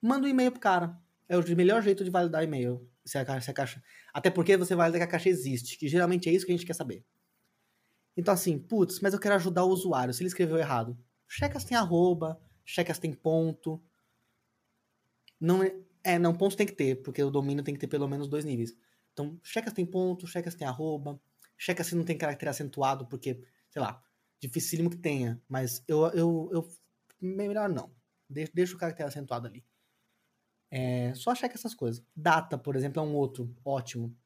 Manda 0.01 0.27
um 0.27 0.31
e-mail 0.31 0.53
pro 0.53 0.61
cara 0.61 0.97
é 1.29 1.37
o 1.37 1.57
melhor 1.57 1.83
jeito 1.83 2.05
de 2.05 2.11
validar 2.11 2.45
e-mail. 2.45 2.89
Se 3.05 3.19
a, 3.19 3.41
se 3.41 3.51
a 3.51 3.55
caixa... 3.55 3.83
Até 4.13 4.31
porque 4.31 4.57
você 4.57 4.75
valida 4.75 4.99
que 4.99 5.05
a 5.05 5.09
caixa 5.09 5.29
existe, 5.29 5.79
que 5.79 5.89
geralmente 5.89 6.29
é 6.29 6.33
isso 6.33 6.47
que 6.47 6.53
a 6.53 6.57
gente 6.57 6.67
quer 6.67 6.75
saber. 6.75 7.05
Então, 8.17 8.35
assim, 8.35 8.59
putz, 8.59 9.01
mas 9.01 9.15
eu 9.15 9.21
quero 9.21 9.35
ajudar 9.35 9.65
o 9.65 9.71
usuário. 9.71 10.13
Se 10.13 10.23
ele 10.23 10.29
escreveu 10.29 10.59
errado, 10.59 10.99
checa 11.27 11.59
se 11.59 11.67
tem 11.67 11.77
arroba, 11.77 12.41
checa 12.65 12.93
se 12.93 13.01
tem 13.01 13.13
ponto. 13.13 13.83
Não 15.41 15.63
é, 15.63 15.75
é, 16.05 16.19
não, 16.19 16.35
ponto 16.35 16.57
tem 16.57 16.67
que 16.67 16.75
ter, 16.75 17.03
porque 17.03 17.23
o 17.23 17.31
domínio 17.31 17.65
tem 17.65 17.75
que 17.75 17.81
ter 17.81 17.87
pelo 17.87 18.09
menos 18.09 18.29
dois 18.29 18.45
níveis. 18.45 18.75
Então, 19.13 19.39
checa 19.43 19.71
se 19.71 19.77
tem 19.77 19.87
ponto, 19.87 20.27
checa 20.27 20.51
se 20.51 20.57
tem 20.57 20.67
arroba, 20.67 21.21
checa 21.57 21.83
se 21.83 21.95
não 21.95 22.05
tem 22.05 22.17
caractere 22.17 22.51
acentuado, 22.51 23.07
porque, 23.07 23.43
sei 23.71 23.81
lá, 23.81 24.03
dificílimo 24.41 24.91
que 24.91 24.97
tenha, 24.97 25.41
mas 25.49 25.83
eu, 25.89 26.07
eu, 26.09 26.51
eu 26.53 26.69
melhor 27.21 27.69
não. 27.69 27.95
Deixa, 28.29 28.53
deixa 28.55 28.75
o 28.75 28.79
caractere 28.79 29.09
acentuado 29.09 29.47
ali. 29.47 29.65
É, 30.75 31.13
só 31.15 31.35
checa 31.35 31.55
essas 31.55 31.75
coisas. 31.75 32.03
Data, 32.17 32.57
por 32.57 32.75
exemplo, 32.77 32.99
é 32.99 33.05
um 33.05 33.15
outro 33.15 33.55
ótimo. 33.63 34.17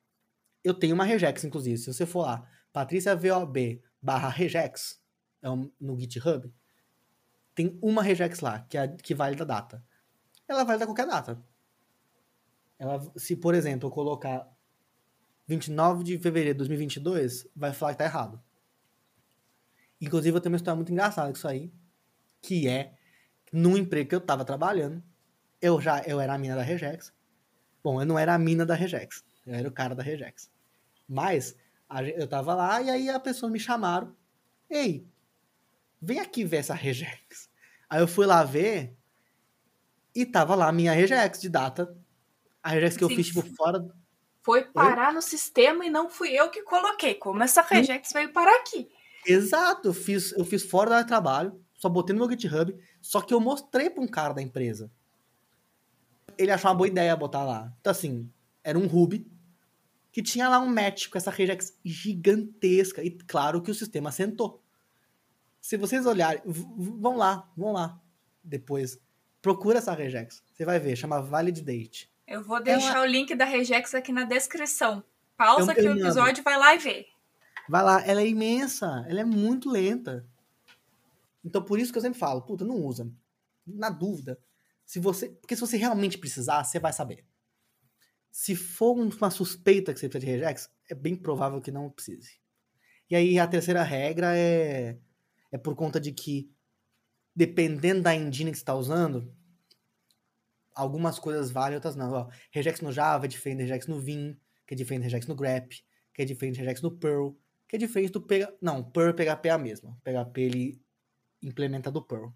Eu 0.63 0.73
tenho 0.73 0.95
uma 0.95 1.03
regex, 1.03 1.43
inclusive. 1.43 1.77
Se 1.77 1.93
você 1.93 2.07
for 2.07 2.23
lá, 2.23 2.49
patriciavob 2.73 3.83
barra 4.01 4.29
regex, 4.29 5.03
é 5.43 5.51
um, 5.51 5.69
no 5.81 5.99
GitHub, 5.99 6.49
tem 7.53 7.77
uma 7.83 8.01
regex 8.01 8.39
lá, 8.39 8.61
que, 8.61 8.79
é, 8.79 8.87
que 8.87 9.13
vale 9.13 9.35
da 9.35 9.45
data. 9.45 9.85
Ela 10.47 10.63
vale 10.63 10.79
da 10.79 10.87
qualquer 10.87 11.07
data. 11.07 11.45
Ela, 12.79 13.01
se, 13.17 13.35
por 13.35 13.53
exemplo, 13.53 13.89
eu 13.89 13.91
colocar 13.91 14.49
29 15.49 16.05
de 16.05 16.19
fevereiro 16.19 16.55
de 16.55 16.59
2022, 16.59 17.49
vai 17.57 17.73
falar 17.73 17.93
que 17.93 17.99
tá 17.99 18.05
errado. 18.05 18.41
Inclusive, 20.01 20.37
eu 20.37 20.41
tenho 20.41 20.53
uma 20.53 20.59
história 20.59 20.77
muito 20.77 20.93
engraçada 20.93 21.29
com 21.29 21.37
isso 21.37 21.49
aí, 21.49 21.73
que 22.41 22.69
é, 22.69 22.95
num 23.53 23.77
emprego 23.77 24.11
que 24.11 24.15
eu 24.15 24.21
tava 24.21 24.45
trabalhando, 24.45 25.03
eu 25.61 25.81
já 25.81 26.03
eu 26.07 26.21
era 26.21 26.35
a 26.35 26.39
mina 26.39 26.57
da 26.57 26.63
Regex. 26.63 27.13
Bom, 27.83 28.01
eu 28.01 28.07
não 28.07 28.19
era 28.19 28.35
a 28.35 28.39
mina 28.39 28.67
da 28.67 28.75
Regex, 28.75 29.25
eu 29.47 29.55
era 29.55 29.69
o 29.69 29.73
cara 29.73 29.95
da 29.95 30.03
Regex. 30.03 30.51
Mas 31.09 31.57
a, 31.89 32.03
eu 32.03 32.27
tava 32.27 32.55
lá 32.55 32.81
e 32.83 32.91
aí 32.91 33.09
a 33.09 33.21
pessoa 33.21 33.51
me 33.51 33.61
chamaram. 33.61 34.15
Ei, 34.69 35.07
vem 36.01 36.19
aqui 36.19 36.45
ver 36.45 36.59
essa 36.59 36.75
Regex. 36.75 37.49
Aí 37.89 38.01
eu 38.01 38.09
fui 38.09 38.27
lá 38.27 38.43
ver 38.43 38.97
e 40.15 40.27
tava 40.27 40.55
lá 40.55 40.69
a 40.69 40.73
minha 40.73 40.93
Regex 40.93 41.41
de 41.41 41.49
data. 41.49 41.97
A 42.63 42.71
Regex 42.71 42.97
que 42.97 43.05
Sim. 43.05 43.11
eu 43.11 43.17
fiz, 43.17 43.27
tipo, 43.29 43.43
fora. 43.55 43.87
Foi 44.43 44.65
parar 44.65 45.09
Oi? 45.09 45.15
no 45.15 45.23
sistema 45.23 45.85
e 45.85 45.91
não 45.91 46.09
fui 46.09 46.31
eu 46.31 46.51
que 46.51 46.63
coloquei. 46.63 47.15
Como 47.15 47.43
essa 47.43 47.63
Regex 47.63 48.13
veio 48.13 48.33
parar 48.33 48.57
aqui? 48.61 48.89
Exato, 49.25 49.89
eu 49.89 49.95
fiz, 49.95 50.33
eu 50.33 50.45
fiz 50.45 50.63
fora 50.63 51.03
do 51.03 51.07
trabalho, 51.07 51.61
só 51.75 51.89
botei 51.89 52.15
no 52.15 52.21
meu 52.21 52.31
GitHub, 52.31 52.77
só 53.03 53.21
que 53.21 53.35
eu 53.35 53.41
mostrei 53.41 53.91
pra 53.91 54.03
um 54.03 54.07
cara 54.07 54.33
da 54.33 54.41
empresa 54.41 54.91
ele 56.39 56.51
achou 56.51 56.71
uma 56.71 56.77
boa 56.77 56.89
ideia 56.89 57.17
botar 57.17 57.45
lá. 57.45 57.73
Então, 57.81 57.91
assim, 57.91 58.31
era 58.63 58.79
um 58.79 58.87
Ruby 58.87 59.31
que 60.13 60.23
tinha 60.23 60.49
lá 60.49 60.59
um 60.59 60.67
match 60.67 61.09
com 61.09 61.19
essa 61.19 61.31
regex 61.31 61.79
gigantesca. 61.85 63.03
E 63.03 63.11
claro 63.11 63.61
que 63.61 63.71
o 63.71 63.75
sistema 63.75 64.11
sentou. 64.11 64.63
Se 65.61 65.77
vocês 65.77 66.07
olharem, 66.07 66.41
vão 66.47 67.17
lá, 67.17 67.51
vão 67.57 67.73
lá 67.73 68.01
depois. 68.43 68.99
Procura 69.43 69.79
essa 69.79 69.93
regex. 69.93 70.43
Você 70.53 70.65
vai 70.65 70.79
ver, 70.79 70.97
chama 70.97 71.21
Valid 71.21 71.61
Date. 71.63 72.11
Eu 72.27 72.43
vou 72.43 72.63
deixar 72.63 73.03
o 73.03 73.05
link 73.05 73.35
da 73.35 73.45
regex 73.45 73.95
aqui 73.95 74.11
na 74.11 74.25
descrição. 74.25 75.05
Pausa 75.37 75.73
eu, 75.73 75.79
aqui 75.79 75.89
o 75.89 75.99
episódio, 75.99 76.43
vai 76.43 76.57
lá 76.57 76.75
e 76.75 76.79
vê. 76.79 77.07
Vai 77.69 77.83
lá, 77.83 78.03
ela 78.07 78.23
é 78.23 78.27
imensa, 78.27 79.05
ela 79.09 79.21
é 79.21 79.25
muito 79.25 79.69
lenta. 79.69 80.27
Então 81.45 81.63
por 81.63 81.79
isso 81.79 81.93
que 81.93 81.99
eu 81.99 82.03
sempre 82.03 82.19
falo, 82.19 82.43
puta, 82.43 82.65
não 82.65 82.77
usa. 82.77 83.11
Na 83.67 83.91
dúvida, 83.91 84.39
se 84.87 85.01
você, 85.01 85.29
porque 85.29 85.57
se 85.57 85.61
você 85.61 85.77
realmente 85.77 86.17
precisar, 86.17 86.63
você 86.63 86.79
vai 86.79 86.93
saber. 86.93 87.27
Se 88.31 88.55
for 88.55 88.93
uma 88.97 89.31
suspeita 89.31 89.93
que 89.93 89.99
você 89.99 90.09
precisa 90.09 90.25
de 90.25 90.39
regex, 90.39 90.71
é 90.89 90.95
bem 90.95 91.17
provável 91.17 91.61
que 91.61 91.73
não 91.73 91.91
precise. 91.91 92.39
E 93.11 93.17
aí 93.17 93.39
a 93.39 93.49
terceira 93.49 93.83
regra 93.83 94.37
é, 94.37 94.97
é 95.51 95.59
por 95.59 95.75
conta 95.75 95.99
de 95.99 96.13
que, 96.13 96.49
dependendo 97.35 98.03
da 98.03 98.15
engine 98.15 98.53
que 98.53 98.59
você 98.59 98.63
está 98.63 98.75
usando, 98.75 99.35
algumas 100.73 101.19
coisas 101.19 101.51
valem, 101.51 101.75
outras 101.75 101.97
não. 101.97 102.13
Ó, 102.13 102.31
regex 102.53 102.81
no 102.81 102.93
Java 102.93 103.25
é 103.25 103.29
diferente 103.29 103.63
regex 103.63 103.89
no 103.89 104.01
Vim, 104.01 104.39
que 104.67 104.75
é 104.75 104.77
diferente 104.77 105.05
regex 105.05 105.27
no 105.27 105.35
grep, 105.35 105.83
que 106.15 106.23
é 106.23 106.25
diferente 106.25 106.59
regex 106.59 106.81
no 106.81 106.97
Perl, 106.97 107.37
que 107.69 107.75
é 107.75 107.79
diferente 107.79 108.13
do 108.13 108.21
PHP. 108.21 108.57
Não, 108.63 108.85
Perl 108.85 109.15
PHP 109.15 109.49
é 109.49 109.51
a 109.51 109.59
mesma. 109.59 109.99
PHP 110.05 110.41
ele 110.41 110.81
implementa 111.43 111.91
do 111.91 112.03
Perl, 112.03 112.33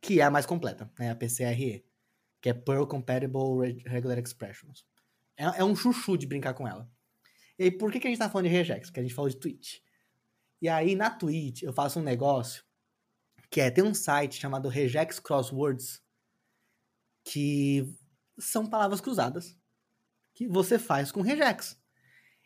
que 0.00 0.20
é 0.20 0.24
a 0.24 0.30
mais 0.30 0.46
completa, 0.46 0.90
né? 0.98 1.10
A 1.10 1.14
PCRE, 1.14 1.84
que 2.40 2.48
é 2.48 2.54
Perl 2.54 2.86
Compatible 2.86 3.82
Regular 3.86 4.18
Expressions. 4.18 4.84
É, 5.36 5.44
é 5.60 5.64
um 5.64 5.76
chuchu 5.76 6.16
de 6.16 6.26
brincar 6.26 6.54
com 6.54 6.66
ela. 6.66 6.90
E 7.58 7.64
aí, 7.64 7.70
por 7.70 7.92
que, 7.92 8.00
que 8.00 8.06
a 8.06 8.10
gente 8.10 8.18
tá 8.18 8.30
falando 8.30 8.48
de 8.48 8.52
regex? 8.52 8.88
Porque 8.88 9.00
a 9.00 9.02
gente 9.02 9.14
falou 9.14 9.30
de 9.30 9.36
Twitch. 9.36 9.80
E 10.62 10.68
aí, 10.68 10.94
na 10.94 11.10
Twitch, 11.10 11.62
eu 11.62 11.72
faço 11.72 12.00
um 12.00 12.02
negócio 12.02 12.64
que 13.50 13.60
é, 13.60 13.70
tem 13.70 13.82
um 13.82 13.92
site 13.92 14.40
chamado 14.40 14.68
Regex 14.68 15.18
Crosswords, 15.18 16.00
que 17.24 17.92
são 18.38 18.66
palavras 18.66 19.00
cruzadas 19.00 19.58
que 20.32 20.46
você 20.46 20.78
faz 20.78 21.10
com 21.10 21.20
regex. 21.20 21.78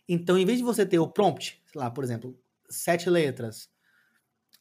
Então, 0.09 0.37
em 0.39 0.45
vez 0.45 0.59
de 0.59 0.65
você 0.65 0.85
ter 0.85 0.99
o 0.99 1.09
prompt, 1.09 1.63
sei 1.71 1.81
lá, 1.81 1.91
por 1.91 2.03
exemplo, 2.03 2.39
sete 2.69 3.09
letras, 3.09 3.71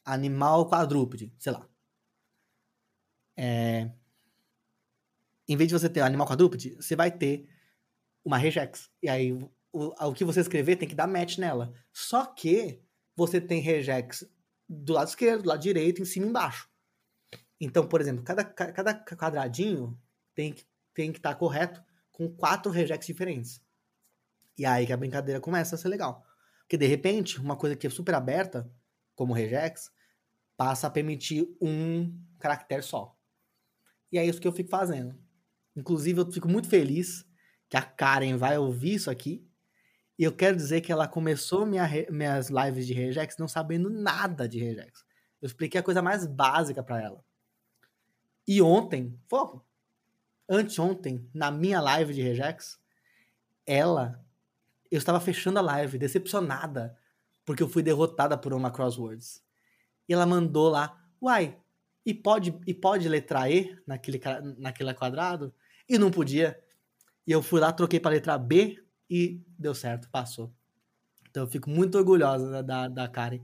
animal 0.04 0.68
quadrúpede, 0.68 1.34
sei 1.38 1.52
lá. 1.52 1.68
É... 3.36 3.90
Em 5.48 5.56
vez 5.56 5.68
de 5.68 5.78
você 5.78 5.88
ter 5.88 6.00
animal 6.00 6.26
quadrúpede, 6.26 6.74
você 6.76 6.96
vai 6.96 7.10
ter 7.10 7.46
uma 8.24 8.38
regex. 8.38 8.90
E 9.02 9.08
aí, 9.08 9.32
o, 9.72 10.08
o 10.08 10.14
que 10.14 10.24
você 10.24 10.40
escrever 10.40 10.76
tem 10.76 10.88
que 10.88 10.94
dar 10.94 11.06
match 11.06 11.38
nela. 11.38 11.72
Só 11.92 12.24
que 12.24 12.82
você 13.14 13.40
tem 13.40 13.60
regex 13.60 14.26
do 14.68 14.94
lado 14.94 15.08
esquerdo, 15.08 15.42
do 15.42 15.48
lado 15.48 15.60
direito, 15.60 16.00
em 16.00 16.06
cima 16.06 16.26
e 16.26 16.28
embaixo. 16.30 16.68
Então, 17.60 17.86
por 17.86 18.00
exemplo, 18.00 18.24
cada, 18.24 18.44
cada 18.44 18.94
quadradinho 18.94 19.98
tem 20.34 20.52
que 20.52 20.64
tem 20.94 21.10
que 21.10 21.18
estar 21.18 21.30
tá 21.30 21.34
correto 21.34 21.82
com 22.12 22.28
quatro 22.28 22.70
regex 22.70 23.04
diferentes. 23.04 23.60
E 24.56 24.64
aí 24.64 24.86
que 24.86 24.92
a 24.92 24.96
brincadeira 24.96 25.40
começa 25.40 25.74
a 25.74 25.78
ser 25.78 25.88
legal. 25.88 26.24
Porque 26.60 26.78
de 26.78 26.86
repente, 26.86 27.40
uma 27.40 27.56
coisa 27.56 27.74
que 27.74 27.86
é 27.86 27.90
super 27.90 28.14
aberta, 28.14 28.70
como 29.16 29.34
regex, 29.34 29.90
passa 30.56 30.86
a 30.86 30.90
permitir 30.90 31.54
um 31.60 32.16
caractere 32.38 32.82
só. 32.82 33.18
E 34.10 34.18
é 34.18 34.24
isso 34.24 34.40
que 34.40 34.46
eu 34.46 34.52
fico 34.52 34.70
fazendo. 34.70 35.18
Inclusive, 35.76 36.20
eu 36.20 36.32
fico 36.32 36.48
muito 36.48 36.68
feliz 36.68 37.26
que 37.68 37.76
a 37.76 37.82
Karen 37.82 38.36
vai 38.36 38.56
ouvir 38.58 38.94
isso 38.94 39.10
aqui. 39.10 39.46
E 40.18 40.22
eu 40.22 40.32
quero 40.32 40.56
dizer 40.56 40.80
que 40.80 40.92
ela 40.92 41.08
começou 41.08 41.66
minha, 41.66 41.88
minhas 42.10 42.48
lives 42.48 42.86
de 42.86 42.92
regex 42.92 43.36
não 43.36 43.48
sabendo 43.48 43.90
nada 43.90 44.48
de 44.48 44.58
regex. 44.58 45.04
Eu 45.42 45.46
expliquei 45.46 45.80
a 45.80 45.84
coisa 45.84 46.00
mais 46.00 46.24
básica 46.24 46.82
para 46.82 47.02
ela. 47.02 47.24
E 48.46 48.62
ontem, 48.62 49.18
pô, 49.28 49.60
anteontem, 50.48 51.28
na 51.34 51.50
minha 51.50 51.80
live 51.80 52.14
de 52.14 52.22
regex, 52.22 52.78
ela, 53.66 54.24
eu 54.90 54.98
estava 54.98 55.18
fechando 55.18 55.58
a 55.58 55.62
live, 55.62 55.98
decepcionada, 55.98 56.96
porque 57.44 57.62
eu 57.62 57.68
fui 57.68 57.82
derrotada 57.82 58.36
por 58.36 58.52
uma 58.52 58.70
crosswords. 58.70 59.42
E 60.08 60.12
ela 60.12 60.26
mandou 60.26 60.68
lá, 60.68 61.02
uai, 61.20 61.58
e 62.04 62.12
pode, 62.12 62.58
e 62.66 62.74
pode 62.74 63.08
letra 63.08 63.50
E 63.50 63.76
naquele, 63.86 64.20
naquele 64.58 64.94
quadrado? 64.94 65.54
E 65.88 65.98
não 65.98 66.10
podia. 66.10 66.58
E 67.26 67.32
eu 67.32 67.42
fui 67.42 67.60
lá, 67.60 67.72
troquei 67.72 67.98
para 67.98 68.12
letra 68.12 68.36
B 68.36 68.82
e 69.08 69.42
deu 69.58 69.74
certo, 69.74 70.08
passou. 70.10 70.52
Então 71.30 71.44
eu 71.44 71.48
fico 71.48 71.70
muito 71.70 71.96
orgulhosa 71.96 72.62
da, 72.62 72.88
da 72.88 73.08
Karen. 73.08 73.40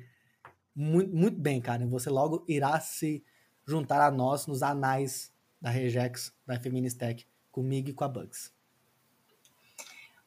Muito, 0.74 1.14
muito 1.14 1.40
bem, 1.40 1.60
Karen. 1.60 1.88
Você 1.88 2.10
logo 2.10 2.44
irá 2.46 2.78
se 2.80 3.24
juntar 3.66 4.00
a 4.06 4.10
nós 4.10 4.46
nos 4.46 4.62
anais 4.62 5.32
da 5.60 5.70
Regex, 5.70 6.32
da 6.46 6.58
Feministec, 6.58 7.26
comigo 7.50 7.90
e 7.90 7.92
com 7.92 8.04
a 8.04 8.08
Bugs. 8.08 8.52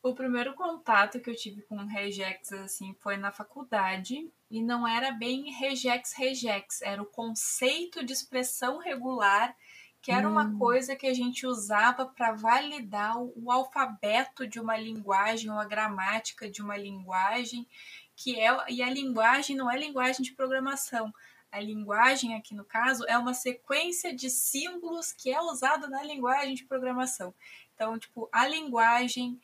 O 0.04 0.14
primeiro 0.14 0.54
contato 0.54 1.22
que 1.22 1.30
eu 1.30 1.36
tive 1.36 1.62
com 1.62 1.78
Regex 1.78 2.52
assim 2.52 2.94
foi 3.00 3.16
na 3.16 3.32
faculdade 3.32 4.30
e 4.52 4.62
não 4.62 4.86
era 4.86 5.14
bem 5.14 5.50
Regex 5.50 6.12
Regex, 6.18 6.82
era 6.82 7.02
o 7.02 7.06
conceito 7.06 8.04
de 8.06 8.12
expressão 8.12 8.80
regular, 8.80 9.56
que 10.02 10.12
era 10.12 10.28
hum. 10.28 10.32
uma 10.34 10.58
coisa 10.58 10.94
que 10.94 11.08
a 11.08 11.14
gente 11.14 11.48
usava 11.48 12.06
para 12.06 12.34
validar 12.34 13.18
o, 13.18 13.32
o 13.46 13.50
alfabeto 13.50 14.46
de 14.46 14.60
uma 14.60 14.76
linguagem 14.76 15.50
ou 15.50 15.58
a 15.58 15.64
gramática 15.64 16.52
de 16.52 16.62
uma 16.62 16.76
linguagem, 16.76 17.66
que 18.14 18.38
é 18.38 18.54
e 18.68 18.84
a 18.84 18.90
linguagem 18.90 19.56
não 19.56 19.72
é 19.72 19.80
linguagem 19.80 20.22
de 20.22 20.34
programação. 20.34 21.14
A 21.50 21.62
linguagem, 21.62 22.36
aqui 22.36 22.54
no 22.54 22.66
caso, 22.66 23.06
é 23.08 23.18
uma 23.18 23.34
sequência 23.34 24.14
de 24.14 24.30
símbolos 24.30 25.14
que 25.14 25.32
é 25.32 25.40
usada 25.40 25.88
na 25.88 26.04
linguagem 26.04 26.56
de 26.56 26.66
programação. 26.66 27.34
Então, 27.74 27.98
tipo, 27.98 28.28
a 28.34 28.46
linguagem 28.46 29.40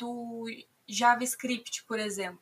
do 0.00 0.46
JavaScript, 0.88 1.84
por 1.84 2.00
exemplo. 2.00 2.40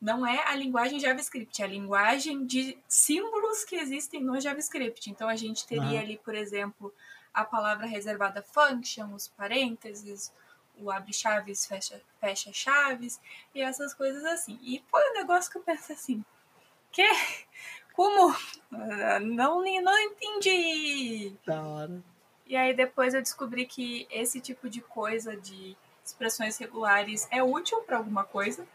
Não 0.00 0.26
é 0.26 0.44
a 0.46 0.54
linguagem 0.54 1.00
JavaScript, 1.00 1.62
é 1.62 1.64
a 1.64 1.68
linguagem 1.68 2.44
de 2.44 2.78
símbolos 2.86 3.64
que 3.64 3.76
existem 3.76 4.22
no 4.22 4.40
JavaScript. 4.40 5.10
Então 5.10 5.28
a 5.28 5.36
gente 5.36 5.66
teria 5.66 6.00
ali, 6.00 6.18
por 6.18 6.34
exemplo, 6.34 6.94
a 7.32 7.44
palavra 7.44 7.86
reservada 7.86 8.42
function, 8.42 9.12
os 9.14 9.28
parênteses, 9.28 10.32
o 10.76 10.90
abre 10.90 11.12
chaves, 11.12 11.66
fecha, 11.66 12.00
fecha 12.20 12.52
chaves 12.52 13.20
e 13.54 13.60
essas 13.60 13.92
coisas 13.94 14.24
assim. 14.24 14.58
E 14.62 14.82
foi 14.88 15.10
um 15.10 15.14
negócio 15.14 15.50
que 15.50 15.58
eu 15.58 15.62
penso 15.62 15.92
assim, 15.92 16.24
que 16.92 17.02
como? 17.92 18.32
Não, 18.70 19.64
não 19.64 19.98
entendi. 19.98 21.34
Da 21.44 21.60
hora. 21.62 22.02
E 22.46 22.56
aí 22.56 22.72
depois 22.72 23.12
eu 23.12 23.20
descobri 23.20 23.66
que 23.66 24.06
esse 24.10 24.40
tipo 24.40 24.70
de 24.70 24.80
coisa 24.80 25.36
de 25.36 25.76
expressões 26.08 26.56
regulares 26.58 27.26
é 27.30 27.42
útil 27.42 27.80
para 27.82 27.98
alguma 27.98 28.24
coisa 28.24 28.66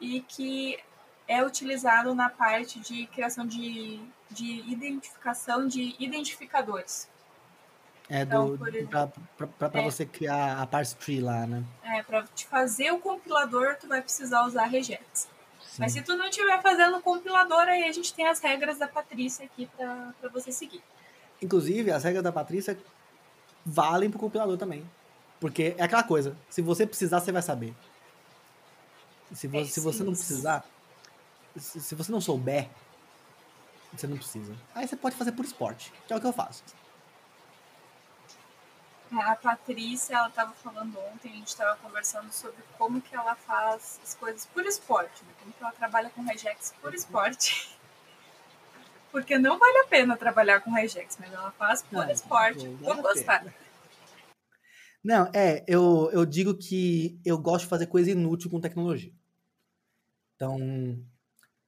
e 0.00 0.20
que 0.20 0.78
é 1.26 1.44
utilizado 1.44 2.14
na 2.14 2.28
parte 2.28 2.80
de 2.80 3.06
criação 3.06 3.46
de, 3.46 4.00
de 4.30 4.60
identificação 4.70 5.66
de 5.66 5.94
identificadores. 5.98 7.08
É, 8.08 8.20
então, 8.20 8.56
do, 8.56 8.58
para 9.58 9.80
é, 9.80 9.82
você 9.82 10.04
criar 10.04 10.60
a 10.60 10.66
parse 10.66 10.94
tree 10.96 11.20
lá, 11.20 11.46
né? 11.46 11.64
É, 11.82 12.02
para 12.02 12.22
te 12.34 12.46
fazer 12.46 12.90
o 12.92 12.98
compilador, 12.98 13.76
tu 13.80 13.88
vai 13.88 14.02
precisar 14.02 14.44
usar 14.44 14.66
regex. 14.66 15.28
Mas 15.78 15.92
se 15.92 16.02
tu 16.02 16.14
não 16.16 16.26
estiver 16.26 16.60
fazendo 16.62 16.98
o 16.98 17.02
compilador, 17.02 17.62
aí 17.62 17.84
a 17.84 17.92
gente 17.92 18.12
tem 18.14 18.26
as 18.26 18.40
regras 18.40 18.78
da 18.78 18.86
Patrícia 18.86 19.44
aqui 19.44 19.68
para 19.76 20.28
você 20.28 20.52
seguir. 20.52 20.82
Inclusive, 21.42 21.90
as 21.90 22.04
regras 22.04 22.22
da 22.22 22.30
Patrícia 22.30 22.78
valem 23.64 24.10
para 24.10 24.18
o 24.18 24.20
compilador 24.20 24.56
também. 24.56 24.88
Porque 25.44 25.74
é 25.76 25.82
aquela 25.82 26.02
coisa, 26.02 26.34
se 26.48 26.62
você 26.62 26.86
precisar, 26.86 27.20
você 27.20 27.30
vai 27.30 27.42
saber. 27.42 27.74
Se 29.30 29.46
você, 29.46 29.58
é, 29.58 29.64
se 29.66 29.78
você 29.78 30.02
não 30.02 30.14
precisar, 30.14 30.64
se, 31.54 31.94
você 31.94 32.10
não 32.10 32.18
souber, 32.18 32.70
você 33.92 34.06
não 34.06 34.16
precisa. 34.16 34.56
Aí 34.74 34.88
você 34.88 34.96
pode 34.96 35.14
fazer 35.14 35.32
por 35.32 35.44
esporte, 35.44 35.92
que 36.06 36.14
é 36.14 36.16
o 36.16 36.20
que 36.22 36.26
eu 36.26 36.32
faço. 36.32 36.64
É, 39.12 39.22
a 39.22 39.36
Patrícia, 39.36 40.16
ela 40.16 40.28
estava 40.28 40.54
falando 40.54 40.98
ontem, 41.12 41.30
a 41.30 41.36
gente 41.36 41.48
estava 41.48 41.76
conversando 41.76 42.32
sobre 42.32 42.64
como 42.78 43.02
que 43.02 43.14
ela 43.14 43.34
faz 43.34 44.00
as 44.02 44.14
coisas 44.14 44.46
por 44.46 44.64
esporte, 44.64 45.22
né? 45.24 45.32
como 45.40 45.52
que 45.52 45.62
ela 45.62 45.72
trabalha 45.72 46.08
com 46.08 46.22
regex 46.22 46.72
por 46.80 46.94
esporte. 46.94 47.76
Porque 49.12 49.36
não 49.36 49.58
vale 49.58 49.78
a 49.80 49.88
pena 49.88 50.16
trabalhar 50.16 50.62
com 50.62 50.72
regex, 50.72 51.18
mas 51.20 51.30
ela 51.30 51.50
faz 51.50 51.82
por 51.82 52.06
não, 52.06 52.10
esporte, 52.10 52.66
não, 52.66 52.78
por 52.78 52.96
gostar. 53.02 53.44
Não, 55.04 55.30
é, 55.34 55.62
eu, 55.68 56.10
eu 56.12 56.24
digo 56.24 56.54
que 56.56 57.20
eu 57.22 57.36
gosto 57.36 57.64
de 57.64 57.68
fazer 57.68 57.86
coisa 57.86 58.10
inútil 58.10 58.50
com 58.50 58.58
tecnologia. 58.58 59.12
Então, 60.34 60.58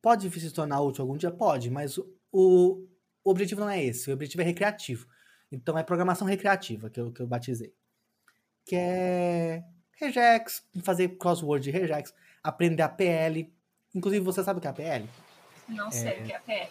pode 0.00 0.30
se 0.40 0.50
tornar 0.50 0.80
útil 0.80 1.02
algum 1.02 1.18
dia? 1.18 1.30
Pode, 1.30 1.70
mas 1.70 1.98
o, 1.98 2.06
o 2.32 3.30
objetivo 3.30 3.60
não 3.60 3.68
é 3.68 3.84
esse, 3.84 4.10
o 4.10 4.14
objetivo 4.14 4.42
é 4.42 4.44
recreativo. 4.46 5.06
Então 5.52 5.76
é 5.76 5.82
programação 5.82 6.26
recreativa 6.26 6.88
que 6.88 6.98
eu, 6.98 7.12
que 7.12 7.20
eu 7.20 7.26
batizei. 7.26 7.74
Que 8.64 8.74
é 8.74 9.64
regex, 9.98 10.64
fazer 10.82 11.16
crossword 11.16 11.62
de 11.62 11.70
regex, 11.70 12.12
aprender 12.42 12.82
a 12.82 12.88
PL. 12.88 13.52
Inclusive, 13.94 14.24
você 14.24 14.42
sabe 14.42 14.58
o 14.58 14.60
que 14.60 14.66
é 14.66 14.70
a 14.70 14.74
PL? 14.74 15.08
Não 15.68 15.90
sei 15.90 16.08
é... 16.08 16.20
o 16.20 16.24
que 16.24 16.32
é 16.32 16.36
a 16.36 16.40
PL. 16.40 16.70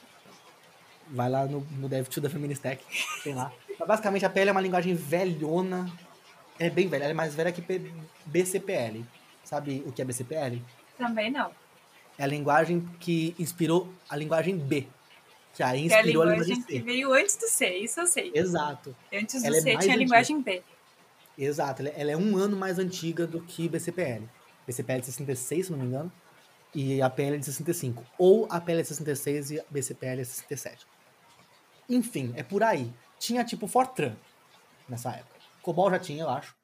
Vai 1.09 1.29
lá 1.29 1.45
no, 1.45 1.61
no 1.61 1.87
DevTool 1.87 2.23
da 2.23 2.29
Feministech, 2.29 2.83
tem 3.23 3.35
lá. 3.35 3.53
Mas, 3.79 3.87
basicamente, 3.87 4.25
a 4.25 4.29
PL 4.29 4.49
é 4.49 4.51
uma 4.51 4.61
linguagem 4.61 4.95
velhona. 4.95 5.85
É 6.57 6.69
bem 6.69 6.87
velha, 6.87 7.03
ela 7.03 7.11
é 7.11 7.13
mais 7.13 7.35
velha 7.35 7.51
que 7.51 7.61
BCPL. 8.25 9.03
Sabe 9.43 9.83
o 9.85 9.91
que 9.91 10.01
é 10.01 10.05
BCPL? 10.05 10.61
Também 10.97 11.31
não. 11.31 11.51
É 12.17 12.23
a 12.23 12.27
linguagem 12.27 12.87
que 12.99 13.35
inspirou 13.37 13.93
a 14.09 14.15
linguagem 14.15 14.57
B, 14.57 14.87
que 15.53 15.61
aí 15.61 15.85
inspirou 15.85 16.23
que 16.23 16.29
a, 16.29 16.31
a 16.31 16.35
linguagem 16.37 16.61
C. 16.61 16.79
veio 16.79 17.13
antes 17.13 17.35
do 17.35 17.47
C, 17.47 17.67
isso 17.77 17.99
eu 17.99 18.07
sei. 18.07 18.31
Exato. 18.33 18.95
Antes 19.13 19.41
do 19.41 19.47
ela 19.47 19.61
C 19.61 19.71
é 19.71 19.77
tinha 19.77 19.93
a 19.93 19.97
linguagem 19.97 20.41
B. 20.41 20.63
Exato, 21.37 21.83
ela 21.93 22.11
é 22.11 22.15
um 22.15 22.37
ano 22.37 22.55
mais 22.55 22.79
antiga 22.79 23.27
do 23.27 23.41
que 23.41 23.67
BCPL. 23.67 24.23
BCPL 24.65 24.99
de 25.01 25.05
66, 25.07 25.65
se 25.65 25.71
não 25.71 25.79
me 25.79 25.85
engano. 25.85 26.11
e 26.73 27.01
APL 27.01 27.37
de 27.37 27.45
65. 27.45 28.03
Ou 28.17 28.47
APL 28.49 28.77
de 28.77 28.85
66 28.85 29.51
e 29.51 29.63
BCPL 29.69 30.17
de 30.21 30.25
67. 30.25 30.87
Enfim, 31.89 32.33
é 32.35 32.43
por 32.43 32.63
aí. 32.63 32.91
Tinha 33.19 33.43
tipo 33.43 33.67
Fortran 33.67 34.15
nessa 34.87 35.11
época. 35.11 35.34
Cobol 35.65 35.89
já 35.89 35.97
tinha, 35.97 36.21
eu 36.21 36.29
acho. 36.29 36.55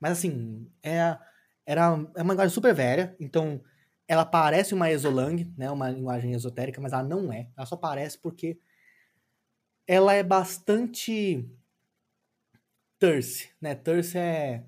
Mas 0.00 0.12
assim, 0.12 0.70
é, 0.82 1.18
era, 1.66 1.82
é 2.16 2.22
uma 2.22 2.32
linguagem 2.32 2.54
super 2.54 2.74
velha, 2.74 3.14
então 3.20 3.62
ela 4.08 4.24
parece 4.24 4.72
uma 4.72 4.90
Exolang, 4.90 5.52
né, 5.54 5.70
uma 5.70 5.90
linguagem 5.90 6.32
esotérica, 6.32 6.80
mas 6.80 6.94
ela 6.94 7.02
não 7.02 7.30
é. 7.30 7.50
Ela 7.54 7.66
só 7.66 7.76
parece 7.76 8.18
porque 8.18 8.58
ela 9.86 10.14
é 10.14 10.22
bastante 10.22 11.46
terse, 12.98 13.50
né? 13.60 13.74
Terse 13.74 14.16
é 14.16 14.64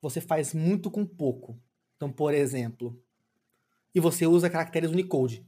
você 0.00 0.20
faz 0.20 0.52
muito 0.52 0.90
com 0.90 1.06
pouco. 1.06 1.62
Então, 1.96 2.10
por 2.10 2.34
exemplo, 2.34 3.00
e 3.94 4.00
você 4.00 4.26
usa 4.26 4.50
caracteres 4.50 4.90
Unicode. 4.90 5.46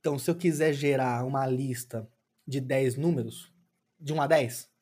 Então, 0.00 0.18
se 0.18 0.28
eu 0.28 0.34
quiser 0.34 0.72
gerar 0.72 1.24
uma 1.24 1.46
lista 1.46 2.10
de 2.44 2.60
10 2.60 2.96
números, 2.96 3.52
de 4.00 4.12
1 4.12 4.22
a 4.22 4.26
10, 4.26 4.75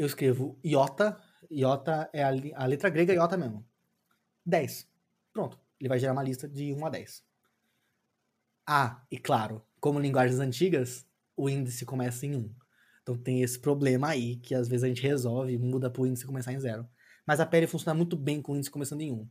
eu 0.00 0.06
escrevo 0.06 0.58
iota, 0.64 1.20
iota 1.50 2.08
é 2.10 2.24
a, 2.24 2.30
a 2.54 2.66
letra 2.66 2.88
grega 2.88 3.12
iota 3.12 3.36
mesmo. 3.36 3.68
10. 4.46 4.88
Pronto. 5.30 5.60
Ele 5.78 5.90
vai 5.90 5.98
gerar 5.98 6.14
uma 6.14 6.22
lista 6.22 6.48
de 6.48 6.72
1 6.72 6.86
a 6.86 6.88
10. 6.88 7.22
Ah, 8.66 9.04
e 9.10 9.18
claro, 9.18 9.62
como 9.78 10.00
linguagens 10.00 10.40
antigas, 10.40 11.06
o 11.36 11.50
índice 11.50 11.84
começa 11.84 12.24
em 12.24 12.34
1. 12.34 12.54
Então 13.02 13.14
tem 13.14 13.42
esse 13.42 13.58
problema 13.58 14.08
aí, 14.08 14.36
que 14.36 14.54
às 14.54 14.68
vezes 14.68 14.84
a 14.84 14.88
gente 14.88 15.02
resolve 15.02 15.58
muda 15.58 15.90
para 15.90 16.00
o 16.00 16.06
índice 16.06 16.24
começar 16.24 16.54
em 16.54 16.60
0. 16.60 16.88
Mas 17.26 17.38
a 17.38 17.44
pele 17.44 17.66
funciona 17.66 17.94
muito 17.94 18.16
bem 18.16 18.40
com 18.40 18.52
o 18.52 18.56
índice 18.56 18.70
começando 18.70 19.02
em 19.02 19.12
1. 19.12 19.28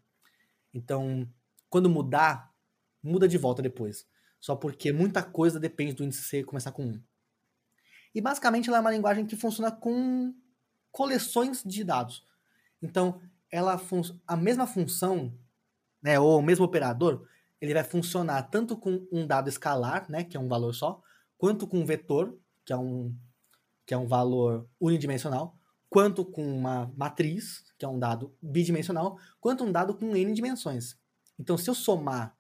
Então, 0.72 1.28
quando 1.68 1.90
mudar, 1.90 2.54
muda 3.02 3.28
de 3.28 3.40
volta 3.40 3.64
depois. 3.64 4.06
Só 4.40 4.56
porque 4.56 4.92
muita 4.92 5.24
coisa 5.24 5.60
depende 5.60 5.94
do 5.94 6.04
índice 6.04 6.24
C 6.24 6.44
começar 6.44 6.72
com 6.72 6.86
1. 6.86 7.04
E 8.14 8.22
basicamente 8.22 8.70
ela 8.70 8.78
é 8.78 8.82
uma 8.82 8.92
linguagem 8.92 9.26
que 9.26 9.36
funciona 9.36 9.72
com 9.72 10.34
coleções 10.92 11.64
de 11.64 11.84
dados. 11.84 12.26
Então, 12.82 13.22
ela 13.52 13.80
a 14.28 14.38
mesma 14.38 14.68
função, 14.68 15.34
né, 16.02 16.20
ou 16.20 16.40
o 16.40 16.42
mesmo 16.42 16.66
operador, 16.66 17.28
ele 17.60 17.74
vai 17.74 17.84
funcionar 17.84 18.44
tanto 18.44 18.78
com 18.78 19.06
um 19.12 19.28
dado 19.28 19.50
escalar, 19.50 20.10
né, 20.10 20.24
que 20.24 20.38
é 20.38 20.40
um 20.40 20.48
valor 20.48 20.74
só, 20.74 21.02
quanto 21.38 21.68
com 21.68 21.80
um 21.80 21.86
vetor, 21.86 22.38
que 22.66 22.72
é 22.72 22.78
um, 22.78 23.16
que 23.86 23.94
é 23.94 23.98
um 23.98 24.08
valor 24.08 24.70
unidimensional, 24.80 25.58
quanto 25.90 26.24
com 26.24 26.46
uma 26.46 26.92
matriz, 26.96 27.66
que 27.78 27.84
é 27.84 27.88
um 27.88 27.98
dado 27.98 28.34
bidimensional, 28.42 29.18
quanto 29.42 29.64
um 29.64 29.72
dado 29.72 29.96
com 29.96 30.16
n 30.16 30.34
dimensões. 30.34 30.96
Então, 31.38 31.58
se 31.58 31.70
eu 31.70 31.74
somar, 31.74 32.38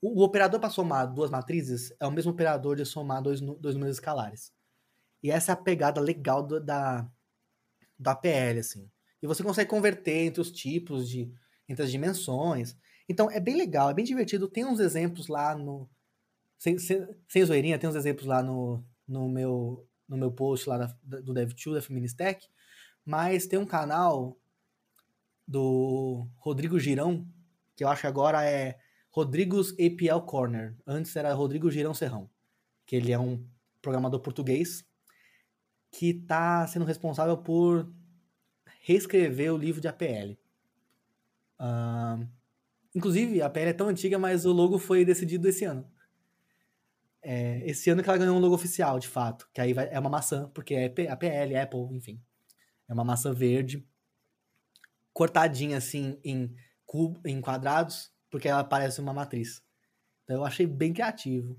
o, 0.00 0.20
o 0.20 0.24
operador 0.24 0.60
para 0.60 0.70
somar 0.70 1.12
duas 1.12 1.30
matrizes 1.30 1.92
é 1.98 2.06
o 2.06 2.12
mesmo 2.12 2.32
operador 2.32 2.76
de 2.76 2.84
somar 2.84 3.22
dois, 3.22 3.40
dois 3.40 3.74
números 3.74 3.96
escalares. 3.96 4.52
E 5.22 5.30
essa 5.30 5.52
é 5.52 5.54
a 5.54 5.56
pegada 5.56 6.00
legal 6.00 6.42
do, 6.42 6.60
da, 6.60 7.10
da 7.98 8.14
PL, 8.14 8.60
assim. 8.60 8.90
E 9.22 9.26
você 9.26 9.42
consegue 9.42 9.70
converter 9.70 10.26
entre 10.26 10.40
os 10.40 10.50
tipos 10.50 11.08
de 11.08 11.32
entre 11.68 11.84
as 11.84 11.90
dimensões. 11.90 12.76
Então 13.08 13.30
é 13.30 13.40
bem 13.40 13.56
legal, 13.56 13.90
é 13.90 13.94
bem 13.94 14.04
divertido. 14.04 14.48
Tem 14.48 14.64
uns 14.64 14.80
exemplos 14.80 15.28
lá 15.28 15.56
no 15.56 15.88
sem, 16.58 16.78
sem, 16.78 17.06
sem 17.28 17.44
zoeirinha, 17.44 17.78
tem 17.78 17.88
uns 17.88 17.96
exemplos 17.96 18.26
lá 18.26 18.42
no, 18.42 18.84
no 19.06 19.28
meu 19.28 19.86
no 20.08 20.16
meu 20.16 20.30
post 20.30 20.68
lá 20.68 20.78
da, 20.78 21.20
do 21.20 21.32
Dev2 21.32 21.74
da 21.74 21.82
Feministech, 21.82 22.48
mas 23.04 23.46
tem 23.46 23.58
um 23.58 23.66
canal 23.66 24.38
do 25.46 26.26
Rodrigo 26.36 26.78
Girão, 26.78 27.26
que 27.74 27.84
eu 27.84 27.88
acho 27.88 28.02
que 28.02 28.06
agora 28.06 28.44
é 28.44 28.78
Rodrigues 29.10 29.72
APL 29.72 30.20
Corner. 30.26 30.76
Antes 30.86 31.14
era 31.16 31.32
Rodrigo 31.32 31.70
Girão 31.70 31.94
Serrão, 31.94 32.28
que 32.84 32.96
ele 32.96 33.12
é 33.12 33.18
um 33.18 33.46
programador 33.80 34.20
português 34.20 34.84
que 35.94 36.10
está 36.10 36.66
sendo 36.66 36.84
responsável 36.84 37.36
por 37.36 37.88
reescrever 38.80 39.54
o 39.54 39.56
livro 39.56 39.80
de 39.80 39.86
APL. 39.86 40.36
Uh, 41.60 42.26
inclusive, 42.92 43.40
a 43.40 43.46
APL 43.46 43.60
é 43.60 43.72
tão 43.72 43.88
antiga, 43.88 44.18
mas 44.18 44.44
o 44.44 44.52
logo 44.52 44.76
foi 44.76 45.04
decidido 45.04 45.48
esse 45.48 45.64
ano. 45.64 45.88
É, 47.22 47.62
esse 47.64 47.88
ano 47.90 48.02
que 48.02 48.08
ela 48.08 48.18
ganhou 48.18 48.36
um 48.36 48.40
logo 48.40 48.56
oficial, 48.56 48.98
de 48.98 49.06
fato. 49.06 49.48
Que 49.54 49.60
aí 49.60 49.72
vai, 49.72 49.88
é 49.88 49.98
uma 50.00 50.10
maçã, 50.10 50.50
porque 50.52 50.74
é 50.74 50.86
APL, 50.86 51.56
Apple, 51.62 51.96
enfim. 51.96 52.20
É 52.88 52.92
uma 52.92 53.04
maçã 53.04 53.32
verde, 53.32 53.86
cortadinha 55.12 55.78
assim 55.78 56.18
em, 56.24 56.52
cubo, 56.84 57.20
em 57.24 57.40
quadrados, 57.40 58.12
porque 58.28 58.48
ela 58.48 58.64
parece 58.64 59.00
uma 59.00 59.12
matriz. 59.12 59.62
Então 60.24 60.38
eu 60.38 60.44
achei 60.44 60.66
bem 60.66 60.92
criativo. 60.92 61.56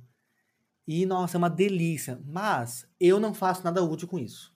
E, 0.87 1.05
nossa, 1.05 1.37
é 1.37 1.39
uma 1.39 1.49
delícia. 1.49 2.21
Mas 2.25 2.87
eu 2.99 3.19
não 3.19 3.33
faço 3.33 3.63
nada 3.63 3.83
útil 3.83 4.07
com 4.07 4.19
isso. 4.19 4.53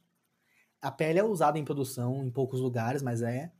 A 0.81 0.91
pele 0.91 1.19
é 1.19 1.23
usada 1.23 1.57
em 1.59 1.65
produção 1.65 2.23
em 2.23 2.29
poucos 2.29 2.59
lugares, 2.59 3.01
mas 3.01 3.21
é. 3.21 3.51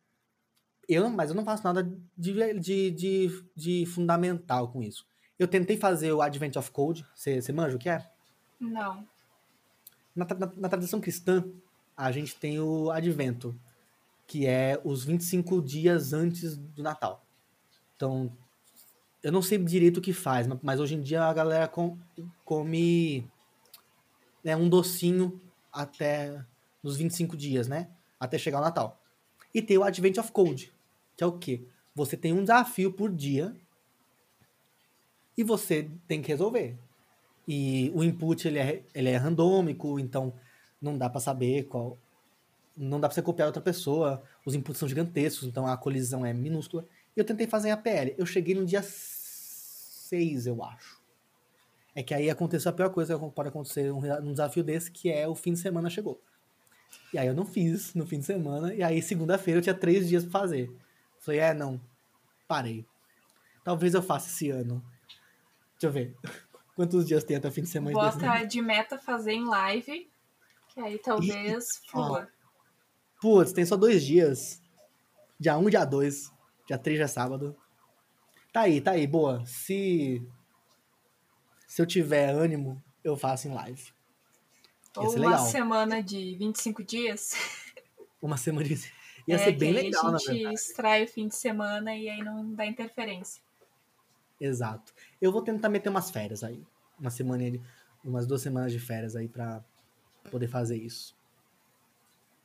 Eu, 0.87 1.09
mas 1.09 1.29
eu 1.29 1.35
não 1.35 1.45
faço 1.45 1.63
nada 1.63 1.83
de, 2.17 2.59
de, 2.59 2.91
de, 2.91 3.45
de 3.55 3.85
fundamental 3.85 4.71
com 4.71 4.81
isso. 4.81 5.05
Eu 5.37 5.47
tentei 5.47 5.77
fazer 5.77 6.11
o 6.11 6.21
Advent 6.21 6.55
of 6.55 6.71
Code. 6.71 7.05
Você 7.15 7.51
manja 7.51 7.75
o 7.75 7.79
que 7.79 7.89
é? 7.89 8.09
Não. 8.59 9.07
Na, 10.15 10.25
na, 10.25 10.51
na, 10.57 10.69
tradição 10.69 10.99
cristã, 10.99 11.45
a 11.95 12.11
gente 12.11 12.35
tem 12.35 12.59
o 12.59 12.91
Advento, 12.91 13.57
que 14.27 14.45
é 14.45 14.81
os 14.83 15.05
25 15.05 15.61
dias 15.61 16.11
antes 16.11 16.57
do 16.57 16.83
Natal. 16.83 17.25
Então, 17.95 18.35
eu 19.21 19.31
não 19.31 19.41
sei 19.41 19.57
direito 19.57 19.97
o 19.97 20.01
que 20.01 20.13
faz, 20.13 20.47
mas 20.61 20.79
hoje 20.79 20.95
em 20.95 21.01
dia 21.01 21.23
a 21.23 21.33
galera 21.33 21.67
com, 21.67 21.97
come 22.45 23.27
né, 24.43 24.55
um 24.55 24.69
docinho 24.69 25.39
até 25.71 26.43
nos 26.81 26.97
25 26.97 27.35
dias, 27.35 27.67
né? 27.67 27.89
Até 28.19 28.37
chegar 28.37 28.59
o 28.59 28.63
Natal. 28.63 29.01
E 29.53 29.61
tem 29.61 29.77
o 29.77 29.83
Advent 29.83 30.17
of 30.17 30.31
Code, 30.31 30.73
que 31.17 31.23
é 31.23 31.27
o 31.27 31.37
quê? 31.37 31.63
Você 31.93 32.15
tem 32.15 32.33
um 32.33 32.41
desafio 32.41 32.93
por 32.93 33.11
dia 33.11 33.55
e 35.37 35.43
você 35.43 35.89
tem 36.07 36.21
que 36.21 36.29
resolver. 36.29 36.77
E 37.47 37.91
o 37.95 38.03
input 38.03 38.47
ele 38.47 38.59
é, 38.59 38.83
ele 38.93 39.09
é 39.09 39.17
randômico, 39.17 39.99
então 39.99 40.33
não 40.81 40.97
dá 40.97 41.09
para 41.09 41.19
saber 41.19 41.63
qual. 41.63 41.97
Não 42.77 42.99
dá 42.99 43.09
para 43.09 43.15
você 43.15 43.21
copiar 43.21 43.47
outra 43.47 43.61
pessoa. 43.61 44.21
Os 44.45 44.55
inputs 44.55 44.79
são 44.79 44.87
gigantescos, 44.87 45.47
então 45.47 45.67
a 45.67 45.75
colisão 45.75 46.25
é 46.25 46.31
minúscula. 46.31 46.85
E 47.15 47.19
eu 47.19 47.25
tentei 47.25 47.47
fazer 47.47 47.71
a 47.71 47.77
PL. 47.77 48.15
Eu 48.17 48.25
cheguei 48.25 48.55
no 48.55 48.65
dia 48.65 48.81
6, 48.81 50.47
eu 50.47 50.63
acho. 50.63 50.99
É 51.95 52.03
que 52.03 52.13
aí 52.13 52.29
aconteceu 52.29 52.69
a 52.69 52.73
pior 52.73 52.89
coisa 52.89 53.17
que 53.17 53.29
pode 53.31 53.49
acontecer 53.49 53.91
num 53.91 54.31
desafio 54.31 54.63
desse, 54.63 54.91
que 54.91 55.11
é 55.11 55.27
o 55.27 55.35
fim 55.35 55.53
de 55.53 55.59
semana 55.59 55.89
chegou. 55.89 56.21
E 57.13 57.17
aí 57.17 57.27
eu 57.27 57.33
não 57.33 57.45
fiz 57.45 57.93
no 57.93 58.05
fim 58.05 58.19
de 58.19 58.25
semana, 58.25 58.73
e 58.73 58.83
aí 58.83 59.01
segunda-feira 59.01 59.59
eu 59.59 59.61
tinha 59.61 59.75
três 59.75 60.07
dias 60.07 60.23
pra 60.23 60.39
fazer. 60.39 60.71
Falei, 61.19 61.39
é, 61.39 61.53
não, 61.53 61.79
parei. 62.47 62.85
Talvez 63.63 63.93
eu 63.93 64.01
faça 64.01 64.29
esse 64.29 64.49
ano. 64.49 64.83
Deixa 65.73 65.87
eu 65.87 65.91
ver. 65.91 66.15
Quantos 66.75 67.05
dias 67.05 67.23
tem 67.23 67.35
até 67.35 67.47
o 67.47 67.51
fim 67.51 67.63
de 67.63 67.67
semana? 67.67 67.93
Bota 67.93 68.45
de 68.45 68.61
meta 68.61 68.97
fazer 68.97 69.33
em 69.33 69.45
live, 69.45 70.09
que 70.69 70.79
aí 70.79 70.97
talvez 70.97 71.81
e, 71.83 71.89
flua. 71.89 72.29
Putz, 73.21 73.51
tem 73.51 73.65
só 73.65 73.75
dois 73.75 74.03
dias. 74.03 74.61
Dia 75.37 75.57
1 75.57 75.65
um, 75.65 75.69
dia 75.69 75.83
2. 75.83 76.31
Dia 76.69 76.77
3 76.77 76.99
já 76.99 77.05
é 77.05 77.07
sábado. 77.07 77.55
Tá 78.53 78.61
aí, 78.61 78.79
tá 78.79 78.91
aí, 78.91 79.07
boa. 79.07 79.43
Se 79.43 80.23
se 81.65 81.81
eu 81.81 81.85
tiver 81.87 82.29
ânimo, 82.29 82.79
eu 83.03 83.17
faço 83.17 83.47
em 83.47 83.51
live. 83.51 83.91
Ou 84.95 85.15
uma 85.15 85.39
semana 85.39 86.03
de 86.03 86.35
25 86.35 86.83
dias. 86.83 87.33
Uma 88.21 88.37
semana 88.37 88.67
de. 88.67 88.75
Ia 89.27 89.35
é, 89.35 89.37
ser 89.39 89.51
bem 89.53 89.71
legal, 89.71 90.11
na 90.11 90.17
verdade. 90.19 90.45
A 90.45 90.49
gente 90.51 90.53
extrai 90.53 91.03
o 91.05 91.07
fim 91.07 91.27
de 91.27 91.35
semana 91.35 91.95
e 91.95 92.07
aí 92.07 92.23
não 92.23 92.53
dá 92.53 92.67
interferência. 92.67 93.41
Exato. 94.39 94.93
Eu 95.19 95.31
vou 95.31 95.41
tentar 95.41 95.69
meter 95.69 95.89
umas 95.89 96.11
férias 96.11 96.43
aí. 96.43 96.63
Uma 96.99 97.09
semana, 97.09 97.43
umas 98.03 98.27
duas 98.27 98.43
semanas 98.43 98.71
de 98.71 98.79
férias 98.79 99.15
aí 99.15 99.27
pra 99.27 99.63
poder 100.29 100.47
fazer 100.47 100.77
isso. 100.77 101.17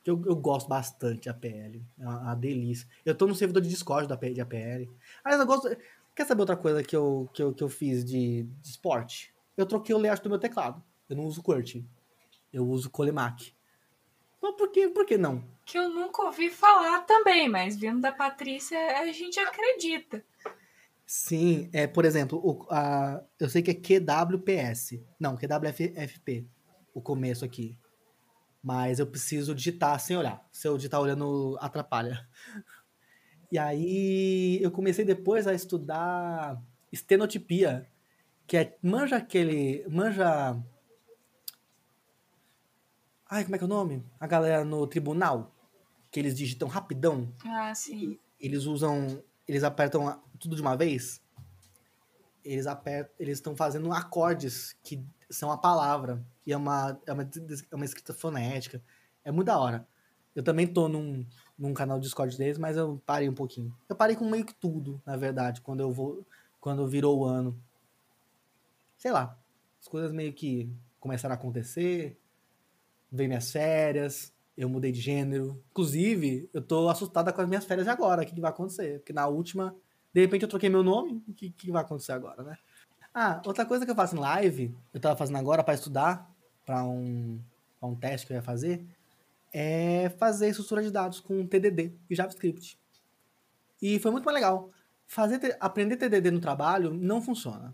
Eu, 0.05 0.21
eu 0.25 0.35
gosto 0.35 0.67
bastante 0.67 1.25
da 1.25 1.31
APL. 1.31 1.81
É 1.99 2.03
uma, 2.03 2.19
uma, 2.19 2.35
delícia. 2.35 2.87
Eu 3.03 3.15
tô 3.15 3.25
no 3.25 3.33
servidor 3.33 3.61
de 3.61 3.69
Discord 3.69 4.07
da, 4.07 4.15
de 4.15 4.39
APL. 4.39 4.91
Aliás, 5.23 5.41
eu 5.41 5.47
gosto. 5.47 5.75
Quer 6.15 6.25
saber 6.25 6.41
outra 6.41 6.55
coisa 6.55 6.83
que 6.83 6.95
eu, 6.95 7.29
que 7.33 7.41
eu, 7.41 7.53
que 7.53 7.63
eu 7.63 7.69
fiz 7.69 8.05
de, 8.05 8.43
de 8.43 8.69
esporte? 8.69 9.33
Eu 9.57 9.65
troquei 9.65 9.95
o 9.95 9.97
layout 9.97 10.21
do 10.21 10.29
meu 10.29 10.39
teclado. 10.39 10.81
Eu 11.09 11.15
não 11.15 11.25
uso 11.25 11.41
QWERTY. 11.41 11.85
Eu 12.53 12.67
uso 12.67 12.89
Colemac. 12.89 13.53
Mas 14.41 14.55
por 14.55 14.71
que, 14.71 14.87
por 14.89 15.05
que 15.05 15.17
não? 15.17 15.43
Que 15.65 15.77
eu 15.77 15.89
nunca 15.89 16.21
ouvi 16.21 16.49
falar 16.49 17.01
também, 17.01 17.49
mas 17.49 17.75
vindo 17.75 17.99
da 17.99 18.11
Patrícia, 18.11 18.77
a 18.99 19.11
gente 19.11 19.39
acredita. 19.39 20.23
Sim, 21.05 21.69
é, 21.73 21.87
por 21.87 22.05
exemplo, 22.05 22.39
o, 22.43 22.65
a, 22.69 23.23
eu 23.39 23.49
sei 23.49 23.61
que 23.61 23.71
é 23.71 23.73
QWPS. 23.73 25.03
Não, 25.19 25.35
QWFP. 25.35 26.47
O 26.93 27.01
começo 27.01 27.43
aqui. 27.43 27.77
Mas 28.65 28.97
eu 28.97 29.05
preciso 29.05 29.53
digitar 29.53 29.99
sem 29.99 30.17
olhar. 30.17 30.43
Se 30.51 30.67
eu 30.67 30.75
digitar 30.75 30.99
olhando, 30.99 31.55
atrapalha. 31.61 32.27
E 33.51 33.59
aí 33.59 34.59
eu 34.59 34.71
comecei 34.71 35.05
depois 35.05 35.45
a 35.45 35.53
estudar 35.53 36.59
estenotipia, 36.91 37.87
que 38.47 38.57
é, 38.57 38.75
manja 38.81 39.17
aquele, 39.17 39.85
manja... 39.87 40.59
Ai, 43.29 43.43
como 43.43 43.55
é 43.55 43.59
que 43.59 43.63
é 43.63 43.67
o 43.67 43.69
nome? 43.69 44.03
A 44.19 44.25
galera 44.25 44.65
no 44.65 44.87
tribunal, 44.87 45.55
que 46.09 46.19
eles 46.19 46.35
digitam 46.35 46.67
rapidão. 46.67 47.31
Ah, 47.45 47.75
sim. 47.75 48.17
Eles 48.39 48.65
usam, 48.65 49.23
eles 49.47 49.63
apertam 49.63 50.19
tudo 50.39 50.55
de 50.55 50.61
uma 50.63 50.75
vez. 50.75 51.21
Eles 52.43 52.65
apertam, 52.65 53.13
eles 53.19 53.37
estão 53.37 53.55
fazendo 53.55 53.93
acordes 53.93 54.75
que 54.83 55.05
são 55.29 55.51
a 55.51 55.57
palavra. 55.57 56.25
E 56.45 56.53
é 56.53 56.57
uma, 56.57 56.99
é 57.05 57.13
uma, 57.13 57.29
é 57.71 57.75
uma 57.75 57.85
escrita 57.85 58.13
fonética. 58.13 58.81
É 59.23 59.31
muito 59.31 59.47
da 59.47 59.59
hora. 59.59 59.87
Eu 60.35 60.43
também 60.43 60.67
tô 60.67 60.87
num, 60.87 61.25
num 61.57 61.73
canal 61.73 61.97
de 61.97 62.03
Discord 62.03 62.37
deles, 62.37 62.57
mas 62.57 62.75
eu 62.75 63.01
parei 63.05 63.29
um 63.29 63.33
pouquinho. 63.33 63.75
Eu 63.87 63.95
parei 63.95 64.15
com 64.15 64.29
meio 64.29 64.45
que 64.45 64.53
tudo, 64.53 65.01
na 65.05 65.15
verdade, 65.15 65.61
quando 65.61 65.79
eu 65.79 65.91
vou. 65.91 66.25
Quando 66.59 66.87
virou 66.87 67.19
o 67.19 67.25
ano. 67.25 67.59
Sei 68.97 69.11
lá. 69.11 69.39
As 69.79 69.87
coisas 69.87 70.11
meio 70.11 70.33
que 70.33 70.69
começaram 70.99 71.33
a 71.33 71.37
acontecer. 71.37 72.19
Veio 73.11 73.29
minhas 73.29 73.51
férias. 73.51 74.33
Eu 74.57 74.67
mudei 74.67 74.91
de 74.91 74.99
gênero. 74.99 75.63
Inclusive, 75.71 76.49
eu 76.53 76.61
tô 76.61 76.89
assustada 76.89 77.31
com 77.31 77.41
as 77.41 77.47
minhas 77.47 77.65
férias 77.65 77.87
agora. 77.87 78.23
O 78.23 78.25
que, 78.25 78.33
que 78.33 78.41
vai 78.41 78.49
acontecer? 78.49 78.99
Porque 78.99 79.13
na 79.13 79.27
última, 79.27 79.75
de 80.13 80.21
repente 80.21 80.43
eu 80.43 80.49
troquei 80.49 80.69
meu 80.69 80.83
nome. 80.83 81.23
O 81.27 81.33
que, 81.33 81.51
que 81.51 81.71
vai 81.71 81.81
acontecer 81.81 82.13
agora, 82.13 82.43
né? 82.43 82.57
Ah, 83.17 83.41
outra 83.45 83.65
coisa 83.65 83.85
que 83.85 83.91
eu 83.91 83.95
faço 83.95 84.13
em 84.13 84.19
live, 84.19 84.77
eu 84.93 84.99
tava 84.99 85.15
fazendo 85.15 85.37
agora 85.37 85.63
para 85.63 85.73
estudar, 85.73 86.29
para 86.65 86.83
um, 86.83 87.41
um 87.81 87.95
teste 87.95 88.27
que 88.27 88.33
eu 88.33 88.35
ia 88.35 88.43
fazer, 88.43 88.85
é 89.53 90.09
fazer 90.19 90.49
estrutura 90.49 90.83
de 90.83 90.91
dados 90.91 91.21
com 91.21 91.47
TDD 91.47 91.93
e 92.09 92.13
JavaScript. 92.13 92.77
E 93.81 93.97
foi 93.99 94.11
muito 94.11 94.25
mais 94.25 94.35
legal. 94.35 94.69
Fazer, 95.07 95.55
aprender 95.61 95.95
TDD 95.95 96.29
no 96.29 96.41
trabalho 96.41 96.93
não 96.93 97.21
funciona. 97.21 97.73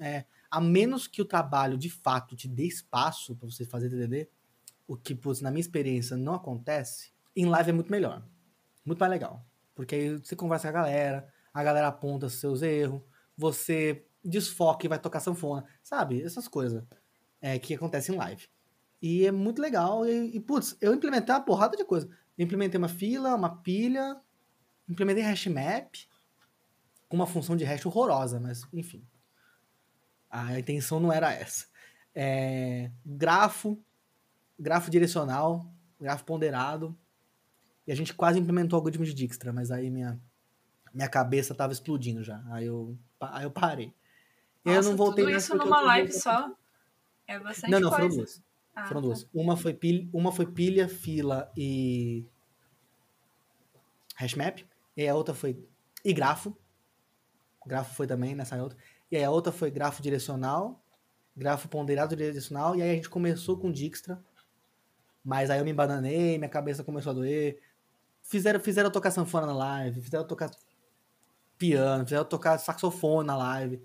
É, 0.00 0.24
a 0.50 0.60
menos 0.60 1.06
que 1.06 1.22
o 1.22 1.24
trabalho 1.24 1.78
de 1.78 1.88
fato 1.88 2.34
te 2.34 2.48
dê 2.48 2.66
espaço 2.66 3.36
para 3.36 3.48
você 3.48 3.64
fazer 3.64 3.88
TDD, 3.88 4.28
o 4.88 4.96
que, 4.96 5.14
putz, 5.14 5.40
na 5.40 5.52
minha 5.52 5.60
experiência, 5.60 6.16
não 6.16 6.34
acontece, 6.34 7.12
em 7.36 7.46
live 7.46 7.70
é 7.70 7.72
muito 7.72 7.92
melhor. 7.92 8.26
Muito 8.84 8.98
mais 8.98 9.12
legal. 9.12 9.46
Porque 9.76 9.94
aí 9.94 10.16
você 10.16 10.34
conversa 10.34 10.72
com 10.72 10.76
a 10.76 10.82
galera, 10.82 11.32
a 11.54 11.62
galera 11.62 11.86
aponta 11.86 12.28
seus 12.28 12.62
erros, 12.62 13.00
você 13.36 14.04
desfoca 14.24 14.86
e 14.86 14.88
vai 14.88 14.98
tocar 14.98 15.20
sanfona, 15.20 15.64
sabe? 15.82 16.22
Essas 16.22 16.46
coisas 16.46 16.84
é, 17.40 17.58
que 17.58 17.74
acontecem 17.74 18.14
em 18.14 18.18
live. 18.18 18.48
E 19.00 19.26
é 19.26 19.32
muito 19.32 19.60
legal. 19.60 20.06
E, 20.06 20.36
e, 20.36 20.40
putz, 20.40 20.76
eu 20.80 20.94
implementei 20.94 21.34
uma 21.34 21.40
porrada 21.40 21.76
de 21.76 21.84
coisa. 21.84 22.08
Eu 22.36 22.44
implementei 22.44 22.78
uma 22.78 22.88
fila, 22.88 23.34
uma 23.34 23.56
pilha, 23.62 24.20
implementei 24.88 25.22
hash 25.22 25.46
map, 25.46 25.94
com 27.08 27.16
uma 27.16 27.26
função 27.26 27.56
de 27.56 27.64
hash 27.64 27.84
horrorosa, 27.86 28.38
mas 28.38 28.66
enfim. 28.72 29.06
A 30.28 30.58
intenção 30.58 31.00
não 31.00 31.12
era 31.12 31.32
essa. 31.32 31.66
É, 32.14 32.90
grafo, 33.04 33.82
grafo 34.58 34.90
direcional, 34.90 35.66
grafo 35.98 36.24
ponderado. 36.24 36.96
E 37.86 37.92
a 37.92 37.96
gente 37.96 38.14
quase 38.14 38.38
implementou 38.38 38.76
o 38.76 38.78
algoritmo 38.78 39.04
de 39.04 39.14
Dijkstra, 39.14 39.52
mas 39.52 39.70
aí 39.70 39.90
minha, 39.90 40.20
minha 40.94 41.08
cabeça 41.08 41.54
tava 41.54 41.72
explodindo 41.72 42.22
já. 42.22 42.42
Aí 42.50 42.66
eu, 42.66 42.96
aí 43.20 43.44
eu 43.44 43.50
parei. 43.50 43.92
Nossa, 44.64 44.78
eu 44.78 44.82
não 44.82 44.96
voltei 44.96 45.24
tudo 45.24 45.36
isso 45.36 45.56
numa 45.56 45.80
live 45.80 46.12
só? 46.12 46.52
É 47.26 47.38
bastante 47.38 47.70
Não, 47.70 47.80
não, 47.80 47.90
coisa. 47.90 48.02
foram 48.02 48.16
duas. 48.16 48.42
Ah, 48.74 48.86
foram 48.86 49.00
tá. 49.00 49.06
duas. 49.06 49.28
Uma 49.32 49.56
foi, 49.56 49.74
pilha, 49.74 50.08
uma 50.12 50.32
foi 50.32 50.46
pilha, 50.46 50.88
fila 50.88 51.50
e 51.56 52.24
hashmap. 54.16 54.60
E 54.96 55.08
a 55.08 55.14
outra 55.14 55.34
foi 55.34 55.58
e 56.04 56.12
grafo. 56.12 56.56
grafo 57.66 57.94
foi 57.94 58.06
também 58.06 58.34
nessa 58.34 58.60
outra. 58.62 58.76
E 59.10 59.16
aí 59.16 59.24
a 59.24 59.30
outra 59.30 59.52
foi 59.52 59.70
grafo 59.70 60.02
direcional, 60.02 60.80
grafo 61.36 61.68
ponderado 61.68 62.14
direcional. 62.16 62.76
E 62.76 62.82
aí 62.82 62.90
a 62.90 62.94
gente 62.94 63.08
começou 63.08 63.56
com 63.58 63.70
Dijkstra. 63.70 64.22
Mas 65.24 65.50
aí 65.50 65.58
eu 65.58 65.64
me 65.64 65.70
embananei, 65.70 66.38
minha 66.38 66.48
cabeça 66.48 66.82
começou 66.82 67.10
a 67.10 67.14
doer. 67.14 67.60
Fizeram, 68.22 68.60
fizeram 68.60 68.90
tocar 68.90 69.10
sanfona 69.10 69.46
na 69.46 69.54
live, 69.54 70.00
fizeram 70.00 70.26
tocar 70.26 70.50
piano, 71.58 72.04
fizeram 72.04 72.24
tocar 72.24 72.58
saxofone 72.58 73.26
na 73.26 73.36
live. 73.36 73.82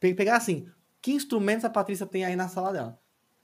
Pegar 0.00 0.36
assim, 0.36 0.68
que 1.00 1.12
instrumentos 1.12 1.64
a 1.64 1.70
Patrícia 1.70 2.06
tem 2.06 2.24
aí 2.24 2.36
na 2.36 2.48
sala 2.48 2.72
dela? 2.72 3.00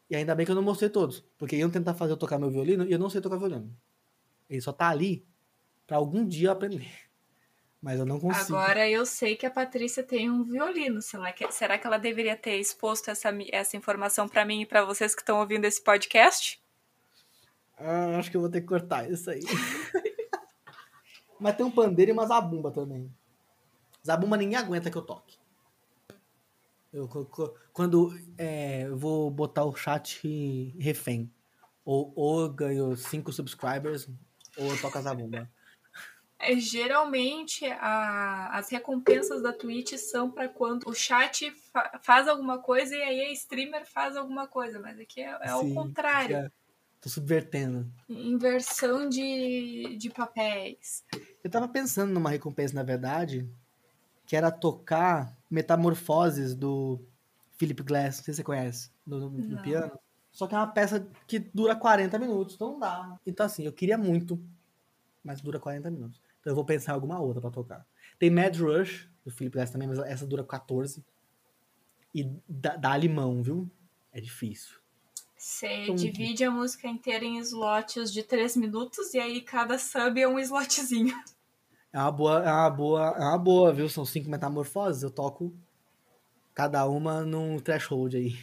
E 0.08 0.16
ainda 0.16 0.34
bem 0.34 0.44
que 0.44 0.52
eu 0.52 0.56
não 0.56 0.62
mostrei 0.62 0.90
todos, 0.90 1.24
porque 1.38 1.56
iam 1.56 1.70
tentar 1.70 1.94
fazer 1.94 2.12
eu 2.12 2.16
tocar 2.16 2.38
meu 2.38 2.50
violino 2.50 2.84
e 2.84 2.92
eu 2.92 2.98
não 2.98 3.10
sei 3.10 3.20
tocar 3.20 3.36
violino. 3.36 3.74
Ele 4.48 4.60
só 4.60 4.72
tá 4.72 4.88
ali 4.88 5.26
para 5.86 5.96
algum 5.96 6.26
dia 6.26 6.48
eu 6.48 6.52
aprender. 6.52 6.90
Mas 7.80 7.98
eu 7.98 8.06
não 8.06 8.18
consigo. 8.18 8.56
Agora 8.56 8.88
eu 8.88 9.04
sei 9.04 9.36
que 9.36 9.44
a 9.44 9.50
Patrícia 9.50 10.02
tem 10.02 10.30
um 10.30 10.42
violino. 10.42 11.02
Será 11.02 11.32
que, 11.32 11.50
será 11.52 11.76
que 11.78 11.86
ela 11.86 11.98
deveria 11.98 12.36
ter 12.36 12.58
exposto 12.58 13.10
essa, 13.10 13.30
essa 13.52 13.76
informação 13.76 14.26
para 14.26 14.44
mim 14.44 14.62
e 14.62 14.66
para 14.66 14.84
vocês 14.84 15.14
que 15.14 15.20
estão 15.20 15.38
ouvindo 15.38 15.66
esse 15.66 15.82
podcast? 15.82 16.62
Ah, 17.76 18.16
acho 18.18 18.30
que 18.30 18.36
eu 18.36 18.40
vou 18.40 18.48
ter 18.48 18.62
que 18.62 18.66
cortar 18.66 19.10
isso 19.10 19.28
aí. 19.28 19.42
Mas 21.38 21.56
tem 21.56 21.66
um 21.66 21.70
pandeiro 21.70 22.10
e 22.10 22.14
uma 22.14 22.26
zabumba 22.26 22.70
também. 22.70 23.12
Zabumba 24.06 24.36
ninguém 24.36 24.56
aguenta 24.56 24.90
que 24.90 24.96
eu 24.96 25.02
toque. 25.02 25.36
Eu, 26.94 27.08
quando 27.72 28.16
é, 28.38 28.84
eu 28.84 28.96
vou 28.96 29.28
botar 29.28 29.64
o 29.64 29.74
chat 29.74 30.22
refém. 30.78 31.28
Ou, 31.84 32.12
ou 32.14 32.48
ganho 32.48 32.96
5 32.96 33.32
subscribers, 33.32 34.08
ou 34.56 34.70
eu 34.70 34.80
toco 34.80 34.96
a 34.96 35.02
zabumba. 35.02 35.50
É, 36.38 36.54
geralmente 36.56 37.66
a, 37.66 38.56
as 38.56 38.70
recompensas 38.70 39.42
da 39.42 39.52
Twitch 39.52 39.94
são 39.94 40.30
para 40.30 40.48
quando 40.48 40.88
o 40.88 40.94
chat 40.94 41.50
fa 41.72 41.98
faz 42.00 42.28
alguma 42.28 42.58
coisa 42.58 42.94
e 42.94 43.02
aí 43.02 43.20
a 43.22 43.32
streamer 43.32 43.84
faz 43.86 44.16
alguma 44.16 44.46
coisa, 44.46 44.78
mas 44.78 44.98
aqui 45.00 45.20
é, 45.20 45.36
é 45.40 45.48
Sim, 45.48 45.72
o 45.72 45.74
contrário. 45.74 46.36
É, 46.36 46.50
tô 47.00 47.08
subvertendo. 47.08 47.90
Inversão 48.08 49.08
de, 49.08 49.96
de 49.98 50.10
papéis. 50.10 51.04
Eu 51.42 51.50
tava 51.50 51.66
pensando 51.66 52.12
numa 52.12 52.30
recompensa, 52.30 52.74
na 52.74 52.84
verdade, 52.84 53.48
que 54.34 54.36
era 54.36 54.50
tocar 54.50 55.32
Metamorfoses 55.48 56.56
do 56.56 57.00
Philip 57.56 57.84
Glass, 57.84 58.16
não 58.16 58.24
sei 58.24 58.34
se 58.34 58.38
você 58.38 58.42
conhece, 58.42 58.90
no, 59.06 59.30
no 59.30 59.62
piano. 59.62 59.96
Só 60.32 60.48
que 60.48 60.56
é 60.56 60.58
uma 60.58 60.66
peça 60.66 61.06
que 61.24 61.38
dura 61.38 61.76
40 61.76 62.18
minutos, 62.18 62.56
então 62.56 62.72
não 62.72 62.80
dá. 62.80 63.16
Então, 63.24 63.46
assim, 63.46 63.64
eu 63.64 63.72
queria 63.72 63.96
muito, 63.96 64.44
mas 65.22 65.40
dura 65.40 65.60
40 65.60 65.88
minutos. 65.88 66.20
Então 66.40 66.50
eu 66.50 66.56
vou 66.56 66.64
pensar 66.64 66.90
em 66.90 66.94
alguma 66.96 67.20
outra 67.20 67.40
para 67.40 67.52
tocar. 67.52 67.86
Tem 68.18 68.28
Mad 68.28 68.58
Rush, 68.58 69.08
do 69.24 69.30
Philip 69.30 69.54
Glass 69.54 69.70
também, 69.70 69.86
mas 69.86 70.00
essa 70.00 70.26
dura 70.26 70.42
14. 70.42 71.04
E 72.12 72.28
dá, 72.48 72.74
dá 72.74 72.96
limão, 72.96 73.40
viu? 73.40 73.70
É 74.12 74.20
difícil. 74.20 74.80
Você 75.36 75.94
divide 75.94 76.42
a 76.42 76.50
música 76.50 76.88
inteira 76.88 77.24
em 77.24 77.38
slots 77.38 78.12
de 78.12 78.24
3 78.24 78.56
minutos 78.56 79.14
e 79.14 79.18
aí 79.20 79.40
cada 79.40 79.78
sub 79.78 80.20
é 80.20 80.26
um 80.26 80.40
slotzinho. 80.40 81.14
É 81.94 81.98
uma 81.98 82.10
boa, 82.10 82.44
é 82.44 82.52
uma 82.52 82.70
boa, 82.70 83.14
é 83.16 83.20
uma 83.20 83.38
boa, 83.38 83.72
viu? 83.72 83.88
São 83.88 84.04
cinco 84.04 84.28
metamorfoses, 84.28 85.04
eu 85.04 85.12
toco 85.12 85.54
cada 86.52 86.84
uma 86.88 87.20
num 87.20 87.60
threshold 87.60 88.16
aí. 88.16 88.36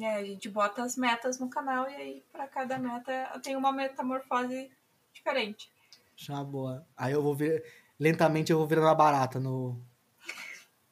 É, 0.00 0.14
a 0.14 0.24
gente 0.24 0.48
bota 0.48 0.84
as 0.84 0.96
metas 0.96 1.40
no 1.40 1.50
canal 1.50 1.90
e 1.90 1.94
aí 1.96 2.24
para 2.30 2.46
cada 2.46 2.78
meta 2.78 3.36
tem 3.42 3.56
uma 3.56 3.72
metamorfose 3.72 4.70
diferente. 5.12 5.68
Acho 6.16 6.32
uma 6.32 6.44
boa. 6.44 6.86
Aí 6.96 7.12
eu 7.12 7.20
vou 7.20 7.34
ver. 7.34 7.64
Lentamente 7.98 8.52
eu 8.52 8.58
vou 8.58 8.66
virando 8.68 8.86
uma 8.86 8.94
barata 8.94 9.40
no, 9.40 9.76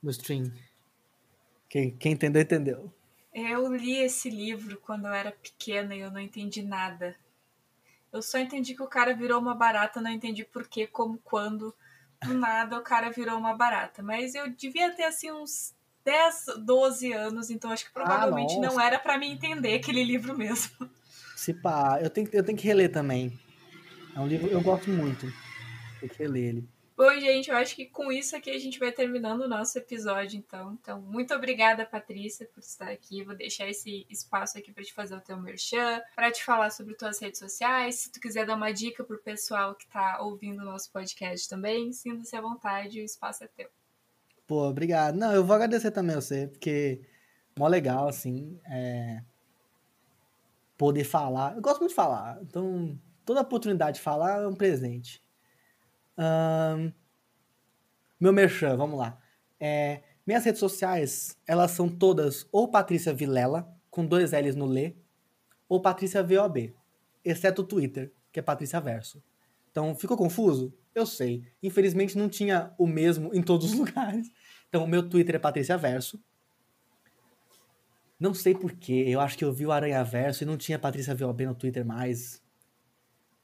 no 0.03 0.11
stream. 0.11 0.53
Quem, 1.69 1.97
quem 1.97 2.15
entendeu, 2.15 2.43
entendeu. 2.43 2.93
Eu 3.33 3.73
li 3.73 3.99
esse 3.99 4.29
livro 4.29 4.81
quando 4.81 5.07
eu 5.07 5.13
era 5.13 5.31
pequena 5.31 5.95
e 5.95 6.01
eu 6.01 6.11
não 6.11 6.19
entendi 6.19 6.63
nada. 6.63 7.15
Eu 8.13 8.23
só 8.23 8.39
entendi 8.39 8.75
que 8.75 8.83
o 8.83 8.89
cara 8.89 9.15
virou 9.15 9.41
uma 9.41 9.55
barata, 9.55 10.01
não 10.01 10.11
entendi 10.11 10.45
por 10.45 10.67
que, 10.67 10.87
como, 10.87 11.19
quando. 11.19 11.75
Do 12.25 12.35
nada 12.35 12.79
o 12.79 12.83
cara 12.83 13.11
virou 13.11 13.39
uma 13.39 13.55
barata. 13.55 14.03
Mas 14.03 14.35
eu 14.35 14.51
devia 14.51 14.91
ter 14.93 15.05
assim 15.05 15.31
uns 15.31 15.75
10, 16.05 16.65
12 16.65 17.13
anos, 17.13 17.51
então 17.51 17.71
acho 17.71 17.85
que 17.85 17.93
provavelmente 17.93 18.57
ah, 18.57 18.61
não 18.61 18.81
era 18.81 18.99
para 18.99 19.19
mim 19.19 19.33
entender 19.33 19.75
aquele 19.75 20.03
livro 20.03 20.37
mesmo. 20.37 20.91
Se 21.37 21.53
pá, 21.55 22.01
eu 22.03 22.11
tenho, 22.11 22.29
eu 22.33 22.43
tenho 22.43 22.59
que 22.59 22.67
reler 22.67 22.91
também. 22.91 23.39
É 24.17 24.21
um 24.21 24.27
livro 24.27 24.49
que 24.49 24.55
eu 24.55 24.61
gosto 24.61 24.91
muito. 24.91 25.33
Tem 26.01 26.09
que 26.09 26.19
reler 26.19 26.45
ele. 26.45 26.69
Bom, 26.99 27.13
gente, 27.21 27.49
eu 27.49 27.57
acho 27.57 27.77
que 27.77 27.87
com 27.87 28.11
isso 28.11 28.35
aqui 28.35 28.51
a 28.51 28.59
gente 28.59 28.77
vai 28.77 28.91
terminando 28.91 29.43
o 29.43 29.49
nosso 29.49 29.79
episódio, 29.79 30.37
então. 30.37 30.77
Então, 30.83 31.01
muito 31.01 31.33
obrigada, 31.33 31.87
Patrícia, 31.87 32.45
por 32.53 32.59
estar 32.59 32.89
aqui. 32.89 33.23
Vou 33.23 33.37
deixar 33.37 33.69
esse 33.69 34.05
espaço 34.11 34.59
aqui 34.59 34.73
para 34.73 34.83
te 34.83 34.93
fazer 34.93 35.15
o 35.15 35.21
teu 35.21 35.41
merchan, 35.41 36.03
para 36.17 36.33
te 36.33 36.43
falar 36.43 36.71
sobre 36.71 36.97
tuas 36.97 37.21
redes 37.21 37.39
sociais. 37.39 38.01
Se 38.01 38.11
tu 38.11 38.19
quiser 38.19 38.45
dar 38.45 38.57
uma 38.57 38.73
dica 38.73 39.05
pro 39.05 39.17
pessoal 39.17 39.77
que 39.77 39.87
tá 39.87 40.21
ouvindo 40.21 40.61
o 40.61 40.65
nosso 40.65 40.91
podcast 40.91 41.49
também, 41.49 41.93
sinta-se 41.93 42.35
à 42.35 42.41
vontade, 42.41 43.01
o 43.01 43.05
espaço 43.05 43.45
é 43.45 43.47
teu. 43.47 43.69
Pô, 44.45 44.69
obrigado. 44.69 45.15
Não, 45.15 45.33
eu 45.33 45.45
vou 45.45 45.55
agradecer 45.55 45.93
também 45.93 46.17
a 46.17 46.21
você, 46.21 46.49
porque 46.49 47.01
mó 47.57 47.69
legal, 47.69 48.09
assim, 48.09 48.59
é... 48.67 49.23
poder 50.77 51.05
falar. 51.05 51.55
Eu 51.55 51.63
gosto 51.63 51.79
muito 51.79 51.91
de 51.91 51.95
falar, 51.95 52.41
então 52.43 52.99
toda 53.25 53.41
oportunidade 53.41 53.99
de 53.99 54.03
falar 54.03 54.43
é 54.43 54.49
um 54.49 54.57
presente. 54.57 55.23
Um, 56.19 56.93
meu 58.19 58.33
merchan, 58.33 58.77
vamos 58.77 58.99
lá. 58.99 59.19
É, 59.61 60.03
minhas 60.27 60.45
redes 60.45 60.59
sociais, 60.59 61.39
elas 61.47 61.71
são 61.71 61.89
todas 61.89 62.47
ou 62.51 62.69
Patrícia 62.69 63.15
Vilela, 63.15 63.73
com 63.91 64.05
dois 64.05 64.33
L's 64.33 64.57
no 64.57 64.67
Lê, 64.67 64.95
ou 65.69 65.81
Patrícia 65.81 66.23
VOB, 66.23 66.75
exceto 67.25 67.63
o 67.63 67.65
Twitter, 67.65 68.13
que 68.33 68.41
é 68.41 68.43
Patrícia 68.43 68.81
Verso. 68.81 69.23
Então, 69.71 69.95
ficou 69.95 70.17
confuso? 70.17 70.75
Eu 70.95 71.07
sei. 71.07 71.45
Infelizmente 71.63 72.19
não 72.19 72.29
tinha 72.29 72.75
o 72.77 72.87
mesmo 72.87 73.33
em 73.33 73.43
todos 73.43 73.73
os 73.73 73.75
lugares. 73.79 74.31
Então, 74.69 74.85
o 74.85 74.89
meu 74.89 75.09
Twitter 75.09 75.37
é 75.37 75.39
Patrícia 75.39 75.79
Verso. 75.79 76.21
Não 78.19 78.35
sei 78.35 78.53
porquê, 78.53 79.05
eu 79.07 79.21
acho 79.21 79.39
que 79.39 79.45
eu 79.45 79.53
vi 79.53 79.65
o 79.65 79.71
Aranha 79.71 80.03
Verso 80.03 80.43
e 80.43 80.47
não 80.47 80.57
tinha 80.57 80.79
Patrícia 80.79 81.15
VOB 81.15 81.47
no 81.47 81.55
Twitter 81.55 81.85
mais. 81.87 82.43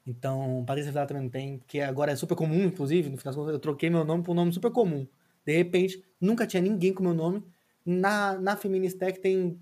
Então, 0.05 0.63
Patrícia 0.65 0.91
Vilela 0.91 1.07
também 1.07 1.23
não 1.23 1.29
tem, 1.29 1.57
porque 1.57 1.79
agora 1.79 2.11
é 2.11 2.15
super 2.15 2.35
comum, 2.35 2.65
inclusive, 2.65 3.09
no 3.09 3.17
final 3.17 3.33
das 3.33 3.35
contas, 3.35 3.53
eu 3.53 3.59
troquei 3.59 3.89
meu 3.89 4.05
nome 4.05 4.23
por 4.23 4.33
um 4.33 4.35
nome 4.35 4.53
super 4.53 4.71
comum. 4.71 5.07
De 5.43 5.55
repente, 5.55 6.03
nunca 6.21 6.45
tinha 6.45 6.61
ninguém 6.61 6.93
com 6.93 7.01
meu 7.03 7.13
nome. 7.13 7.43
Na, 7.83 8.37
na 8.39 8.55
Feministec 8.55 9.19
tem 9.19 9.59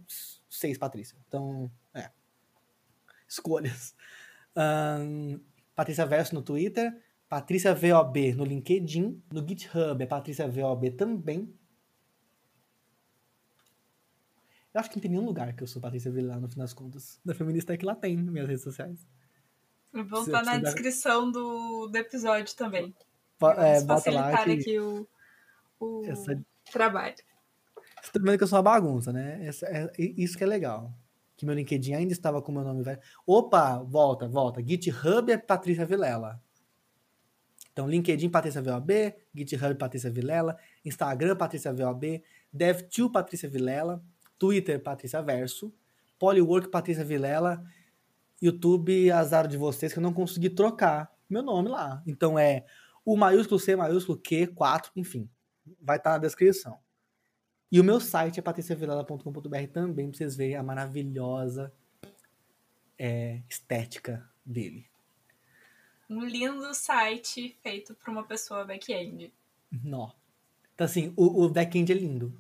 seis 0.49 0.77
Patrícia. 0.77 1.17
Então, 1.27 1.71
é. 1.93 2.09
Escolhas. 3.27 3.95
Um, 4.55 5.39
Patrícia 5.75 6.05
Verso 6.05 6.35
no 6.35 6.41
Twitter, 6.41 6.93
Patrícia 7.27 7.73
VOB 7.73 8.33
no 8.33 8.45
LinkedIn, 8.45 9.23
no 9.31 9.47
GitHub 9.47 10.03
é 10.03 10.05
Patrícia 10.05 10.47
VOB 10.47 10.91
também. 10.91 11.53
Eu 14.73 14.79
acho 14.79 14.89
que 14.89 14.95
não 14.97 15.01
tem 15.01 15.11
nenhum 15.11 15.25
lugar 15.25 15.53
que 15.53 15.63
eu 15.63 15.67
sou 15.67 15.81
Patrícia 15.81 16.11
Vilela, 16.11 16.39
no 16.39 16.49
fim 16.49 16.59
das 16.59 16.73
contas. 16.73 17.19
Da 17.23 17.33
Feministec 17.33 17.83
lá 17.85 17.95
tem, 17.95 18.17
minhas 18.17 18.47
redes 18.47 18.63
sociais. 18.63 19.07
Vou 19.93 20.23
estar 20.23 20.43
na 20.43 20.57
descrição 20.57 21.31
do, 21.31 21.87
do 21.87 21.95
episódio 21.95 22.55
também. 22.55 22.95
É, 23.57 23.81
bota 23.81 24.09
lá 24.09 24.43
que... 24.43 24.51
aqui 24.51 24.79
o, 24.79 25.07
o 25.79 26.05
Essa... 26.05 26.41
trabalho. 26.71 27.15
Você 28.01 28.11
tá 28.11 28.19
vendo 28.19 28.37
que 28.37 28.43
eu 28.43 28.47
sou 28.47 28.57
uma 28.57 28.63
bagunça, 28.63 29.13
né? 29.13 29.45
Essa, 29.45 29.67
é, 29.67 29.91
isso 29.97 30.37
que 30.37 30.43
é 30.43 30.47
legal. 30.47 30.93
Que 31.37 31.45
meu 31.45 31.53
LinkedIn 31.53 31.93
ainda 31.93 32.11
estava 32.11 32.41
com 32.41 32.51
meu 32.51 32.63
nome 32.63 32.83
velho. 32.83 32.99
Opa, 33.25 33.77
volta, 33.83 34.27
volta. 34.27 34.61
GitHub 34.65 35.31
é 35.31 35.37
Patrícia 35.37 35.85
Vilela. 35.85 36.41
Então, 37.71 37.87
LinkedIn 37.87 38.29
Patrícia 38.29 38.61
VOB, 38.61 39.15
GitHub 39.33 39.75
Patrícia 39.75 40.09
Vilela, 40.09 40.57
Instagram 40.85 41.35
Patrícia 41.35 41.73
VOB, 41.73 42.23
Dev2 42.55 43.11
Patrícia 43.11 43.49
Vilela, 43.49 44.03
Twitter 44.37 44.81
Patrícia 44.81 45.21
Verso, 45.23 45.73
Polywork 46.19 46.69
Patrícia 46.69 47.03
Vilela, 47.03 47.63
YouTube 48.45 49.11
azar 49.11 49.47
de 49.47 49.57
vocês 49.57 49.93
que 49.93 49.99
eu 49.99 50.03
não 50.03 50.13
consegui 50.13 50.49
trocar 50.49 51.11
meu 51.29 51.41
nome 51.41 51.69
lá. 51.69 52.03
Então 52.05 52.37
é 52.37 52.65
o 53.05 53.17
maiúsculo 53.17 53.59
C 53.59 53.75
maiúsculo 53.75 54.17
Q 54.17 54.47
4, 54.47 54.91
enfim 54.95 55.29
vai 55.81 55.97
estar 55.97 56.11
tá 56.11 56.17
na 56.17 56.17
descrição. 56.19 56.79
E 57.71 57.79
o 57.79 57.83
meu 57.83 57.99
site 57.99 58.39
é 58.39 58.43
patriciavilala.com.br 58.43 59.67
também, 59.71 60.09
pra 60.09 60.17
vocês 60.17 60.35
verem 60.35 60.55
a 60.55 60.63
maravilhosa 60.63 61.73
é, 62.97 63.41
estética 63.49 64.29
dele. 64.45 64.85
Um 66.09 66.23
lindo 66.23 66.73
site 66.73 67.57
feito 67.63 67.95
por 67.95 68.11
uma 68.11 68.23
pessoa 68.23 68.63
back-end. 68.63 69.33
Nó. 69.71 70.11
Então, 70.75 70.85
assim, 70.85 71.13
o, 71.15 71.43
o 71.43 71.49
back-end 71.49 71.91
é 71.91 71.95
lindo. 71.95 72.39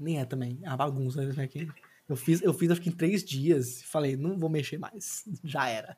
Nem 0.00 0.18
é 0.18 0.24
também. 0.24 0.58
É 0.62 0.68
uma 0.68 0.76
bagunça 0.76 1.22
o 1.22 1.34
back-end. 1.34 1.72
Eu 2.12 2.16
fiz, 2.16 2.42
eu 2.42 2.54
fiz 2.54 2.70
acho 2.70 2.80
que 2.80 2.88
em 2.88 2.92
três 2.92 3.24
dias. 3.24 3.82
Falei, 3.82 4.16
não 4.16 4.38
vou 4.38 4.48
mexer 4.48 4.78
mais. 4.78 5.24
Já 5.42 5.68
era. 5.68 5.96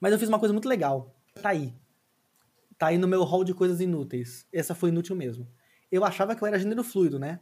Mas 0.00 0.12
eu 0.12 0.18
fiz 0.18 0.28
uma 0.28 0.38
coisa 0.38 0.52
muito 0.52 0.68
legal. 0.68 1.14
Tá 1.42 1.50
aí. 1.50 1.74
Tá 2.78 2.88
aí 2.88 2.98
no 2.98 3.08
meu 3.08 3.24
hall 3.24 3.44
de 3.44 3.54
coisas 3.54 3.80
inúteis. 3.80 4.46
Essa 4.52 4.74
foi 4.74 4.90
inútil 4.90 5.16
mesmo 5.16 5.48
eu 5.90 6.04
achava 6.04 6.34
que 6.34 6.42
eu 6.42 6.46
era 6.46 6.58
gênero 6.58 6.82
fluido, 6.82 7.18
né? 7.18 7.40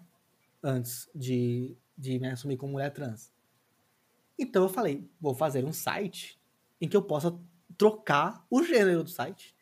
Antes 0.62 1.09
de, 1.14 1.77
de 1.97 2.18
me 2.18 2.29
assumir 2.29 2.57
como 2.57 2.72
mulher 2.72 2.91
trans. 2.91 3.33
Então 4.39 4.64
eu 4.64 4.68
falei, 4.68 5.09
vou 5.20 5.35
fazer 5.35 5.64
um 5.64 5.72
site 5.72 6.41
em 6.81 6.89
que 6.89 6.97
eu 6.97 7.03
possa 7.03 7.39
trocar 7.77 8.45
o 8.51 8.62
gênero 8.62 9.05
do 9.05 9.11
site. 9.11 9.55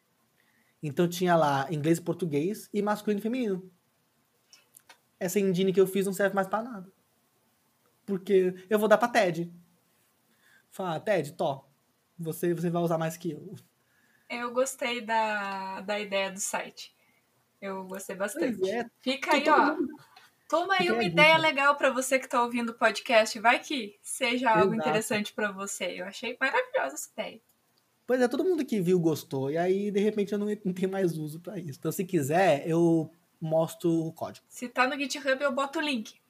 Então 0.82 1.08
tinha 1.08 1.36
lá 1.36 1.68
inglês 1.70 1.98
e 1.98 2.02
português 2.02 2.68
e 2.72 2.82
masculino 2.82 3.20
e 3.20 3.22
feminino. 3.22 3.70
Essa 5.18 5.38
engine 5.38 5.72
que 5.72 5.80
eu 5.80 5.86
fiz 5.86 6.06
não 6.06 6.12
serve 6.12 6.34
mais 6.34 6.48
para 6.48 6.64
nada. 6.64 6.92
Porque 8.04 8.54
eu 8.68 8.78
vou 8.78 8.88
dar 8.88 8.98
pra 8.98 9.08
TED. 9.08 9.52
Falar, 10.70 11.00
Ted, 11.00 11.32
to, 11.32 11.64
você, 12.18 12.54
você 12.54 12.70
vai 12.70 12.82
usar 12.82 12.98
mais 12.98 13.16
que 13.16 13.32
eu. 13.32 13.54
Eu 14.28 14.52
gostei 14.52 15.02
da, 15.02 15.80
da 15.82 16.00
ideia 16.00 16.30
do 16.30 16.40
site. 16.40 16.94
Eu 17.60 17.84
gostei 17.84 18.16
bastante. 18.16 18.68
É. 18.68 18.86
Fica 19.00 19.34
aí, 19.34 19.44
ó. 19.48 19.76
Toma 20.48 20.74
aí 20.78 20.90
uma 20.90 21.04
ideia 21.04 21.36
legal 21.38 21.76
para 21.76 21.90
você 21.90 22.18
que 22.18 22.24
está 22.24 22.42
ouvindo 22.42 22.70
o 22.70 22.74
podcast. 22.74 23.38
Vai 23.38 23.58
que 23.58 23.98
seja 24.02 24.50
algo 24.50 24.74
Exato. 24.74 24.88
interessante 24.88 25.32
para 25.32 25.52
você. 25.52 26.00
Eu 26.00 26.06
achei 26.06 26.36
maravilhosa 26.40 26.94
essa 26.94 27.10
ideia. 27.12 27.40
Pois 28.06 28.20
é, 28.20 28.28
todo 28.28 28.44
mundo 28.44 28.64
que 28.64 28.80
viu 28.80 28.98
gostou. 28.98 29.50
E 29.50 29.56
aí, 29.56 29.90
de 29.90 30.00
repente, 30.00 30.32
eu 30.32 30.38
não, 30.38 30.46
não 30.64 30.72
tenho 30.72 30.90
mais 30.90 31.16
uso 31.16 31.40
para 31.40 31.58
isso. 31.58 31.78
Então, 31.78 31.92
se 31.92 32.04
quiser, 32.04 32.68
eu 32.68 33.10
mostro 33.40 33.90
o 33.90 34.12
código. 34.12 34.44
Se 34.48 34.68
tá 34.68 34.86
no 34.86 34.98
GitHub, 34.98 35.42
eu 35.42 35.52
boto 35.52 35.78
o 35.78 35.82
link. 35.82 36.20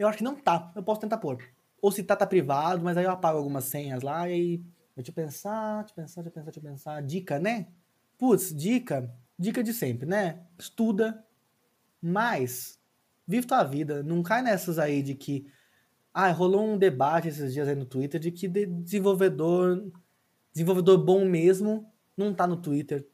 Eu 0.00 0.08
acho 0.08 0.18
que 0.18 0.24
não 0.24 0.34
tá. 0.34 0.72
Eu 0.74 0.82
posso 0.82 1.00
tentar 1.00 1.18
pôr. 1.18 1.38
Ou 1.80 1.92
se 1.92 2.02
tá, 2.02 2.16
tá 2.16 2.26
privado, 2.26 2.82
mas 2.82 2.96
aí 2.96 3.04
eu 3.04 3.10
apago 3.10 3.38
algumas 3.38 3.64
senhas 3.64 4.02
lá 4.02 4.28
e 4.28 4.32
aí. 4.32 4.64
Deixa 4.96 5.10
eu 5.10 5.14
pensar, 5.14 5.78
deixa 5.78 5.92
eu 5.92 5.96
pensar, 5.96 6.22
deixa 6.22 6.28
eu 6.28 6.32
pensar, 6.32 6.50
deixa 6.50 6.58
eu 6.60 6.72
pensar. 6.72 7.02
Dica, 7.02 7.38
né? 7.38 7.68
Putz, 8.18 8.54
dica 8.54 9.10
dica 9.40 9.64
de 9.64 9.72
sempre, 9.72 10.06
né? 10.06 10.42
Estuda, 10.58 11.24
mas 12.00 12.78
vive 13.26 13.46
tua 13.46 13.64
vida. 13.64 14.02
Não 14.02 14.22
cai 14.22 14.42
nessas 14.42 14.78
aí 14.78 15.02
de 15.02 15.14
que. 15.14 15.50
Ah, 16.12 16.30
rolou 16.30 16.66
um 16.66 16.76
debate 16.76 17.28
esses 17.28 17.54
dias 17.54 17.68
aí 17.68 17.74
no 17.74 17.86
Twitter 17.86 18.20
de 18.20 18.30
que 18.30 18.46
desenvolvedor. 18.46 19.90
Desenvolvedor 20.52 20.98
bom 20.98 21.24
mesmo 21.24 21.90
não 22.16 22.34
tá 22.34 22.46
no 22.46 22.56
Twitter. 22.56 23.06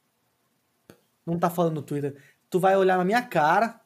Não 1.24 1.38
tá 1.38 1.48
falando 1.48 1.74
no 1.76 1.82
Twitter. 1.82 2.16
Tu 2.50 2.58
vai 2.58 2.76
olhar 2.76 2.98
na 2.98 3.04
minha 3.04 3.22
cara. 3.22 3.80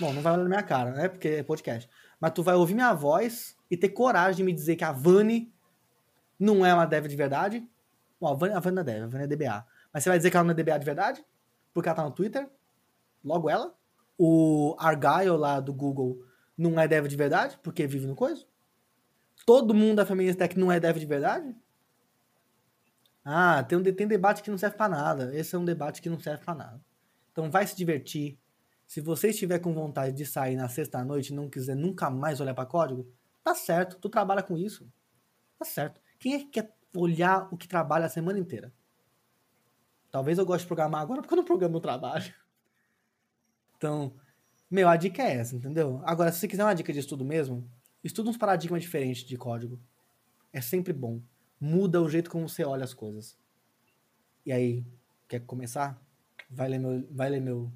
Bom, 0.00 0.12
não 0.12 0.22
vai 0.22 0.32
olhar 0.32 0.44
na 0.44 0.48
minha 0.48 0.62
cara, 0.62 0.92
né? 0.92 1.08
Porque 1.08 1.28
é 1.28 1.42
podcast. 1.42 1.90
Mas 2.22 2.30
tu 2.30 2.42
vai 2.42 2.54
ouvir 2.54 2.74
minha 2.74 2.94
voz 2.94 3.54
e 3.68 3.76
ter 3.76 3.90
coragem 3.90 4.36
de 4.36 4.42
me 4.44 4.52
dizer 4.54 4.76
que 4.76 4.84
a 4.84 4.92
Vani 4.92 5.52
não 6.38 6.64
é 6.64 6.72
uma 6.72 6.86
dev 6.86 7.06
de 7.06 7.16
verdade. 7.16 7.68
Bom, 8.18 8.28
a 8.28 8.34
Vani, 8.34 8.54
a 8.54 8.60
Vani 8.60 8.76
não 8.76 8.82
é 8.82 8.84
dev, 8.84 9.02
a 9.02 9.06
Vani 9.08 9.24
é 9.24 9.26
DBA. 9.26 9.66
Mas 9.92 10.02
você 10.02 10.08
vai 10.08 10.18
dizer 10.18 10.30
que 10.30 10.36
ela 10.36 10.44
não 10.44 10.52
é 10.52 10.54
DBA 10.54 10.78
de 10.78 10.86
verdade? 10.86 11.24
porque 11.72 11.88
ela 11.88 11.96
tá 11.96 12.04
no 12.04 12.10
Twitter, 12.10 12.48
logo 13.24 13.48
ela. 13.48 13.74
O 14.18 14.76
Argyle 14.78 15.36
lá 15.36 15.58
do 15.58 15.72
Google 15.72 16.22
não 16.56 16.78
é 16.78 16.86
dev 16.86 17.06
de 17.06 17.16
verdade, 17.16 17.58
porque 17.62 17.86
vive 17.86 18.06
no 18.06 18.14
coisa. 18.14 18.44
Todo 19.46 19.74
mundo 19.74 19.96
da 19.96 20.06
Feminist 20.06 20.38
Tech 20.38 20.58
não 20.58 20.70
é 20.70 20.78
dev 20.78 20.98
de 20.98 21.06
verdade? 21.06 21.56
Ah, 23.24 23.62
tem, 23.62 23.78
um, 23.78 23.82
tem 23.82 24.06
debate 24.06 24.42
que 24.42 24.50
não 24.50 24.58
serve 24.58 24.76
para 24.76 24.88
nada. 24.88 25.34
Esse 25.34 25.54
é 25.54 25.58
um 25.58 25.64
debate 25.64 26.02
que 26.02 26.10
não 26.10 26.20
serve 26.20 26.44
para 26.44 26.54
nada. 26.54 26.80
Então 27.32 27.50
vai 27.50 27.66
se 27.66 27.76
divertir. 27.76 28.38
Se 28.92 29.00
você 29.00 29.30
estiver 29.30 29.58
com 29.58 29.72
vontade 29.72 30.14
de 30.14 30.26
sair 30.26 30.54
na 30.54 30.68
sexta-noite 30.68 31.32
e 31.32 31.34
não 31.34 31.48
quiser 31.48 31.74
nunca 31.74 32.10
mais 32.10 32.42
olhar 32.42 32.52
para 32.52 32.66
código, 32.66 33.10
tá 33.42 33.54
certo, 33.54 33.96
tu 33.98 34.06
trabalha 34.06 34.42
com 34.42 34.54
isso. 34.54 34.86
Tá 35.58 35.64
certo. 35.64 35.98
Quem 36.18 36.34
é 36.34 36.38
que 36.40 36.44
quer 36.44 36.76
olhar 36.94 37.48
o 37.50 37.56
que 37.56 37.66
trabalha 37.66 38.04
a 38.04 38.10
semana 38.10 38.38
inteira? 38.38 38.70
Talvez 40.10 40.36
eu 40.36 40.44
goste 40.44 40.64
de 40.64 40.66
programar 40.66 41.00
agora 41.00 41.22
porque 41.22 41.32
eu 41.32 41.38
não 41.38 41.44
programo 41.44 41.72
no 41.72 41.80
trabalho. 41.80 42.34
Então, 43.78 44.12
meu, 44.70 44.86
a 44.86 44.96
dica 44.98 45.22
é 45.22 45.36
essa, 45.36 45.56
entendeu? 45.56 46.02
Agora, 46.04 46.30
se 46.30 46.40
você 46.40 46.48
quiser 46.48 46.62
uma 46.62 46.74
dica 46.74 46.92
de 46.92 46.98
estudo 46.98 47.24
mesmo, 47.24 47.66
estuda 48.04 48.28
uns 48.28 48.36
paradigmas 48.36 48.82
diferentes 48.82 49.24
de 49.24 49.38
código. 49.38 49.80
É 50.52 50.60
sempre 50.60 50.92
bom. 50.92 51.22
Muda 51.58 51.98
o 51.98 52.10
jeito 52.10 52.30
como 52.30 52.46
você 52.46 52.62
olha 52.62 52.84
as 52.84 52.92
coisas. 52.92 53.38
E 54.44 54.52
aí, 54.52 54.84
quer 55.26 55.40
começar? 55.40 55.98
Vai 56.50 56.68
ler 56.68 56.78
meu, 56.78 57.08
vai 57.10 57.30
ler 57.30 57.40
meu 57.40 57.72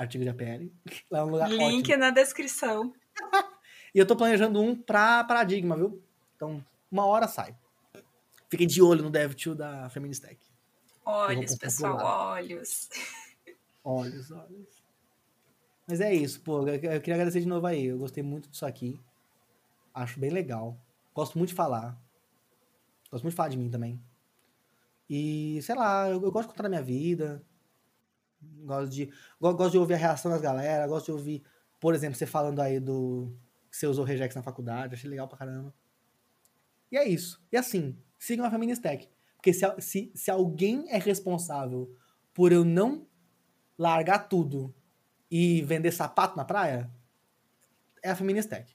artigo 0.00 0.24
de 0.24 0.30
APL. 0.30 0.70
Lá 1.10 1.18
é 1.18 1.24
um 1.24 1.28
lugar 1.28 1.50
Link 1.50 1.84
ótimo. 1.84 1.98
na 1.98 2.10
descrição. 2.10 2.92
e 3.94 3.98
eu 3.98 4.06
tô 4.06 4.16
planejando 4.16 4.60
um 4.60 4.74
pra 4.74 5.24
paradigma, 5.24 5.76
viu? 5.76 6.02
Então, 6.36 6.64
uma 6.90 7.04
hora 7.04 7.28
sai. 7.28 7.54
Fiquem 8.48 8.66
de 8.66 8.82
olho 8.82 9.02
no 9.02 9.10
DevTool 9.10 9.54
da 9.54 9.88
Feministech. 9.90 10.38
Olhos, 11.04 11.54
pessoal, 11.56 12.32
olhos. 12.32 12.88
Olhos, 13.82 14.30
olhos. 14.30 14.84
Mas 15.88 16.02
é 16.02 16.14
isso, 16.14 16.42
pô. 16.42 16.68
Eu 16.68 16.78
queria 16.78 17.14
agradecer 17.14 17.40
de 17.40 17.48
novo 17.48 17.66
aí. 17.66 17.86
Eu 17.86 17.96
gostei 17.96 18.22
muito 18.22 18.46
disso 18.50 18.66
aqui. 18.66 19.00
Acho 19.94 20.20
bem 20.20 20.28
legal. 20.28 20.76
Gosto 21.14 21.38
muito 21.38 21.48
de 21.48 21.54
falar. 21.54 21.98
Gosto 23.10 23.24
muito 23.24 23.32
de 23.32 23.36
falar 23.36 23.48
de 23.48 23.56
mim 23.56 23.70
também. 23.70 23.98
E, 25.08 25.58
sei 25.62 25.74
lá, 25.74 26.10
eu, 26.10 26.22
eu 26.22 26.30
gosto 26.30 26.48
de 26.48 26.54
contar 26.54 26.66
a 26.66 26.68
minha 26.68 26.82
vida. 26.82 27.42
Gosto 28.42 28.90
de, 28.90 29.10
gosto 29.40 29.70
de 29.70 29.78
ouvir 29.78 29.94
a 29.94 29.98
reação 29.98 30.30
das 30.30 30.40
galera. 30.40 30.86
Gosto 30.86 31.06
de 31.06 31.12
ouvir, 31.12 31.42
por 31.78 31.94
exemplo, 31.94 32.16
você 32.16 32.26
falando 32.26 32.60
aí 32.60 32.80
do 32.80 33.34
que 33.70 33.76
você 33.76 33.86
usou 33.86 34.04
Regex 34.04 34.34
na 34.34 34.42
faculdade. 34.42 34.94
Achei 34.94 35.08
legal 35.08 35.28
pra 35.28 35.38
caramba. 35.38 35.74
E 36.90 36.96
é 36.96 37.08
isso. 37.08 37.40
E 37.52 37.56
assim, 37.56 37.96
sigam 38.18 38.44
a 38.44 38.50
Feministech. 38.50 39.08
Porque 39.36 39.52
se, 39.52 39.64
se, 39.78 40.12
se 40.14 40.30
alguém 40.30 40.84
é 40.88 40.98
responsável 40.98 41.94
por 42.34 42.52
eu 42.52 42.64
não 42.64 43.06
largar 43.78 44.28
tudo 44.28 44.74
e 45.30 45.62
vender 45.62 45.92
sapato 45.92 46.36
na 46.36 46.44
praia, 46.44 46.90
é 48.02 48.10
a 48.10 48.16
Feministec. 48.16 48.74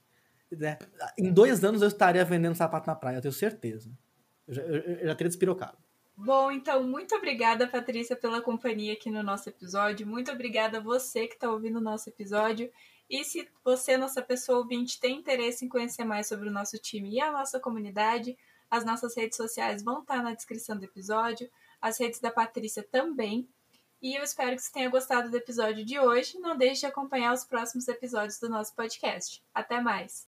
Né? 0.50 0.78
Em 1.18 1.32
dois 1.32 1.62
anos 1.64 1.82
eu 1.82 1.88
estaria 1.88 2.24
vendendo 2.24 2.54
sapato 2.54 2.86
na 2.86 2.96
praia, 2.96 3.16
eu 3.16 3.22
tenho 3.22 3.32
certeza. 3.32 3.90
Eu 4.46 4.54
já, 4.54 4.62
eu, 4.62 4.74
eu 4.74 5.06
já 5.06 5.14
teria 5.14 5.28
despirocado. 5.28 5.78
Bom, 6.16 6.50
então, 6.50 6.82
muito 6.82 7.14
obrigada, 7.14 7.68
Patrícia, 7.68 8.16
pela 8.16 8.40
companhia 8.40 8.94
aqui 8.94 9.10
no 9.10 9.22
nosso 9.22 9.50
episódio. 9.50 10.06
Muito 10.06 10.32
obrigada 10.32 10.78
a 10.78 10.80
você 10.80 11.26
que 11.26 11.34
está 11.34 11.50
ouvindo 11.50 11.76
o 11.76 11.82
nosso 11.82 12.08
episódio. 12.08 12.72
E 13.08 13.22
se 13.22 13.46
você, 13.62 13.98
nossa 13.98 14.22
pessoa 14.22 14.58
ouvinte, 14.58 14.98
tem 14.98 15.18
interesse 15.18 15.64
em 15.64 15.68
conhecer 15.68 16.04
mais 16.04 16.26
sobre 16.26 16.48
o 16.48 16.52
nosso 16.52 16.78
time 16.78 17.10
e 17.10 17.20
a 17.20 17.30
nossa 17.30 17.60
comunidade, 17.60 18.36
as 18.70 18.84
nossas 18.84 19.14
redes 19.14 19.36
sociais 19.36 19.82
vão 19.82 20.00
estar 20.00 20.22
na 20.22 20.32
descrição 20.32 20.76
do 20.76 20.84
episódio, 20.84 21.48
as 21.80 22.00
redes 22.00 22.18
da 22.18 22.30
Patrícia 22.30 22.82
também. 22.82 23.46
E 24.00 24.14
eu 24.14 24.24
espero 24.24 24.56
que 24.56 24.62
você 24.62 24.72
tenha 24.72 24.90
gostado 24.90 25.30
do 25.30 25.36
episódio 25.36 25.84
de 25.84 25.98
hoje. 25.98 26.38
Não 26.38 26.56
deixe 26.56 26.80
de 26.80 26.86
acompanhar 26.86 27.34
os 27.34 27.44
próximos 27.44 27.86
episódios 27.88 28.38
do 28.38 28.48
nosso 28.48 28.74
podcast. 28.74 29.42
Até 29.54 29.80
mais! 29.80 30.26